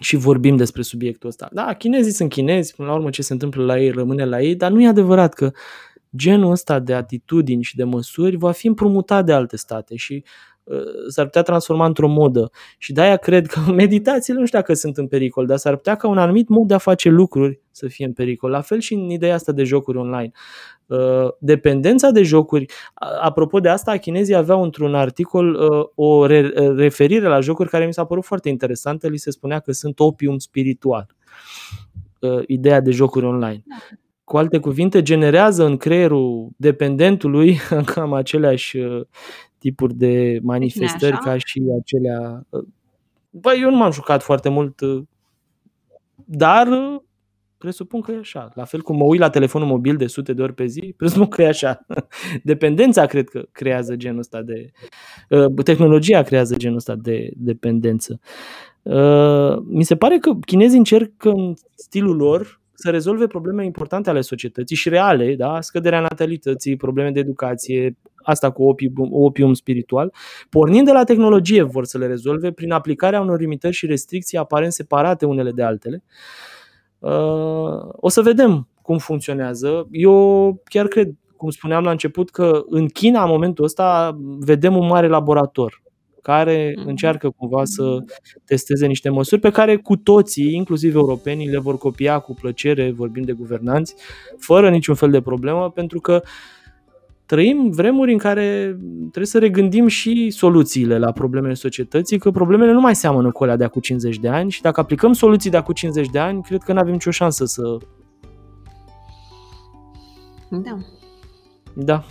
și 0.00 0.16
vorbim 0.16 0.56
despre 0.56 0.82
subiectul 0.82 1.28
ăsta. 1.28 1.48
Da, 1.52 1.74
chinezii 1.74 2.12
sunt 2.12 2.30
chinezi, 2.30 2.74
până 2.74 2.88
la 2.88 2.94
urmă 2.94 3.10
ce 3.10 3.22
se 3.22 3.32
întâmplă 3.32 3.64
la 3.64 3.80
ei 3.80 3.90
rămâne 3.90 4.24
la 4.24 4.40
ei, 4.40 4.54
dar 4.54 4.70
nu 4.70 4.82
e 4.82 4.88
adevărat 4.88 5.34
că 5.34 5.50
genul 6.16 6.50
ăsta 6.50 6.78
de 6.78 6.94
atitudini 6.94 7.62
și 7.62 7.76
de 7.76 7.84
măsuri 7.84 8.36
va 8.36 8.50
fi 8.50 8.66
împrumutat 8.66 9.24
de 9.24 9.32
alte 9.32 9.56
state 9.56 9.96
și 9.96 10.24
uh, 10.64 10.82
s-ar 11.08 11.24
putea 11.24 11.42
transforma 11.42 11.86
într-o 11.86 12.08
modă. 12.08 12.50
Și 12.78 12.92
de-aia 12.92 13.16
cred 13.16 13.46
că 13.46 13.60
meditațiile 13.82 14.38
nu 14.38 14.46
știu 14.46 14.58
dacă 14.58 14.74
sunt 14.74 14.96
în 14.96 15.06
pericol, 15.06 15.46
dar 15.46 15.56
s-ar 15.56 15.76
putea 15.76 15.94
ca 15.94 16.08
un 16.08 16.18
anumit 16.18 16.48
mod 16.48 16.66
de 16.66 16.74
a 16.74 16.78
face 16.78 17.08
lucruri 17.08 17.60
să 17.70 17.86
fie 17.86 18.04
în 18.04 18.12
pericol. 18.12 18.50
La 18.50 18.60
fel 18.60 18.80
și 18.80 18.94
în 18.94 19.10
ideea 19.10 19.34
asta 19.34 19.52
de 19.52 19.64
jocuri 19.64 19.98
online. 19.98 20.30
Uh, 20.88 21.28
dependența 21.38 22.10
de 22.10 22.22
jocuri. 22.22 22.66
Apropo 23.20 23.60
de 23.60 23.68
asta, 23.68 23.96
chinezii 23.96 24.34
aveau 24.34 24.62
într-un 24.62 24.94
articol 24.94 25.54
uh, 25.54 25.88
o 25.94 26.26
referire 26.76 27.26
la 27.26 27.40
jocuri 27.40 27.68
care 27.68 27.86
mi 27.86 27.92
s-a 27.92 28.04
părut 28.04 28.24
foarte 28.24 28.48
interesantă. 28.48 29.08
Li 29.08 29.16
se 29.16 29.30
spunea 29.30 29.58
că 29.58 29.72
sunt 29.72 30.00
opium 30.00 30.38
spiritual. 30.38 31.06
Uh, 32.20 32.42
ideea 32.46 32.80
de 32.80 32.90
jocuri 32.90 33.26
online. 33.26 33.62
Cu 34.24 34.36
alte 34.36 34.58
cuvinte, 34.58 35.02
generează 35.02 35.64
în 35.64 35.76
creierul 35.76 36.48
dependentului 36.56 37.58
cam 37.94 38.12
aceleași 38.12 38.78
tipuri 39.58 39.94
de 39.94 40.38
manifestări 40.42 41.18
ca 41.18 41.36
și 41.38 41.62
acelea. 41.80 42.46
Băi, 43.30 43.60
eu 43.62 43.70
nu 43.70 43.76
m-am 43.76 43.90
jucat 43.90 44.22
foarte 44.22 44.48
mult, 44.48 44.80
dar 46.24 46.68
presupun 47.58 48.00
că 48.00 48.12
e 48.12 48.18
așa. 48.18 48.50
La 48.54 48.64
fel 48.64 48.82
cum 48.82 48.96
mă 48.96 49.04
uit 49.04 49.20
la 49.20 49.30
telefonul 49.30 49.68
mobil 49.68 49.96
de 49.96 50.06
sute 50.06 50.32
de 50.32 50.42
ori 50.42 50.54
pe 50.54 50.66
zi, 50.66 50.92
presupun 50.96 51.26
că 51.26 51.42
e 51.42 51.48
așa. 51.48 51.86
Dependența 52.42 53.06
cred 53.06 53.28
că 53.28 53.44
creează 53.52 53.96
genul 53.96 54.18
ăsta 54.18 54.42
de... 54.42 54.70
Uh, 55.28 55.64
tehnologia 55.64 56.22
creează 56.22 56.56
genul 56.56 56.76
ăsta 56.76 56.94
de 56.94 57.30
dependență. 57.36 58.20
Uh, 58.82 59.56
mi 59.64 59.82
se 59.82 59.96
pare 59.96 60.18
că 60.18 60.32
chinezii 60.46 60.78
încercă 60.78 61.28
în 61.28 61.54
stilul 61.74 62.16
lor 62.16 62.60
să 62.74 62.90
rezolve 62.90 63.26
probleme 63.26 63.64
importante 63.64 64.10
ale 64.10 64.20
societății 64.20 64.76
și 64.76 64.88
reale, 64.88 65.34
da? 65.34 65.60
scăderea 65.60 66.00
natalității, 66.00 66.76
probleme 66.76 67.10
de 67.10 67.20
educație, 67.20 67.96
asta 68.14 68.50
cu 68.50 68.62
opium, 68.62 69.08
opium 69.10 69.54
spiritual, 69.54 70.12
pornind 70.50 70.86
de 70.86 70.92
la 70.92 71.04
tehnologie 71.04 71.62
vor 71.62 71.84
să 71.84 71.98
le 71.98 72.06
rezolve 72.06 72.52
prin 72.52 72.72
aplicarea 72.72 73.20
unor 73.20 73.40
limitări 73.40 73.74
și 73.74 73.86
restricții 73.86 74.38
aparent 74.38 74.72
separate 74.72 75.26
unele 75.26 75.50
de 75.50 75.62
altele. 75.62 76.02
Uh, 76.04 76.10
Uh, 76.12 76.57
o 77.90 78.08
să 78.08 78.22
vedem 78.22 78.68
cum 78.82 78.98
funcționează. 78.98 79.88
Eu 79.90 80.60
chiar 80.64 80.86
cred, 80.86 81.12
cum 81.36 81.50
spuneam 81.50 81.84
la 81.84 81.90
început, 81.90 82.30
că 82.30 82.62
în 82.68 82.88
China, 82.88 83.22
în 83.22 83.30
momentul 83.30 83.64
ăsta, 83.64 84.18
vedem 84.38 84.76
un 84.76 84.86
mare 84.86 85.08
laborator 85.08 85.82
care 86.22 86.74
mhm. 86.76 86.88
încearcă 86.88 87.30
cumva 87.30 87.64
să 87.64 87.98
testeze 88.44 88.86
niște 88.86 89.08
măsuri 89.08 89.40
pe 89.40 89.50
care 89.50 89.76
cu 89.76 89.96
toții, 89.96 90.54
inclusiv 90.54 90.94
europenii, 90.94 91.48
le 91.48 91.58
vor 91.58 91.78
copia 91.78 92.18
cu 92.18 92.34
plăcere, 92.34 92.90
vorbim 92.90 93.22
de 93.22 93.32
guvernanți, 93.32 93.94
fără 94.38 94.70
niciun 94.70 94.94
fel 94.94 95.10
de 95.10 95.20
problemă, 95.20 95.70
pentru 95.70 96.00
că 96.00 96.20
uh, 96.24 96.28
trăim 97.28 97.70
vremuri 97.70 98.12
în 98.12 98.18
care 98.18 98.76
trebuie 98.98 99.26
să 99.26 99.38
regândim 99.38 99.86
și 99.86 100.30
soluțiile 100.30 100.98
la 100.98 101.12
problemele 101.12 101.54
societății, 101.54 102.18
că 102.18 102.30
problemele 102.30 102.72
nu 102.72 102.80
mai 102.80 102.94
seamănă 102.94 103.30
cu 103.30 103.42
alea 103.42 103.56
de 103.56 103.64
acum 103.64 103.80
50 103.80 104.18
de 104.18 104.28
ani 104.28 104.50
și 104.50 104.62
dacă 104.62 104.80
aplicăm 104.80 105.12
soluții 105.12 105.50
de 105.50 105.56
acum 105.56 105.74
50 105.74 106.08
de 106.08 106.18
ani, 106.18 106.42
cred 106.42 106.62
că 106.62 106.72
nu 106.72 106.78
avem 106.78 106.92
nicio 106.92 107.10
șansă 107.10 107.44
să... 107.44 107.62
Da. 110.48 110.78
Da. 111.74 112.04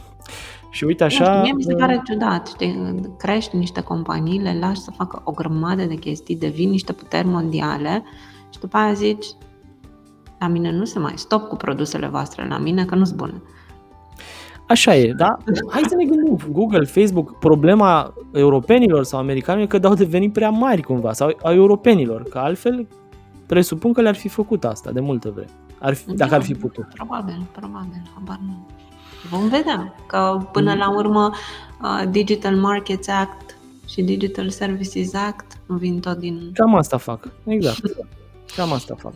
Și 0.71 0.83
uite 0.83 1.03
așa... 1.03 1.35
Nu, 1.35 1.41
mie 1.41 1.53
mi 1.53 1.63
se 1.63 1.73
pare 1.73 2.01
ciudat, 2.05 2.47
știi, 2.47 2.99
crești 3.17 3.55
niște 3.55 3.81
companii, 3.81 4.41
le 4.41 4.57
lași 4.59 4.79
să 4.79 4.91
facă 4.91 5.21
o 5.23 5.31
grămadă 5.31 5.83
de 5.83 5.95
chestii, 5.95 6.35
devin 6.35 6.69
niște 6.69 6.93
puteri 6.93 7.27
mondiale 7.27 8.03
și 8.49 8.59
după 8.59 8.77
aia 8.77 8.93
zici, 8.93 9.25
la 10.39 10.47
mine 10.47 10.71
nu 10.71 10.85
se 10.85 10.99
mai 10.99 11.13
stop 11.15 11.47
cu 11.47 11.55
produsele 11.55 12.07
voastre, 12.07 12.47
la 12.47 12.57
mine 12.57 12.85
că 12.85 12.95
nu 12.95 13.05
sunt 13.05 13.17
bune. 13.17 13.41
Așa 14.67 14.95
e, 14.95 15.13
da? 15.17 15.37
Hai 15.69 15.83
să 15.87 15.95
ne 15.95 16.05
gândim. 16.05 16.37
Google, 16.51 16.85
Facebook, 16.85 17.39
problema 17.39 18.13
europenilor 18.33 19.03
sau 19.03 19.19
americanilor 19.19 19.73
e 19.73 19.79
că 19.79 19.87
au 19.87 19.93
devenit 19.93 20.33
prea 20.33 20.49
mari 20.49 20.81
cumva, 20.81 21.13
sau 21.13 21.37
a 21.43 21.51
europenilor, 21.51 22.23
că 22.23 22.37
altfel 22.37 22.87
presupun 23.45 23.93
că 23.93 24.01
le-ar 24.01 24.15
fi 24.15 24.27
făcut 24.27 24.63
asta 24.63 24.91
de 24.91 24.99
multă 24.99 25.29
vreme. 25.29 25.49
Ar 25.79 25.93
fi, 25.93 26.13
dacă 26.13 26.33
ar 26.33 26.41
fi 26.41 26.53
putut. 26.53 26.85
Probabil, 26.93 27.47
probabil, 27.51 28.01
habar 28.13 28.39
nu. 28.45 28.67
Vom 29.29 29.47
vedea 29.47 29.93
că 30.07 30.47
până 30.51 30.73
la 30.73 30.95
urmă 30.95 31.31
uh, 31.81 32.03
Digital 32.09 32.55
Markets 32.55 33.07
Act 33.07 33.57
și 33.87 34.01
Digital 34.01 34.49
Services 34.49 35.13
Act 35.13 35.61
vin 35.65 35.99
tot 35.99 36.17
din... 36.17 36.51
Cam 36.53 36.75
asta 36.75 36.97
fac, 36.97 37.27
exact. 37.45 37.79
Cam 38.55 38.71
asta 38.71 38.95
fac. 38.95 39.13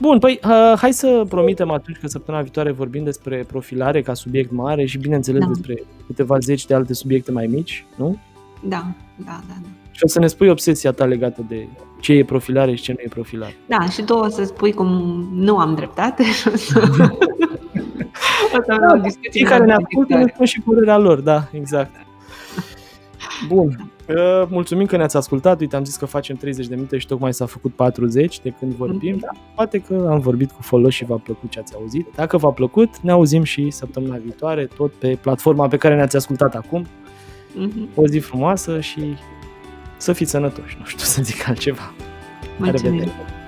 Bun, 0.00 0.18
păi 0.18 0.40
uh, 0.44 0.72
hai 0.78 0.92
să 0.92 1.24
promitem 1.28 1.70
atunci 1.70 1.96
că 1.96 2.06
săptămâna 2.06 2.42
viitoare 2.42 2.70
vorbim 2.70 3.04
despre 3.04 3.44
profilare 3.46 4.02
ca 4.02 4.14
subiect 4.14 4.50
mare 4.50 4.84
și 4.84 4.98
bineînțeles 4.98 5.40
da. 5.40 5.46
despre 5.46 5.82
câteva 6.06 6.38
zeci 6.38 6.66
de 6.66 6.74
alte 6.74 6.94
subiecte 6.94 7.32
mai 7.32 7.46
mici, 7.46 7.84
nu? 7.96 8.18
Da, 8.62 8.86
da, 9.16 9.40
da. 9.48 9.54
da. 9.62 9.68
Și 9.90 10.00
o 10.04 10.08
să 10.08 10.18
ne 10.18 10.26
spui 10.26 10.48
obsesia 10.48 10.92
ta 10.92 11.04
legată 11.04 11.44
de 11.48 11.66
ce 12.00 12.12
e 12.12 12.24
profilare 12.24 12.74
și 12.74 12.82
ce 12.82 12.92
nu 12.92 12.98
e 13.04 13.08
profilare. 13.08 13.56
Da, 13.66 13.88
și 13.88 14.02
tu 14.02 14.14
o 14.14 14.28
să 14.28 14.44
spui 14.44 14.72
cum 14.72 14.88
nu 15.32 15.58
am 15.58 15.74
dreptate 15.74 16.24
și 16.40 16.48
o 16.48 16.56
să... 16.56 16.80
o 18.56 18.62
să 18.66 18.76
da, 18.80 19.08
Cei 19.32 19.42
care 19.42 19.64
ne 19.64 19.72
ascultă 19.74 20.16
ne 20.16 20.26
spun 20.34 20.46
și 20.46 20.60
părerea 20.60 20.98
lor, 20.98 21.20
da, 21.20 21.48
exact. 21.52 21.90
Bun. 23.48 23.92
Uh, 24.08 24.16
mulțumim 24.48 24.86
că 24.86 24.96
ne-ați 24.96 25.16
ascultat. 25.16 25.60
Uite, 25.60 25.76
am 25.76 25.84
zis 25.84 25.96
că 25.96 26.06
facem 26.06 26.36
30 26.36 26.66
de 26.66 26.74
minute 26.74 26.98
și 26.98 27.06
tocmai 27.06 27.34
s-a 27.34 27.46
făcut 27.46 27.74
40 27.74 28.40
de 28.40 28.50
când 28.58 28.72
vorbim. 28.72 29.16
Da, 29.20 29.28
poate 29.54 29.78
că 29.78 30.06
am 30.10 30.18
vorbit 30.18 30.50
cu 30.50 30.62
folos 30.62 30.92
și 30.92 31.04
v-a 31.04 31.16
plăcut 31.16 31.50
ce 31.50 31.58
ați 31.58 31.74
auzit. 31.74 32.06
Dacă 32.14 32.36
v-a 32.36 32.50
plăcut, 32.50 32.98
ne 32.98 33.10
auzim 33.10 33.42
și 33.42 33.70
săptămâna 33.70 34.16
viitoare, 34.16 34.66
tot 34.66 34.92
pe 34.92 35.18
platforma 35.20 35.68
pe 35.68 35.76
care 35.76 35.94
ne-ați 35.94 36.16
ascultat 36.16 36.54
acum. 36.54 36.86
Mm-hmm. 36.86 37.94
O 37.94 38.06
zi 38.06 38.18
frumoasă 38.18 38.80
și 38.80 39.00
să 39.96 40.12
fiți 40.12 40.30
sănătoși. 40.30 40.76
Nu 40.78 40.84
știu 40.84 41.04
să 41.04 41.22
zic 41.22 41.48
altceva. 41.48 41.92
Mulțumim. 42.58 42.98
La 42.98 43.04
revedere! 43.04 43.39